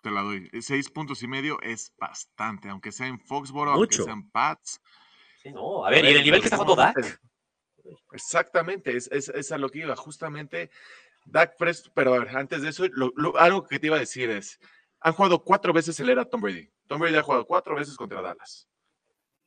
Te 0.01 0.11
la 0.11 0.21
doy. 0.21 0.49
Seis 0.61 0.89
puntos 0.89 1.21
y 1.23 1.27
medio 1.27 1.61
es 1.61 1.93
bastante. 1.97 2.69
Aunque 2.69 2.91
sea 2.91 3.07
en 3.07 3.19
Foxboro, 3.19 3.71
aunque 3.71 3.95
sean 3.95 4.29
Pats. 4.29 4.81
Sí, 5.41 5.51
no, 5.51 5.85
a 5.85 5.89
ver, 5.89 6.05
y 6.05 6.09
en 6.09 6.17
el 6.17 6.23
nivel 6.23 6.39
que 6.41 6.45
está 6.45 6.57
jugando 6.57 6.75
Dak. 6.75 7.21
Exactamente, 8.11 8.95
es, 8.95 9.09
es, 9.11 9.29
es 9.29 9.51
a 9.51 9.57
lo 9.57 9.69
que 9.69 9.79
iba. 9.79 9.95
Justamente, 9.95 10.69
Dak 11.25 11.57
Prescott, 11.57 11.91
pero 11.93 12.13
a 12.13 12.19
ver, 12.19 12.35
antes 12.35 12.61
de 12.61 12.69
eso, 12.69 12.85
lo- 12.93 13.13
lo- 13.15 13.37
algo 13.37 13.65
que 13.67 13.79
te 13.79 13.87
iba 13.87 13.95
a 13.97 13.99
decir 13.99 14.29
es, 14.29 14.59
han 14.99 15.13
jugado 15.13 15.43
cuatro 15.43 15.73
veces 15.73 15.99
el 15.99 16.09
era 16.09 16.25
Tom 16.25 16.41
Brady. 16.41 16.69
Tom 16.87 16.99
Brady 16.99 17.15
ha 17.15 17.23
jugado 17.23 17.45
cuatro 17.45 17.75
veces 17.75 17.95
contra 17.95 18.21
Dallas. 18.21 18.67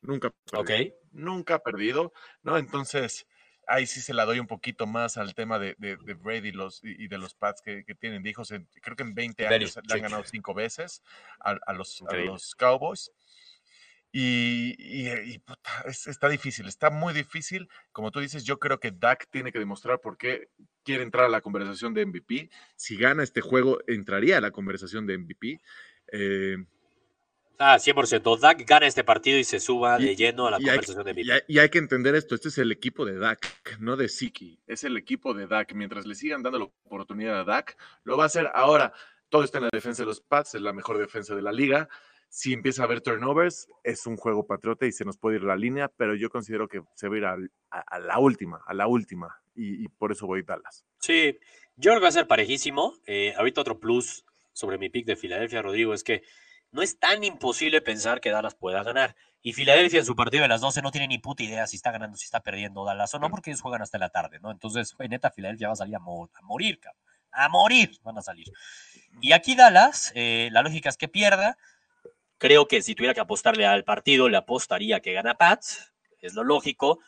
Nunca 0.01 0.31
perdido. 0.31 0.63
Ok. 0.91 0.95
Nunca 1.13 1.55
ha 1.55 1.59
perdido, 1.61 2.13
¿no? 2.43 2.59
Entonces, 2.59 3.27
ahí 3.67 3.87
sí 3.87 4.01
se 4.01 4.13
la 4.15 4.25
doy 4.25 4.39
un 4.41 4.47
poquito 4.47 4.87
más 4.87 5.17
al 5.17 5.35
tema 5.35 5.59
de, 5.59 5.75
de- 5.79 5.97
de 5.97 6.15
Brady 6.15 6.53
los, 6.53 6.81
y 6.83 7.09
de 7.09 7.19
los 7.19 7.35
Pats 7.35 7.63
que, 7.63 7.85
que 7.85 7.95
tienen 7.95 8.27
hijos. 8.27 8.53
Creo 8.83 8.97
que 8.97 9.03
en 9.03 9.15
20 9.15 9.45
Very 9.45 9.65
años 9.65 9.79
le 9.87 9.95
han 9.95 10.03
ganado 10.03 10.25
cinco 10.25 10.53
veces 10.55 11.03
a, 11.41 11.53
a 11.67 11.73
los, 11.73 12.01
a 12.03 12.05
Increíble. 12.05 12.33
los 12.33 12.55
Cowboys. 12.55 13.11
Y, 14.17 14.77
y- 14.79 15.09
y, 15.35 15.39
puta, 15.41 15.71
es- 15.87 16.07
está 16.07 16.29
difícil, 16.29 16.69
está 16.69 16.89
muy 16.89 17.13
difícil. 17.13 17.69
Como 17.91 18.13
tú 18.13 18.21
dices, 18.21 18.45
yo 18.45 18.61
creo 18.61 18.79
que 18.79 18.93
Dak 18.93 19.27
tiene 19.29 19.51
que 19.51 19.59
demostrar 19.59 20.01
por 20.01 20.17
qué 20.17 20.51
quiere 20.85 21.03
entrar 21.03 21.25
a 21.25 21.29
la 21.29 21.41
conversación 21.41 21.95
de 21.95 22.03
MVP. 22.07 22.49
Si 22.77 22.97
gana 22.97 23.25
este 23.25 23.41
juego, 23.41 23.81
entraría 23.89 24.39
a 24.39 24.41
la 24.41 24.53
conversación 24.53 25.05
de 25.09 25.15
MVP. 25.19 25.61
Eh, 26.13 26.59
Ah, 27.59 27.79
100%. 27.81 28.37
Dak 28.37 28.65
gana 28.65 28.87
este 28.87 29.03
partido 29.03 29.37
y 29.39 29.43
se 29.45 29.59
suba 29.59 30.01
Y- 30.01 30.05
de 30.07 30.17
lleno 30.17 30.47
a 30.47 30.53
la 30.53 30.57
y 30.59 30.63
hay- 30.63 30.69
conversación 30.77 31.05
de 31.07 31.11
MVP. 31.13 31.33
hay, 31.33 31.41
y 31.49 31.59
hay 31.59 31.69
que 31.69 31.79
entender 31.79 32.15
esto, 32.15 32.37
este 32.37 32.49
es 32.51 32.59
el 32.59 32.71
equipo 32.71 33.05
de 33.05 33.17
Dak, 33.19 33.79
no 33.81 33.97
de 33.97 34.09
Siki, 34.09 34.61
es 34.69 34.85
el 34.85 34.97
equipo 34.97 35.35
de 35.35 35.49
Dak. 35.49 35.73
Mientras 35.75 36.07
le 36.07 36.15
sigan 36.15 36.43
dando 36.45 36.59
la 36.61 36.65
oportunidad 36.85 37.41
a 37.41 37.45
Dak, 37.45 37.77
lo 38.05 38.17
va 38.17 38.25
a 38.25 38.27
hacer 38.27 38.49
ahora. 38.55 38.93
Todo 39.29 39.43
está 39.43 39.59
en 39.59 39.65
la 39.65 39.71
defensa 39.73 40.03
de 40.03 40.07
los 40.07 40.21
Pats, 40.21 40.55
es 40.55 40.63
la 40.63 40.73
mejor 40.73 40.99
defensa 40.99 41.35
de 41.35 41.43
la 41.43 41.51
liga. 41.51 41.89
Si 42.35 42.53
empieza 42.53 42.83
a 42.83 42.87
haber 42.87 43.01
turnovers, 43.01 43.69
es 43.85 44.09
un 44.09 44.17
juego 44.17 44.45
patriota 44.45 44.87
y 44.87 44.91
se 44.91 45.05
nos 45.05 45.17
puede 45.17 45.37
ir 45.37 45.45
la 45.45 45.55
línea, 45.55 45.89
pero 45.97 46.17
yo 46.17 46.31
considero 46.31 46.67
que 46.67 46.83
se 46.97 47.07
va 47.07 47.15
a 47.15 47.19
ir 47.19 47.25
a, 47.27 47.37
a 47.71 47.99
la 48.01 48.19
última, 48.19 48.61
a 48.67 48.75
la 48.75 48.89
última, 48.89 49.41
y, 49.55 49.85
y 49.85 49.87
por 49.87 50.11
eso 50.11 50.27
voy 50.27 50.43
Dallas. 50.43 50.85
Sí, 50.99 51.39
yo 51.77 51.91
creo 51.91 52.01
que 52.01 52.03
va 52.03 52.09
a 52.09 52.11
ser 52.11 52.27
parejísimo. 52.27 52.95
Eh, 53.07 53.35
ahorita 53.37 53.61
otro 53.61 53.79
plus 53.79 54.25
sobre 54.53 54.79
mi 54.79 54.89
pick 54.89 55.07
de 55.07 55.15
Filadelfia, 55.15 55.63
Rodrigo, 55.63 55.95
es 55.95 56.03
que 56.03 56.25
no 56.73 56.83
es 56.83 56.99
tan 56.99 57.23
imposible 57.23 57.81
pensar 57.81 58.21
que 58.21 58.31
Dallas 58.31 58.57
pueda 58.57 58.83
ganar. 58.83 59.15
Y 59.41 59.53
Filadelfia 59.53 60.01
en 60.01 60.07
su 60.07 60.17
partido 60.17 60.43
de 60.43 60.49
las 60.49 60.61
12 60.61 60.83
no 60.83 60.91
tiene 60.91 61.07
ni 61.07 61.19
puta 61.19 61.45
idea 61.45 61.69
si 61.69 61.77
está 61.77 61.93
ganando, 61.93 62.17
si 62.17 62.25
está 62.25 62.41
perdiendo 62.41 62.85
Dallas 62.85 63.15
o 63.15 63.21
no, 63.21 63.31
porque 63.31 63.51
ellos 63.51 63.61
juegan 63.61 63.83
hasta 63.83 63.99
la 63.99 64.09
tarde, 64.09 64.41
¿no? 64.41 64.51
Entonces, 64.51 64.93
güey, 64.97 65.09
neta, 65.09 65.31
Filadelfia 65.31 65.69
va 65.69 65.75
a 65.75 65.77
salir 65.77 65.95
a, 65.95 65.99
a 65.99 66.43
morir, 66.43 66.81
cabrón. 66.81 67.01
A 67.31 67.49
morir 67.49 67.97
van 68.03 68.19
a 68.19 68.23
salir. 68.23 68.51
Y 69.21 69.31
aquí 69.31 69.55
Dallas, 69.55 70.11
eh, 70.17 70.49
la 70.51 70.63
lógica 70.63 70.89
es 70.89 70.97
que 70.97 71.07
pierda. 71.07 71.59
Creo 72.39 72.67
que 72.67 72.83
si 72.83 72.95
tuviera 72.95 73.15
que 73.15 73.21
apostarle 73.21 73.67
al 73.67 73.85
partido, 73.85 74.29
le 74.29 74.37
apostaría 74.37 75.01
que 75.01 75.13
gana 75.13 75.35
Pats. 75.35 75.93
Es 76.21 76.35
lo 76.35 76.45
lógico. 76.45 77.01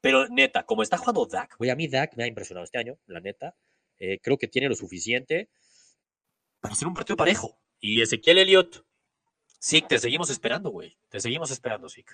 Pero 0.00 0.26
neta, 0.28 0.64
como 0.64 0.82
está 0.82 0.98
jugando 0.98 1.26
Dak, 1.26 1.56
güey, 1.58 1.70
a 1.70 1.76
mí 1.76 1.86
Dak 1.86 2.16
me 2.16 2.24
ha 2.24 2.26
impresionado 2.26 2.64
este 2.64 2.78
año, 2.78 2.98
la 3.06 3.20
neta. 3.20 3.54
Eh, 3.98 4.18
creo 4.20 4.36
que 4.36 4.48
tiene 4.48 4.68
lo 4.68 4.74
suficiente 4.74 5.48
para 6.60 6.74
ser 6.74 6.88
un 6.88 6.94
partido 6.94 7.16
parejo. 7.16 7.60
Y 7.78 8.02
Ezequiel 8.02 8.38
Elliott, 8.38 8.84
sí, 9.60 9.80
te 9.82 9.98
seguimos 9.98 10.28
esperando, 10.30 10.70
güey. 10.70 10.98
Te 11.08 11.20
seguimos 11.20 11.52
esperando, 11.52 11.88
sí. 11.88 12.04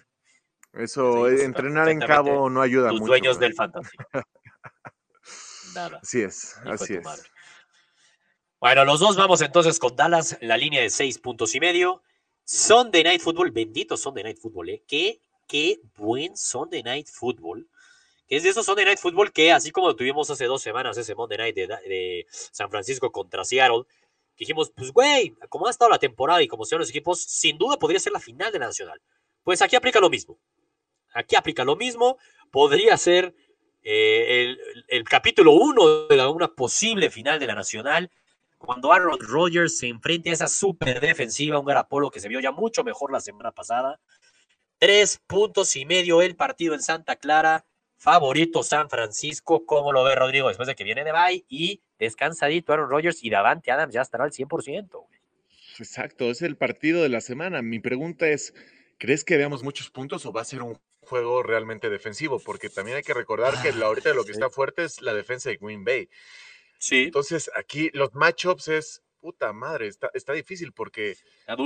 Eso, 0.74 1.28
entrenar 1.28 1.88
en 1.88 2.00
cabo 2.00 2.50
no 2.50 2.60
ayuda 2.60 2.90
Tus 2.90 3.00
mucho. 3.00 3.10
dueños 3.10 3.38
güey. 3.38 3.48
del 3.48 3.56
fantasy. 3.56 3.96
Nada. 5.74 6.00
Así 6.02 6.22
es, 6.22 6.56
así 6.66 6.94
es. 6.94 7.04
madre. 7.04 7.22
Bueno, 8.60 8.84
los 8.84 9.00
dos 9.00 9.16
vamos 9.16 9.40
entonces 9.40 9.78
con 9.78 9.94
Dallas, 9.96 10.36
la 10.40 10.56
línea 10.56 10.82
de 10.82 10.90
seis 10.90 11.18
puntos 11.18 11.54
y 11.54 11.60
medio. 11.60 12.02
Sunday 12.50 13.02
Night 13.02 13.20
Football, 13.20 13.50
bendito 13.50 13.94
Sunday 13.94 14.24
Night 14.24 14.38
Football, 14.38 14.70
¿eh? 14.70 14.82
Qué, 14.88 15.20
qué 15.46 15.80
buen 15.98 16.34
Sunday 16.34 16.82
Night 16.82 17.06
Football. 17.06 17.68
Que 18.26 18.36
es 18.36 18.42
de 18.42 18.48
esos 18.48 18.64
Sunday 18.64 18.86
Night 18.86 18.98
Football 18.98 19.32
que, 19.32 19.52
así 19.52 19.70
como 19.70 19.94
tuvimos 19.94 20.30
hace 20.30 20.46
dos 20.46 20.62
semanas 20.62 20.96
ese 20.96 21.14
Monday 21.14 21.36
Night 21.36 21.54
de, 21.54 21.66
de 21.66 22.26
San 22.30 22.70
Francisco 22.70 23.12
contra 23.12 23.44
Seattle, 23.44 23.82
que 24.34 24.44
dijimos, 24.44 24.72
pues 24.74 24.92
güey, 24.92 25.34
como 25.50 25.66
ha 25.66 25.70
estado 25.70 25.90
la 25.90 25.98
temporada 25.98 26.42
y 26.42 26.48
como 26.48 26.64
sean 26.64 26.78
los 26.78 26.88
equipos, 26.88 27.20
sin 27.20 27.58
duda 27.58 27.78
podría 27.78 28.00
ser 28.00 28.14
la 28.14 28.20
final 28.20 28.50
de 28.50 28.58
la 28.58 28.66
Nacional. 28.66 28.98
Pues 29.42 29.60
aquí 29.60 29.76
aplica 29.76 30.00
lo 30.00 30.08
mismo. 30.08 30.38
Aquí 31.12 31.36
aplica 31.36 31.64
lo 31.66 31.76
mismo. 31.76 32.16
Podría 32.50 32.96
ser 32.96 33.34
eh, 33.82 34.56
el, 34.88 35.04
capítulo 35.04 35.52
uno 35.52 36.06
de 36.06 36.16
la- 36.16 36.30
una 36.30 36.48
posible 36.48 37.10
final 37.10 37.38
de 37.38 37.46
la 37.46 37.54
Nacional 37.54 38.10
cuando 38.58 38.92
Aaron 38.92 39.18
Rodgers 39.20 39.78
se 39.78 39.88
enfrente 39.88 40.30
a 40.30 40.32
esa 40.34 40.48
super 40.48 41.00
defensiva, 41.00 41.58
un 41.58 41.64
Garapolo 41.66 42.10
que 42.10 42.20
se 42.20 42.28
vio 42.28 42.40
ya 42.40 42.52
mucho 42.52 42.84
mejor 42.84 43.12
la 43.12 43.20
semana 43.20 43.52
pasada. 43.52 44.00
Tres 44.78 45.20
puntos 45.26 45.74
y 45.76 45.84
medio 45.84 46.22
el 46.22 46.36
partido 46.36 46.74
en 46.74 46.82
Santa 46.82 47.16
Clara. 47.16 47.64
Favorito 48.00 48.62
San 48.62 48.88
Francisco. 48.88 49.66
¿Cómo 49.66 49.92
lo 49.92 50.04
ve 50.04 50.14
Rodrigo 50.14 50.46
después 50.48 50.68
de 50.68 50.76
que 50.76 50.84
viene 50.84 51.02
de 51.02 51.10
bye? 51.10 51.44
Y 51.48 51.82
descansadito 51.98 52.72
Aaron 52.72 52.88
Rodgers 52.90 53.24
y 53.24 53.30
Davante 53.30 53.72
Adams 53.72 53.92
ya 53.92 54.02
estará 54.02 54.22
al 54.24 54.30
100%. 54.32 54.88
güey. 54.90 55.18
Exacto, 55.80 56.30
es 56.30 56.42
el 56.42 56.56
partido 56.56 57.02
de 57.02 57.08
la 57.08 57.20
semana. 57.20 57.60
Mi 57.62 57.80
pregunta 57.80 58.28
es, 58.28 58.54
¿crees 58.98 59.24
que 59.24 59.36
veamos 59.36 59.62
muchos 59.64 59.90
puntos 59.90 60.26
o 60.26 60.32
va 60.32 60.42
a 60.42 60.44
ser 60.44 60.62
un 60.62 60.78
juego 61.00 61.42
realmente 61.42 61.90
defensivo? 61.90 62.38
Porque 62.38 62.68
también 62.70 62.98
hay 62.98 63.02
que 63.02 63.14
recordar 63.14 63.60
que 63.62 63.72
la- 63.72 63.86
ahorita 63.86 64.14
lo 64.14 64.24
que 64.24 64.32
está 64.32 64.48
fuerte 64.48 64.84
es 64.84 65.02
la 65.02 65.12
defensa 65.14 65.50
de 65.50 65.56
Green 65.56 65.84
Bay. 65.84 66.08
Sí, 66.78 67.04
Entonces, 67.04 67.50
aquí 67.56 67.90
los 67.92 68.14
matchups 68.14 68.68
es, 68.68 69.02
puta 69.20 69.52
madre, 69.52 69.88
está, 69.88 70.10
está 70.14 70.32
difícil 70.32 70.72
porque. 70.72 71.16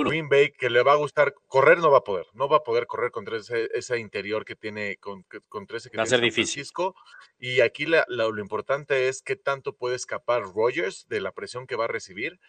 Green 0.06 0.28
Bay 0.30 0.52
que 0.52 0.70
le 0.70 0.82
va 0.82 0.92
a 0.92 0.96
gustar, 0.96 1.34
correr 1.48 1.78
no 1.78 1.90
va 1.90 1.98
a 1.98 2.04
poder, 2.04 2.24
no 2.32 2.48
va 2.48 2.58
a 2.58 2.62
poder 2.62 2.86
correr 2.86 3.10
contra 3.10 3.36
ese, 3.36 3.68
ese 3.74 3.98
interior 3.98 4.44
que 4.46 4.56
tiene, 4.56 4.96
con, 4.96 5.24
contra 5.48 5.76
ese 5.76 5.90
que 5.90 5.98
Va 5.98 6.04
a 6.04 6.06
ser 6.06 6.20
San 6.20 6.24
difícil. 6.24 6.54
Francisco. 6.64 6.94
Y 7.38 7.60
aquí 7.60 7.84
la- 7.84 8.06
la- 8.08 8.24
lo 8.28 8.40
importante 8.40 9.08
es 9.08 9.20
qué 9.22 9.36
tanto 9.36 9.74
puede 9.76 9.96
escapar 9.96 10.42
Rogers 10.44 11.06
de 11.08 11.20
la 11.20 11.32
presión 11.32 11.66
que 11.66 11.76
va 11.76 11.84
a 11.84 11.88
recibir. 11.88 12.40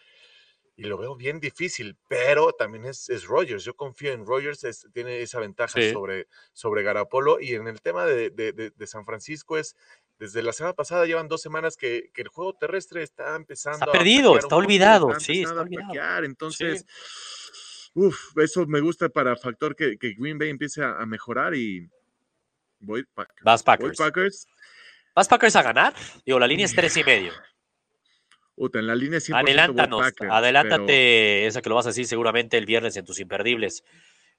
Y 0.76 0.84
lo 0.84 0.98
veo 0.98 1.14
bien 1.14 1.38
difícil, 1.38 1.96
pero 2.08 2.52
también 2.52 2.84
es, 2.86 3.08
es 3.08 3.26
Rogers. 3.26 3.62
Yo 3.62 3.74
confío 3.76 4.10
en 4.12 4.26
Rogers, 4.26 4.64
es- 4.64 4.88
tiene 4.92 5.20
esa 5.22 5.38
ventaja 5.38 5.80
Sí. 5.80 5.92
sobre, 5.92 6.26
sobre 6.52 6.82
Garapolo. 6.82 7.38
Y 7.40 7.54
en 7.54 7.68
el 7.68 7.80
tema 7.80 8.06
de, 8.06 8.30
de- 8.30 8.52
de- 8.52 8.70
de 8.70 8.86
San 8.88 9.04
Francisco 9.04 9.56
es, 9.58 9.76
desde 10.24 10.42
la 10.42 10.54
semana 10.54 10.72
pasada 10.72 11.04
llevan 11.04 11.28
dos 11.28 11.42
semanas 11.42 11.76
que, 11.76 12.10
que 12.14 12.22
el 12.22 12.28
juego 12.28 12.54
terrestre 12.54 13.02
está 13.02 13.36
empezando 13.36 13.80
Está 13.80 13.90
a 13.90 13.92
perdido, 13.92 14.32
un 14.32 14.38
está 14.38 14.48
poco, 14.48 14.62
olvidado, 14.62 15.10
está 15.10 15.20
sí, 15.20 15.42
está 15.42 15.58
a 15.58 15.62
olvidado. 15.62 16.24
Entonces, 16.24 16.86
uf, 17.92 18.18
eso 18.38 18.64
me 18.66 18.80
gusta 18.80 19.10
para 19.10 19.36
factor 19.36 19.76
que, 19.76 19.98
que 19.98 20.14
Green 20.14 20.38
Bay 20.38 20.48
empiece 20.48 20.82
a, 20.82 20.92
a 20.98 21.04
mejorar 21.04 21.54
y 21.54 21.86
voy 22.80 23.04
Packers. 23.04 23.42
Vas 23.44 23.62
Voy 23.62 23.76
Packers. 23.76 23.98
Packers. 23.98 24.46
¿Vas 25.14 25.28
Packers 25.28 25.56
a 25.56 25.62
ganar? 25.62 25.94
Digo, 26.24 26.38
la 26.38 26.46
línea 26.46 26.64
es 26.64 26.74
tres 26.74 26.96
y 26.96 27.04
medio. 27.04 27.32
Puta, 28.56 28.78
en 28.78 28.86
la 28.86 28.94
línea 28.94 29.18
100% 29.18 29.32
voy 29.32 29.40
Adelántanos, 29.42 30.00
Packers, 30.00 30.32
adelántate, 30.32 31.46
esa 31.46 31.60
que 31.60 31.68
lo 31.68 31.74
vas 31.74 31.84
a 31.84 31.90
decir 31.90 32.06
seguramente 32.06 32.56
el 32.56 32.64
viernes 32.64 32.96
en 32.96 33.04
tus 33.04 33.20
imperdibles. 33.20 33.84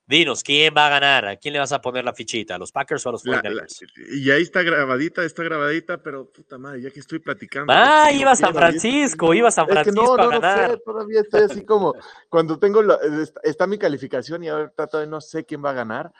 Dinos, 0.07 0.43
¿quién 0.43 0.71
va 0.77 0.85
a 0.85 0.89
ganar? 0.91 1.25
¿A 1.25 1.35
quién 1.35 1.53
le 1.53 1.59
vas 1.59 1.71
a 1.71 1.81
poner 1.81 2.05
la 2.05 2.13
fichita? 2.13 2.55
¿A 2.55 2.57
los 2.59 2.71
Packers 2.71 3.03
o 3.07 3.09
a 3.09 3.11
los 3.13 3.23
pero 3.23 3.37
la- 3.37 3.41
49ers? 3.41 3.81
la- 3.95 4.15
y 4.17 4.29
ahí 4.31 4.43
está 4.43 4.61
grabadita, 4.61 5.23
está 5.23 5.41
grabadita, 5.43 5.97
pero 6.03 6.31
puta 6.31 6.59
madre, 6.59 6.81
ya 6.83 6.91
que 6.91 6.99
estoy 6.99 7.17
platicando. 7.17 7.73
Ah, 7.75 8.11
iba 8.11 8.31
a 8.31 8.35
San 8.35 8.53
Francisco, 8.53 9.33
iba 9.33 9.47
a 9.47 9.51
San 9.51 9.65
Es 9.65 9.69
que 9.69 9.73
Francisco 9.91 10.15
no, 10.17 10.17
no, 10.17 10.29
a 10.29 10.35
no 10.35 10.41
ganar. 10.41 10.71
sé, 10.71 10.77
todavía 10.85 11.21
estoy 11.21 11.41
así 11.41 11.65
como 11.65 11.95
cuando 12.29 12.59
tengo 12.59 12.83
la- 12.83 12.99
está, 13.23 13.41
está 13.43 13.65
mi 13.67 13.79
calificación 13.79 14.43
y 14.43 14.49
ahorita 14.49 14.85
todavía 14.85 15.09
no 15.09 15.21
sé 15.21 15.43
quién 15.43 15.65
va 15.65 15.71
a 15.71 15.73
ganar. 15.73 16.11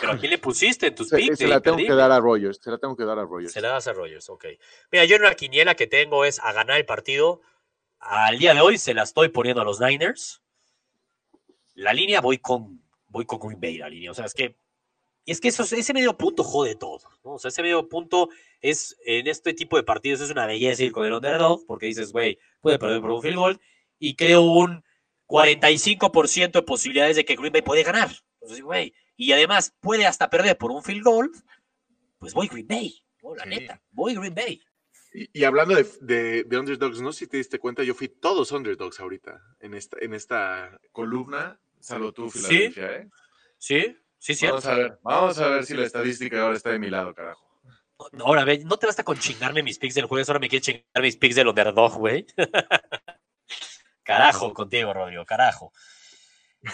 Pero 0.00 0.12
¿a 0.12 0.18
quién 0.18 0.30
le 0.30 0.38
pusiste 0.38 0.86
en 0.88 0.94
tus 0.96 1.08
Se, 1.10 1.18
picks? 1.18 1.38
se 1.38 1.46
la 1.46 1.60
tengo 1.60 1.76
que 1.76 1.92
dar 1.92 2.10
a 2.10 2.18
Rogers, 2.18 2.58
se 2.60 2.70
la 2.70 2.78
tengo 2.78 2.96
que 2.96 3.04
dar 3.04 3.18
a 3.18 3.22
Rogers. 3.24 3.52
Se 3.52 3.60
la 3.60 3.68
das 3.68 3.86
a 3.86 3.92
Rogers, 3.92 4.28
ok. 4.28 4.46
Mira, 4.90 5.04
yo 5.04 5.16
en 5.16 5.22
la 5.22 5.34
quiniela 5.34 5.76
que 5.76 5.86
tengo 5.86 6.24
es 6.24 6.40
a 6.40 6.52
ganar 6.52 6.78
el 6.78 6.86
partido. 6.86 7.42
Al 8.00 8.38
día 8.38 8.54
de 8.54 8.60
hoy 8.60 8.78
se 8.78 8.94
la 8.94 9.04
estoy 9.04 9.28
poniendo 9.28 9.62
a 9.62 9.64
los 9.64 9.80
Niners. 9.80 10.41
La 11.74 11.92
línea 11.92 12.20
voy 12.20 12.38
con, 12.38 12.82
voy 13.08 13.24
con 13.26 13.38
Green 13.40 13.60
Bay, 13.60 13.78
la 13.78 13.88
línea. 13.88 14.10
O 14.10 14.14
sea, 14.14 14.24
es 14.26 14.34
que, 14.34 14.56
es 15.26 15.40
que 15.40 15.48
eso, 15.48 15.62
ese 15.62 15.94
medio 15.94 16.16
punto 16.16 16.44
jode 16.44 16.74
todo. 16.74 17.00
¿no? 17.24 17.32
O 17.34 17.38
sea, 17.38 17.48
ese 17.48 17.62
medio 17.62 17.88
punto 17.88 18.28
es, 18.60 18.96
en 19.04 19.26
este 19.26 19.54
tipo 19.54 19.76
de 19.76 19.82
partidos, 19.82 20.20
es 20.20 20.30
una 20.30 20.46
belleza 20.46 20.82
ir 20.84 20.92
con 20.92 21.06
el 21.06 21.12
underdog, 21.12 21.64
porque 21.66 21.86
dices, 21.86 22.12
güey, 22.12 22.38
puede 22.60 22.78
perder 22.78 23.00
por 23.00 23.10
un 23.10 23.22
field 23.22 23.36
goal. 23.36 23.60
Y 23.98 24.16
creo 24.16 24.42
un 24.42 24.84
45% 25.28 26.52
de 26.52 26.62
posibilidades 26.62 27.16
de 27.16 27.24
que 27.24 27.36
Green 27.36 27.52
Bay 27.52 27.62
puede 27.62 27.82
ganar. 27.82 28.10
Entonces, 28.40 28.62
güey, 28.62 28.92
y 29.16 29.32
además 29.32 29.74
puede 29.80 30.06
hasta 30.06 30.28
perder 30.28 30.58
por 30.58 30.70
un 30.72 30.82
field 30.82 31.04
goal, 31.04 31.30
pues 32.18 32.34
voy 32.34 32.48
Green 32.48 32.66
Bay. 32.66 33.02
¿no? 33.22 33.34
La 33.36 33.44
Sí. 33.44 33.50
neta, 33.50 33.80
voy 33.92 34.14
Green 34.14 34.34
Bay. 34.34 34.60
Y, 35.14 35.40
y 35.40 35.44
hablando 35.44 35.74
de, 35.74 35.86
de- 36.00 36.44
de 36.44 36.58
underdogs, 36.58 37.00
no 37.00 37.12
sé 37.12 37.20
si 37.20 37.26
te 37.26 37.36
diste 37.36 37.58
cuenta, 37.58 37.82
yo 37.82 37.94
fui 37.94 38.08
todos 38.08 38.50
underdogs 38.52 38.98
ahorita 39.00 39.40
en 39.60 39.74
esta, 39.74 39.96
en 40.00 40.14
esta 40.14 40.78
columna. 40.92 41.60
Salvo 41.80 42.12
tú, 42.12 42.30
Sí. 42.30 42.38
Filadelfia, 42.40 42.92
¿eh? 42.96 43.08
Sí, 43.58 43.96
sí, 44.18 44.34
cierto. 44.34 44.56
Vamos 44.56 44.66
a 44.66 44.74
ver, 44.74 44.98
vamos 45.02 45.38
a 45.38 45.48
ver 45.48 45.64
si 45.66 45.74
la 45.74 45.84
estadística 45.84 46.40
ahora 46.42 46.56
está 46.56 46.70
de 46.70 46.78
mi 46.78 46.88
lado, 46.90 47.14
carajo. 47.14 47.46
Ahora, 48.24 48.44
ve, 48.44 48.58
no 48.64 48.76
te 48.78 48.86
basta 48.86 49.04
con 49.04 49.16
chingarme 49.18 49.62
mis 49.62 49.78
picks 49.78 49.94
del 49.94 50.06
jueves, 50.06 50.28
ahora 50.28 50.40
me 50.40 50.48
quieres 50.48 50.66
chingar 50.66 51.02
mis 51.02 51.16
picks 51.16 51.36
del 51.36 51.48
underdog, 51.48 51.98
güey. 51.98 52.26
carajo 54.02 54.52
contigo, 54.52 54.92
Rodrigo, 54.92 55.24
carajo. 55.24 55.72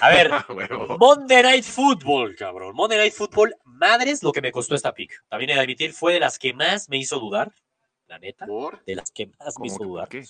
A 0.01 0.11
ver. 0.11 0.31
Monday 0.99 1.43
Night 1.43 1.65
Football, 1.65 2.35
cabrón. 2.37 2.75
Monday 2.75 2.99
Night 2.99 3.15
Football, 3.15 3.55
madres 3.65 4.23
lo 4.23 4.33
que 4.33 4.41
me 4.43 4.53
costó 4.53 4.75
esta 4.75 4.95
pick. 4.95 5.13
También 5.29 5.51
he 5.51 5.55
de 5.55 5.61
admitir, 5.61 5.93
fue 5.93 6.15
de 6.15 6.21
las 6.21 6.39
que 6.39 6.53
más 6.53 6.89
me 6.89 6.99
hizo 6.99 7.19
dudar, 7.19 7.53
la 8.09 8.19
neta. 8.19 8.47
¿Por? 8.47 8.85
De 8.85 8.95
las 8.95 9.11
que 9.11 9.27
más 9.27 9.49
me 9.49 9.53
¿Cómo 9.55 9.67
hizo 9.67 9.85
dudar. 9.85 10.09
qué? 10.09 10.25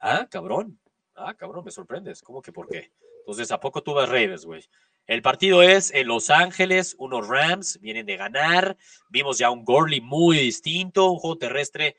Ah, 0.00 0.26
cabrón. 0.30 0.78
Ah, 1.14 1.34
cabrón, 1.34 1.64
me 1.64 1.70
sorprendes. 1.70 2.22
¿Cómo 2.22 2.42
que 2.42 2.52
por 2.52 2.68
qué? 2.68 2.92
Entonces, 3.20 3.50
¿a 3.52 3.60
poco 3.60 3.82
tú 3.82 3.94
vas 3.94 4.08
Ravens, 4.08 4.44
güey? 4.44 4.64
El 5.06 5.22
partido 5.22 5.62
es 5.62 5.92
en 5.92 6.08
Los 6.08 6.30
Ángeles, 6.30 6.96
unos 6.98 7.28
Rams 7.28 7.78
vienen 7.80 8.06
de 8.06 8.16
ganar. 8.16 8.76
Vimos 9.10 9.38
ya 9.38 9.50
un 9.50 9.64
Gurley 9.64 10.00
muy 10.00 10.38
distinto, 10.38 11.10
un 11.10 11.18
juego 11.18 11.36
terrestre 11.36 11.96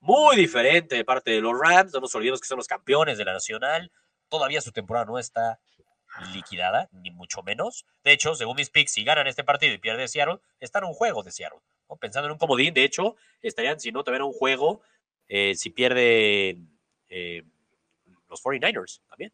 muy 0.00 0.36
diferente 0.36 0.96
de 0.96 1.04
parte 1.04 1.30
de 1.30 1.40
los 1.40 1.58
Rams. 1.58 1.92
No 1.92 2.00
nos 2.00 2.14
olvidemos 2.14 2.40
que 2.40 2.48
son 2.48 2.58
los 2.58 2.66
campeones 2.66 3.16
de 3.16 3.24
la 3.24 3.32
Nacional. 3.32 3.92
Todavía 4.28 4.60
su 4.60 4.72
temporada 4.72 5.06
no 5.06 5.18
está 5.18 5.60
liquidada, 6.32 6.88
ni 6.92 7.10
mucho 7.10 7.42
menos. 7.42 7.86
De 8.02 8.12
hecho, 8.12 8.34
según 8.34 8.56
mis 8.56 8.70
picks, 8.70 8.92
si 8.92 9.04
ganan 9.04 9.26
este 9.26 9.44
partido 9.44 9.74
y 9.74 9.78
pierde 9.78 10.08
Seattle, 10.08 10.40
están 10.58 10.82
en 10.82 10.88
un 10.88 10.94
juego 10.94 11.22
de 11.22 11.30
Seattle. 11.30 11.60
Pensando 11.96 12.26
en 12.26 12.32
un 12.32 12.38
comodín, 12.38 12.74
de 12.74 12.84
hecho, 12.84 13.16
estarían, 13.40 13.80
si 13.80 13.92
no, 13.92 14.04
también 14.04 14.22
un 14.22 14.32
juego 14.32 14.82
eh, 15.28 15.54
si 15.54 15.70
pierden 15.70 16.68
eh, 17.08 17.44
los 18.28 18.42
49ers 18.42 19.00
también. 19.08 19.32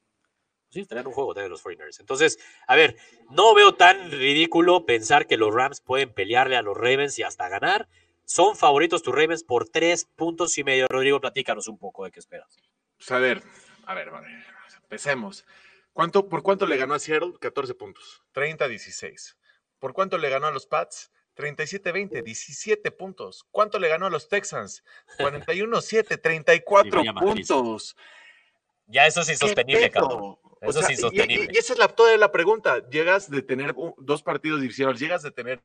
Sí, 0.70 0.80
estarían 0.80 1.06
un 1.06 1.12
juego 1.12 1.34
también 1.34 1.50
los 1.50 1.64
49ers. 1.64 2.00
Entonces, 2.00 2.38
a 2.66 2.74
ver, 2.74 2.96
no 3.30 3.54
veo 3.54 3.74
tan 3.74 4.10
ridículo 4.10 4.86
pensar 4.86 5.26
que 5.26 5.36
los 5.36 5.54
Rams 5.54 5.80
pueden 5.80 6.12
pelearle 6.12 6.56
a 6.56 6.62
los 6.62 6.76
Ravens 6.76 7.18
y 7.18 7.22
hasta 7.22 7.48
ganar. 7.48 7.88
Son 8.24 8.56
favoritos 8.56 9.02
tus 9.02 9.14
Ravens 9.14 9.44
por 9.44 9.68
tres 9.68 10.06
puntos 10.16 10.58
y 10.58 10.64
medio. 10.64 10.88
Rodrigo, 10.88 11.20
platícanos 11.20 11.68
un 11.68 11.78
poco 11.78 12.04
de 12.04 12.10
qué 12.10 12.18
esperas. 12.18 12.58
Pues 12.96 13.10
a 13.12 13.18
ver, 13.18 13.42
a 13.86 13.94
ver, 13.94 14.08
a 14.08 14.22
empecemos. 14.82 15.44
¿Cuánto, 15.92 16.28
¿Por 16.28 16.42
cuánto 16.42 16.66
le 16.66 16.76
ganó 16.76 16.94
a 16.94 16.98
Seattle? 16.98 17.34
14 17.40 17.74
puntos. 17.74 18.24
30-16. 18.34 19.36
¿Por 19.78 19.92
cuánto 19.92 20.18
le 20.18 20.28
ganó 20.28 20.46
a 20.48 20.50
los 20.50 20.66
Pats? 20.66 21.12
37-20, 21.36 22.22
17 22.22 22.90
puntos. 22.92 23.44
¿Cuánto 23.50 23.78
le 23.78 23.88
ganó 23.88 24.06
a 24.06 24.10
los 24.10 24.28
Texans? 24.28 24.84
41-7, 25.18 26.20
34 26.20 26.90
Sí, 26.90 26.96
vaya 26.96 27.12
madriza. 27.12 27.54
puntos. 27.54 27.96
Ya 28.86 29.06
eso 29.06 29.22
es 29.22 29.30
insostenible, 29.30 29.90
cabrón. 29.90 30.36
Eso 30.60 30.80
es 30.80 30.86
sea, 30.86 30.94
insostenible. 30.94 31.48
Y, 31.50 31.56
y 31.56 31.58
esa 31.58 31.72
es 31.72 31.78
la, 31.78 31.88
toda 31.88 32.16
la 32.16 32.30
pregunta. 32.32 32.86
Llegas 32.88 33.30
de 33.30 33.42
tener 33.42 33.74
dos 33.98 34.22
partidos 34.22 34.60
divisionales, 34.60 35.00
llegas 35.00 35.22
de 35.22 35.30
tener 35.30 35.62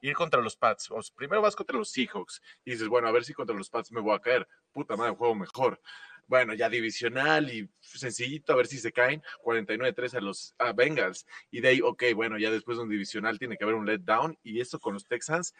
ir 0.00 0.14
contra 0.14 0.40
los 0.40 0.56
Pats. 0.56 0.90
O 0.90 1.02
sea, 1.02 1.14
primero 1.16 1.42
vas 1.42 1.56
contra 1.56 1.76
los 1.76 1.90
Seahawks 1.90 2.40
y 2.64 2.72
dices, 2.72 2.88
bueno, 2.88 3.08
a 3.08 3.12
ver 3.12 3.24
si 3.24 3.34
contra 3.34 3.56
los 3.56 3.70
Pats 3.70 3.92
me 3.92 4.00
voy 4.00 4.14
a 4.14 4.20
caer. 4.20 4.46
Puta 4.72 4.96
madre, 4.96 5.16
juego 5.16 5.34
mejor. 5.34 5.80
Bueno, 6.28 6.54
ya 6.54 6.68
divisional 6.68 7.50
y 7.52 7.68
sencillito, 7.80 8.52
a 8.52 8.56
ver 8.56 8.66
si 8.66 8.78
se 8.78 8.92
caen. 8.92 9.22
49-3 9.42 10.14
a 10.14 10.20
los 10.20 10.54
a 10.58 10.72
Bengals. 10.72 11.26
Y 11.50 11.60
de 11.60 11.68
ahí, 11.68 11.80
ok, 11.80 12.04
bueno, 12.14 12.38
ya 12.38 12.50
después 12.50 12.76
de 12.76 12.84
un 12.84 12.90
divisional 12.90 13.38
tiene 13.38 13.56
que 13.56 13.64
haber 13.64 13.76
un 13.76 13.86
letdown. 13.86 14.38
Y 14.42 14.60
esto 14.60 14.78
con 14.78 14.94
los 14.94 15.06
Texans. 15.06 15.54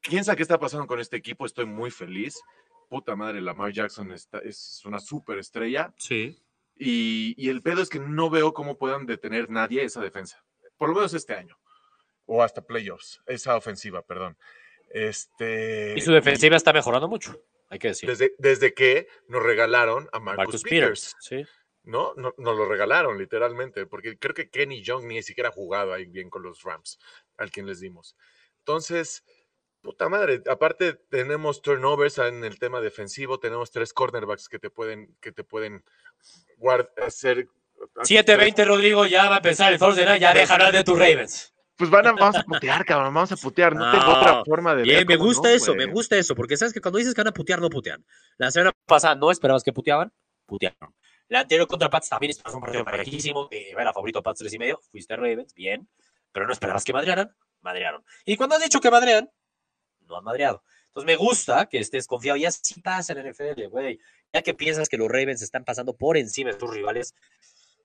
¿Quién 0.00 0.24
sabe 0.24 0.36
qué 0.36 0.42
está 0.42 0.58
pasando 0.58 0.86
con 0.86 1.00
este 1.00 1.16
equipo? 1.16 1.46
Estoy 1.46 1.64
muy 1.64 1.90
feliz. 1.90 2.42
Puta 2.90 3.16
madre, 3.16 3.40
Lamar 3.40 3.72
Jackson 3.72 4.12
está, 4.12 4.38
es 4.40 4.82
una 4.84 4.98
súper 4.98 5.38
estrella. 5.38 5.94
Sí. 5.96 6.38
Y, 6.76 7.34
y 7.38 7.48
el 7.48 7.62
pedo 7.62 7.80
es 7.80 7.88
que 7.88 8.00
no 8.00 8.28
veo 8.28 8.52
cómo 8.52 8.76
puedan 8.76 9.06
detener 9.06 9.48
nadie 9.48 9.84
esa 9.84 10.02
defensa. 10.02 10.44
Por 10.76 10.88
lo 10.88 10.96
menos 10.96 11.14
este 11.14 11.34
año. 11.34 11.56
O 12.26 12.42
hasta 12.42 12.66
playoffs. 12.66 13.22
Esa 13.26 13.56
ofensiva, 13.56 14.02
perdón. 14.02 14.36
Este. 14.90 15.94
Y 15.96 16.00
su 16.00 16.12
defensiva 16.12 16.56
está 16.56 16.72
mejorando 16.72 17.08
mucho, 17.08 17.40
hay 17.74 17.78
que 17.78 17.88
decir. 17.88 18.08
Desde, 18.08 18.34
desde 18.38 18.74
que 18.74 19.08
nos 19.28 19.42
regalaron 19.42 20.08
a 20.12 20.18
Marcus, 20.20 20.36
Marcus 20.38 20.62
Peters. 20.62 21.14
Peters, 21.14 21.16
sí. 21.20 21.44
¿no? 21.82 22.14
No- 22.16 22.34
Nos 22.38 22.56
lo 22.56 22.66
regalaron, 22.66 23.18
literalmente. 23.18 23.86
Porque 23.86 24.18
creo 24.18 24.34
que 24.34 24.48
Kenny 24.50 24.82
Young 24.82 25.04
ni 25.04 25.22
siquiera 25.22 25.50
ha 25.50 25.52
jugado 25.52 25.92
ahí 25.92 26.06
bien 26.06 26.30
con 26.30 26.42
los 26.42 26.62
Rams, 26.62 26.98
al 27.36 27.50
quien 27.50 27.66
les 27.66 27.80
dimos. 27.80 28.16
Entonces, 28.60 29.24
puta 29.82 30.08
madre. 30.08 30.42
Aparte, 30.48 30.94
tenemos 31.10 31.60
turnovers 31.60 32.18
en 32.18 32.42
el 32.44 32.58
tema 32.58 32.80
defensivo. 32.80 33.38
Tenemos 33.38 33.70
tres 33.70 33.92
cornerbacks 33.92 34.48
que 34.48 34.58
te 34.58 34.70
pueden, 34.70 35.14
que 35.20 35.30
te 35.32 35.44
pueden 35.44 35.84
hacer. 37.02 37.48
hacer 37.96 38.24
7-20, 38.24 38.64
Rodrigo, 38.66 39.04
ya 39.06 39.28
va 39.28 39.34
a 39.34 39.38
empezar 39.38 39.72
el 39.72 39.78
Thursday 39.78 40.04
Night, 40.06 40.22
ya 40.22 40.32
deja 40.32 40.54
hablar 40.54 40.72
de 40.72 40.84
tus 40.84 40.98
Ravens. 40.98 41.53
Pues 41.76 41.90
van 41.90 42.06
a, 42.06 42.12
vamos 42.12 42.36
a 42.36 42.44
putear, 42.44 42.84
cabrón, 42.84 43.12
vamos 43.12 43.32
a 43.32 43.36
putear. 43.36 43.74
No, 43.74 43.90
tengo 43.90 44.04
No, 44.04 44.18
otra 44.18 44.44
forma 44.44 44.74
de 44.76 44.82
Bien, 44.84 44.98
ver 44.98 45.06
me 45.06 45.16
gusta 45.16 45.48
no, 45.48 45.54
eso, 45.54 45.74
me 45.74 45.86
gusta 45.86 46.16
eso, 46.16 46.34
porque 46.34 46.56
sabes 46.56 46.72
que 46.72 46.80
cuando 46.80 46.98
dices 46.98 47.14
que 47.14 47.20
van 47.20 47.28
a 47.28 47.32
putear, 47.32 47.60
no 47.60 47.68
putean. 47.68 48.04
La 48.36 48.50
semana 48.50 48.72
pasada 48.86 49.16
no 49.16 49.30
esperabas 49.30 49.64
que 49.64 49.72
puteaban, 49.72 50.12
putearon. 50.46 50.94
La 51.28 51.40
anterior 51.40 51.66
contra 51.66 51.90
Pats 51.90 52.08
también 52.08 52.30
esperabas 52.30 52.54
un 52.54 52.60
partido 52.60 52.84
parejísimo, 52.84 53.48
que 53.48 53.70
era 53.70 53.92
favorito 53.92 54.22
Pats 54.22 54.38
3 54.40 54.52
y 54.52 54.58
medio, 54.58 54.80
fuiste 54.92 55.16
Ravens, 55.16 55.52
bien, 55.54 55.88
pero 56.30 56.46
no 56.46 56.52
esperabas 56.52 56.84
que 56.84 56.92
madrearan, 56.92 57.34
madrearon. 57.60 58.04
Y 58.24 58.36
cuando 58.36 58.54
has 58.54 58.62
dicho 58.62 58.80
que 58.80 58.90
madrean, 58.90 59.30
no 60.06 60.18
han 60.18 60.24
madreado. 60.24 60.62
Entonces 60.88 61.06
me 61.06 61.16
gusta 61.16 61.66
que 61.66 61.78
estés 61.78 62.06
confiado, 62.06 62.36
y 62.36 62.44
así 62.44 62.80
pasa 62.80 63.14
en 63.14 63.18
el 63.20 63.32
NFL, 63.32 63.66
güey. 63.68 63.98
Ya 64.32 64.42
que 64.42 64.54
piensas 64.54 64.88
que 64.88 64.96
los 64.96 65.08
Ravens 65.08 65.42
están 65.42 65.64
pasando 65.64 65.96
por 65.96 66.16
encima 66.16 66.50
de 66.50 66.56
tus 66.56 66.70
rivales, 66.70 67.14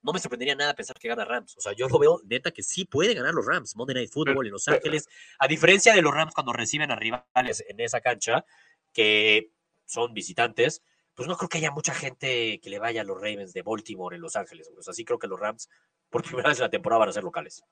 no 0.02 0.12
me 0.12 0.18
sorprendería 0.18 0.54
nada 0.54 0.74
pensar 0.74 0.98
que 0.98 1.08
gana 1.08 1.24
Rams. 1.24 1.56
O 1.56 1.60
sea, 1.60 1.72
yo 1.72 1.88
lo 1.88 1.98
veo 1.98 2.20
neta 2.24 2.50
que 2.50 2.62
sí 2.62 2.84
puede 2.84 3.14
ganar 3.14 3.34
los 3.34 3.46
Rams. 3.46 3.76
Monday 3.76 3.94
Night 3.94 4.10
Football 4.10 4.46
en 4.46 4.52
Los 4.52 4.68
Ángeles. 4.68 5.08
A 5.38 5.46
diferencia 5.46 5.94
de 5.94 6.02
los 6.02 6.14
Rams 6.14 6.34
cuando 6.34 6.52
reciben 6.52 6.90
a 6.90 6.96
rivales 6.96 7.64
en 7.68 7.80
esa 7.80 8.00
cancha, 8.00 8.44
que 8.92 9.52
son 9.84 10.14
visitantes, 10.14 10.82
pues 11.14 11.28
no 11.28 11.36
creo 11.36 11.48
que 11.48 11.58
haya 11.58 11.70
mucha 11.70 11.94
gente 11.94 12.60
que 12.60 12.70
le 12.70 12.78
vaya 12.78 13.02
a 13.02 13.04
los 13.04 13.16
Ravens 13.16 13.52
de 13.52 13.62
Baltimore 13.62 14.16
en 14.16 14.22
Los 14.22 14.36
Ángeles. 14.36 14.70
O 14.78 14.82
sea, 14.82 14.94
sí 14.94 15.04
creo 15.04 15.18
que 15.18 15.26
los 15.26 15.38
Rams 15.38 15.68
por 16.08 16.22
primera 16.22 16.48
vez 16.48 16.58
en 16.58 16.64
la 16.64 16.70
temporada 16.70 17.00
van 17.00 17.08
a 17.10 17.12
ser 17.12 17.24
locales. 17.24 17.62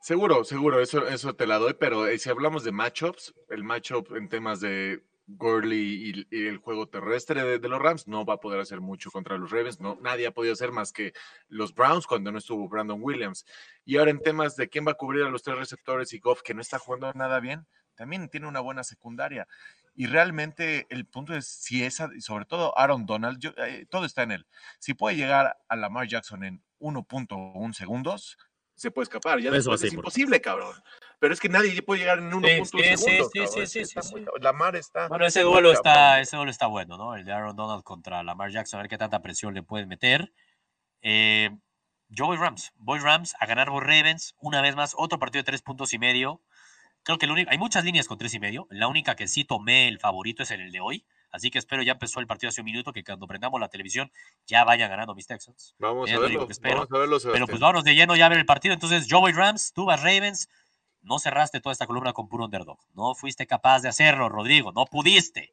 Seguro, 0.00 0.44
seguro, 0.44 0.80
eso, 0.80 1.08
eso 1.08 1.34
te 1.34 1.46
la 1.46 1.58
doy, 1.58 1.74
pero 1.74 2.06
eh, 2.06 2.18
si 2.18 2.30
hablamos 2.30 2.62
de 2.62 2.70
matchups, 2.70 3.34
el 3.48 3.64
matchup 3.64 4.14
en 4.14 4.28
temas 4.28 4.60
de 4.60 5.02
Gurley 5.28 6.26
y, 6.30 6.46
el 6.46 6.56
juego 6.56 6.88
terrestre 6.88 7.58
de, 7.58 7.68
los 7.68 7.80
Rams 7.80 8.08
no 8.08 8.24
va 8.24 8.34
a 8.34 8.40
poder 8.40 8.60
hacer 8.60 8.80
mucho 8.80 9.10
contra 9.10 9.36
los 9.36 9.50
Ravens, 9.50 9.78
no, 9.78 9.98
nadie 10.00 10.26
ha 10.26 10.32
podido 10.32 10.54
hacer 10.54 10.72
más 10.72 10.90
que 10.90 11.12
los 11.48 11.74
Browns 11.74 12.06
cuando 12.06 12.32
no 12.32 12.38
estuvo 12.38 12.68
Brandon 12.68 12.98
Williams. 13.02 13.44
Y 13.84 13.98
ahora 13.98 14.10
en 14.10 14.20
temas 14.20 14.56
de 14.56 14.68
quién 14.68 14.86
va 14.86 14.92
a 14.92 14.94
cubrir 14.94 15.24
a 15.24 15.30
los 15.30 15.42
tres 15.42 15.58
receptores 15.58 16.12
y 16.14 16.18
Goff, 16.18 16.40
que 16.42 16.54
no 16.54 16.62
está 16.62 16.78
jugando 16.78 17.12
nada 17.12 17.40
bien, 17.40 17.66
también 17.94 18.28
tiene 18.28 18.46
una 18.46 18.60
buena 18.60 18.84
secundaria. 18.84 19.46
Y 19.94 20.06
realmente 20.06 20.86
el 20.88 21.04
punto 21.04 21.34
es 21.34 21.46
si 21.46 21.84
esa, 21.84 22.08
sobre 22.20 22.46
todo 22.46 22.76
Aaron 22.78 23.04
Donald, 23.04 23.44
eh, 23.58 23.86
todo 23.90 24.06
está 24.06 24.22
en 24.22 24.32
él. 24.32 24.46
Si 24.78 24.94
puede 24.94 25.16
llegar 25.16 25.58
a 25.68 25.76
Lamar 25.76 26.06
Jackson 26.06 26.44
en 26.44 26.62
1.1 26.78 27.74
segundos, 27.74 28.38
se 28.78 28.90
puede 28.90 29.04
escapar. 29.04 29.40
Ya 29.40 29.50
Eso 29.50 29.74
es 29.74 29.92
imposible, 29.92 30.40
cabrón. 30.40 30.74
Pero 31.18 31.34
es 31.34 31.40
que 31.40 31.48
nadie 31.48 31.82
puede 31.82 32.00
llegar 32.00 32.18
en 32.18 32.30
1.2 32.30 32.64
Sí, 32.64 32.96
sí, 32.96 32.96
segundos. 32.96 33.30
sí, 33.32 33.46
sí, 33.46 33.66
sí, 33.66 33.80
está 33.80 34.02
sí, 34.02 34.12
muy 34.12 34.24
cabrón. 34.24 34.42
Lamar 34.42 34.76
está. 34.76 35.08
Bueno, 35.08 35.26
ese 35.26 35.42
duelo 35.42 35.72
cabrón. 35.72 35.74
está, 35.74 36.20
ese 36.20 36.36
duelo 36.36 36.50
está 36.50 36.66
bueno, 36.68 36.96
¿no? 36.96 37.16
El 37.16 37.24
de 37.24 37.32
Aaron 37.32 37.56
Donald 37.56 37.82
contra 37.82 38.22
Lamar 38.22 38.50
Jackson, 38.50 38.78
a 38.78 38.82
ver 38.82 38.88
qué 38.88 38.98
tanta 38.98 39.20
presión 39.20 39.52
le 39.52 39.62
pueden 39.64 39.88
meter. 39.88 40.32
Eh, 41.02 41.50
yo 42.08 42.26
voy 42.26 42.36
Rams, 42.36 42.72
voy 42.76 43.00
Rams 43.00 43.34
a 43.38 43.46
ganar 43.46 43.68
por 43.68 43.84
Ravens, 43.84 44.34
una 44.38 44.62
vez 44.62 44.76
más, 44.76 44.94
otro 44.96 45.18
partido 45.18 45.40
de 45.42 45.46
tres 45.46 45.62
puntos 45.62 45.92
y 45.92 45.98
medio. 45.98 46.40
Creo 47.02 47.18
que 47.18 47.26
el 47.26 47.32
único, 47.32 47.50
hay 47.50 47.58
muchas 47.58 47.84
líneas 47.84 48.06
con 48.06 48.16
tres 48.18 48.32
y 48.34 48.40
medio. 48.40 48.66
La 48.70 48.86
única 48.88 49.16
que 49.16 49.28
sí 49.28 49.44
tomé 49.44 49.88
el 49.88 49.98
favorito 49.98 50.42
es 50.44 50.50
el 50.52 50.70
de 50.70 50.80
hoy. 50.80 51.04
Así 51.30 51.50
que 51.50 51.58
espero, 51.58 51.82
ya 51.82 51.92
empezó 51.92 52.20
el 52.20 52.26
partido 52.26 52.48
hace 52.48 52.62
un 52.62 52.66
minuto, 52.66 52.92
que 52.92 53.04
cuando 53.04 53.26
prendamos 53.26 53.60
la 53.60 53.68
televisión 53.68 54.10
ya 54.46 54.64
vayan 54.64 54.88
ganando 54.90 55.14
mis 55.14 55.26
Texans. 55.26 55.74
Vamos 55.78 56.10
Es 56.10 56.16
a 56.16 56.20
verlo. 56.20 56.46
que 56.46 56.52
espero. 56.52 56.86
Vamos 56.86 56.92
a 56.92 56.98
verlo, 56.98 57.18
Pero 57.32 57.46
pues 57.46 57.60
vámonos 57.60 57.84
de 57.84 57.94
lleno 57.94 58.16
ya 58.16 58.26
a 58.26 58.28
ver 58.30 58.38
el 58.38 58.46
partido. 58.46 58.72
Entonces, 58.74 59.06
yo 59.06 59.20
voy 59.20 59.32
Rams, 59.32 59.72
tú 59.74 59.84
vas 59.84 60.02
Ravens. 60.02 60.48
No 61.02 61.18
cerraste 61.18 61.60
toda 61.60 61.72
esta 61.72 61.86
columna 61.86 62.12
con 62.12 62.28
puro 62.28 62.44
underdog. 62.46 62.78
No 62.94 63.14
fuiste 63.14 63.46
capaz 63.46 63.80
de 63.80 63.88
hacerlo, 63.88 64.28
Rodrigo. 64.28 64.72
No 64.72 64.84
pudiste. 64.86 65.52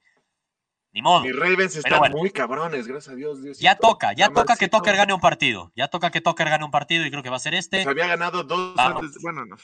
Ni 0.92 1.02
modo. 1.02 1.22
Mis 1.22 1.36
Ravens 1.36 1.76
están 1.76 2.00
bueno. 2.00 2.18
muy 2.18 2.32
cabrones, 2.32 2.88
gracias 2.88 3.14
a 3.14 3.16
Dios. 3.16 3.42
Diosito. 3.44 3.64
Ya 3.64 3.76
toca, 3.76 4.14
ya 4.14 4.30
toca 4.30 4.56
que. 4.56 4.70
Tucker 4.70 4.96
gane 4.96 5.14
un 5.14 5.20
partido. 5.20 5.72
Ya 5.76 5.90
toca 5.90 6.10
que 6.10 6.22
Tucker 6.22 6.50
gane 6.50 6.64
un 6.64 6.72
partido 6.72 7.06
y 7.06 7.12
creo 7.12 7.22
que 7.22 7.30
va 7.30 7.36
a 7.36 7.40
ser 7.40 7.54
este. 7.54 7.84
Se 7.84 7.90
había 7.90 8.08
ganado 8.08 8.44
dos 8.44 8.76
Vamos. 8.76 9.04
antes. 9.04 9.22
Bueno, 9.22 9.46
no. 9.46 9.58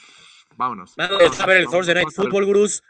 Vámonos. 0.56 0.94
Vamos 0.94 1.40
a 1.40 1.46
ver 1.46 1.56
el 1.56 1.66
Thursday 1.68 1.94
Night. 1.94 2.10
Football, 2.14 2.44
Gurús. 2.44 2.82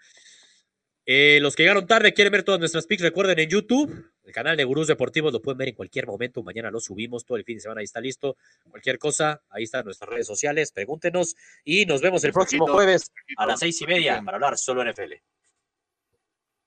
Eh, 1.05 1.39
los 1.43 1.57
que 1.57 1.65
llegaron 1.65 1.87
tarde 1.87 2.15
quieren 2.15 2.33
ver 2.33 2.45
todas 2.45 2.61
nuestras 2.61 2.87
picks, 2.87 3.03
recuerden 3.03 3.39
en 3.41 3.49
YouTube, 3.49 4.13
el 4.25 4.33
canal 4.33 4.57
de 4.57 4.65
Gurús 4.65 4.87
Deportivos, 4.87 5.33
lo 5.33 5.43
pueden 5.43 5.59
ver 5.59 5.69
en 5.69 5.75
cualquier 5.75 6.07
momento. 6.07 6.43
Mañana 6.43 6.71
lo 6.71 6.81
subimos, 6.81 7.25
todo 7.25 7.39
el 7.39 7.45
fin 7.45 7.57
de 7.57 7.63
semana 7.63 7.81
ahí 7.81 7.85
está 7.85 8.01
listo. 8.01 8.37
Cualquier 8.71 8.99
cosa, 8.99 9.43
ahí 9.51 9.65
están 9.65 9.85
nuestras 9.85 10.09
redes 10.09 10.27
sociales, 10.27 10.71
pregúntenos 10.71 11.35
y 11.65 11.87
nos 11.87 12.01
vemos 12.01 12.23
el 12.25 12.33
próximo 12.33 12.67
jueves 12.69 13.11
a 13.37 13.47
las 13.47 13.59
seis 13.59 13.81
y 13.81 13.87
media 13.87 14.23
para 14.25 14.37
hablar 14.37 14.57
solo 14.57 14.85
NFL. 14.85 15.15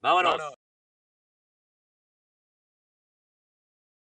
Vámonos. 0.01 0.37
Vámonos. 0.37 0.54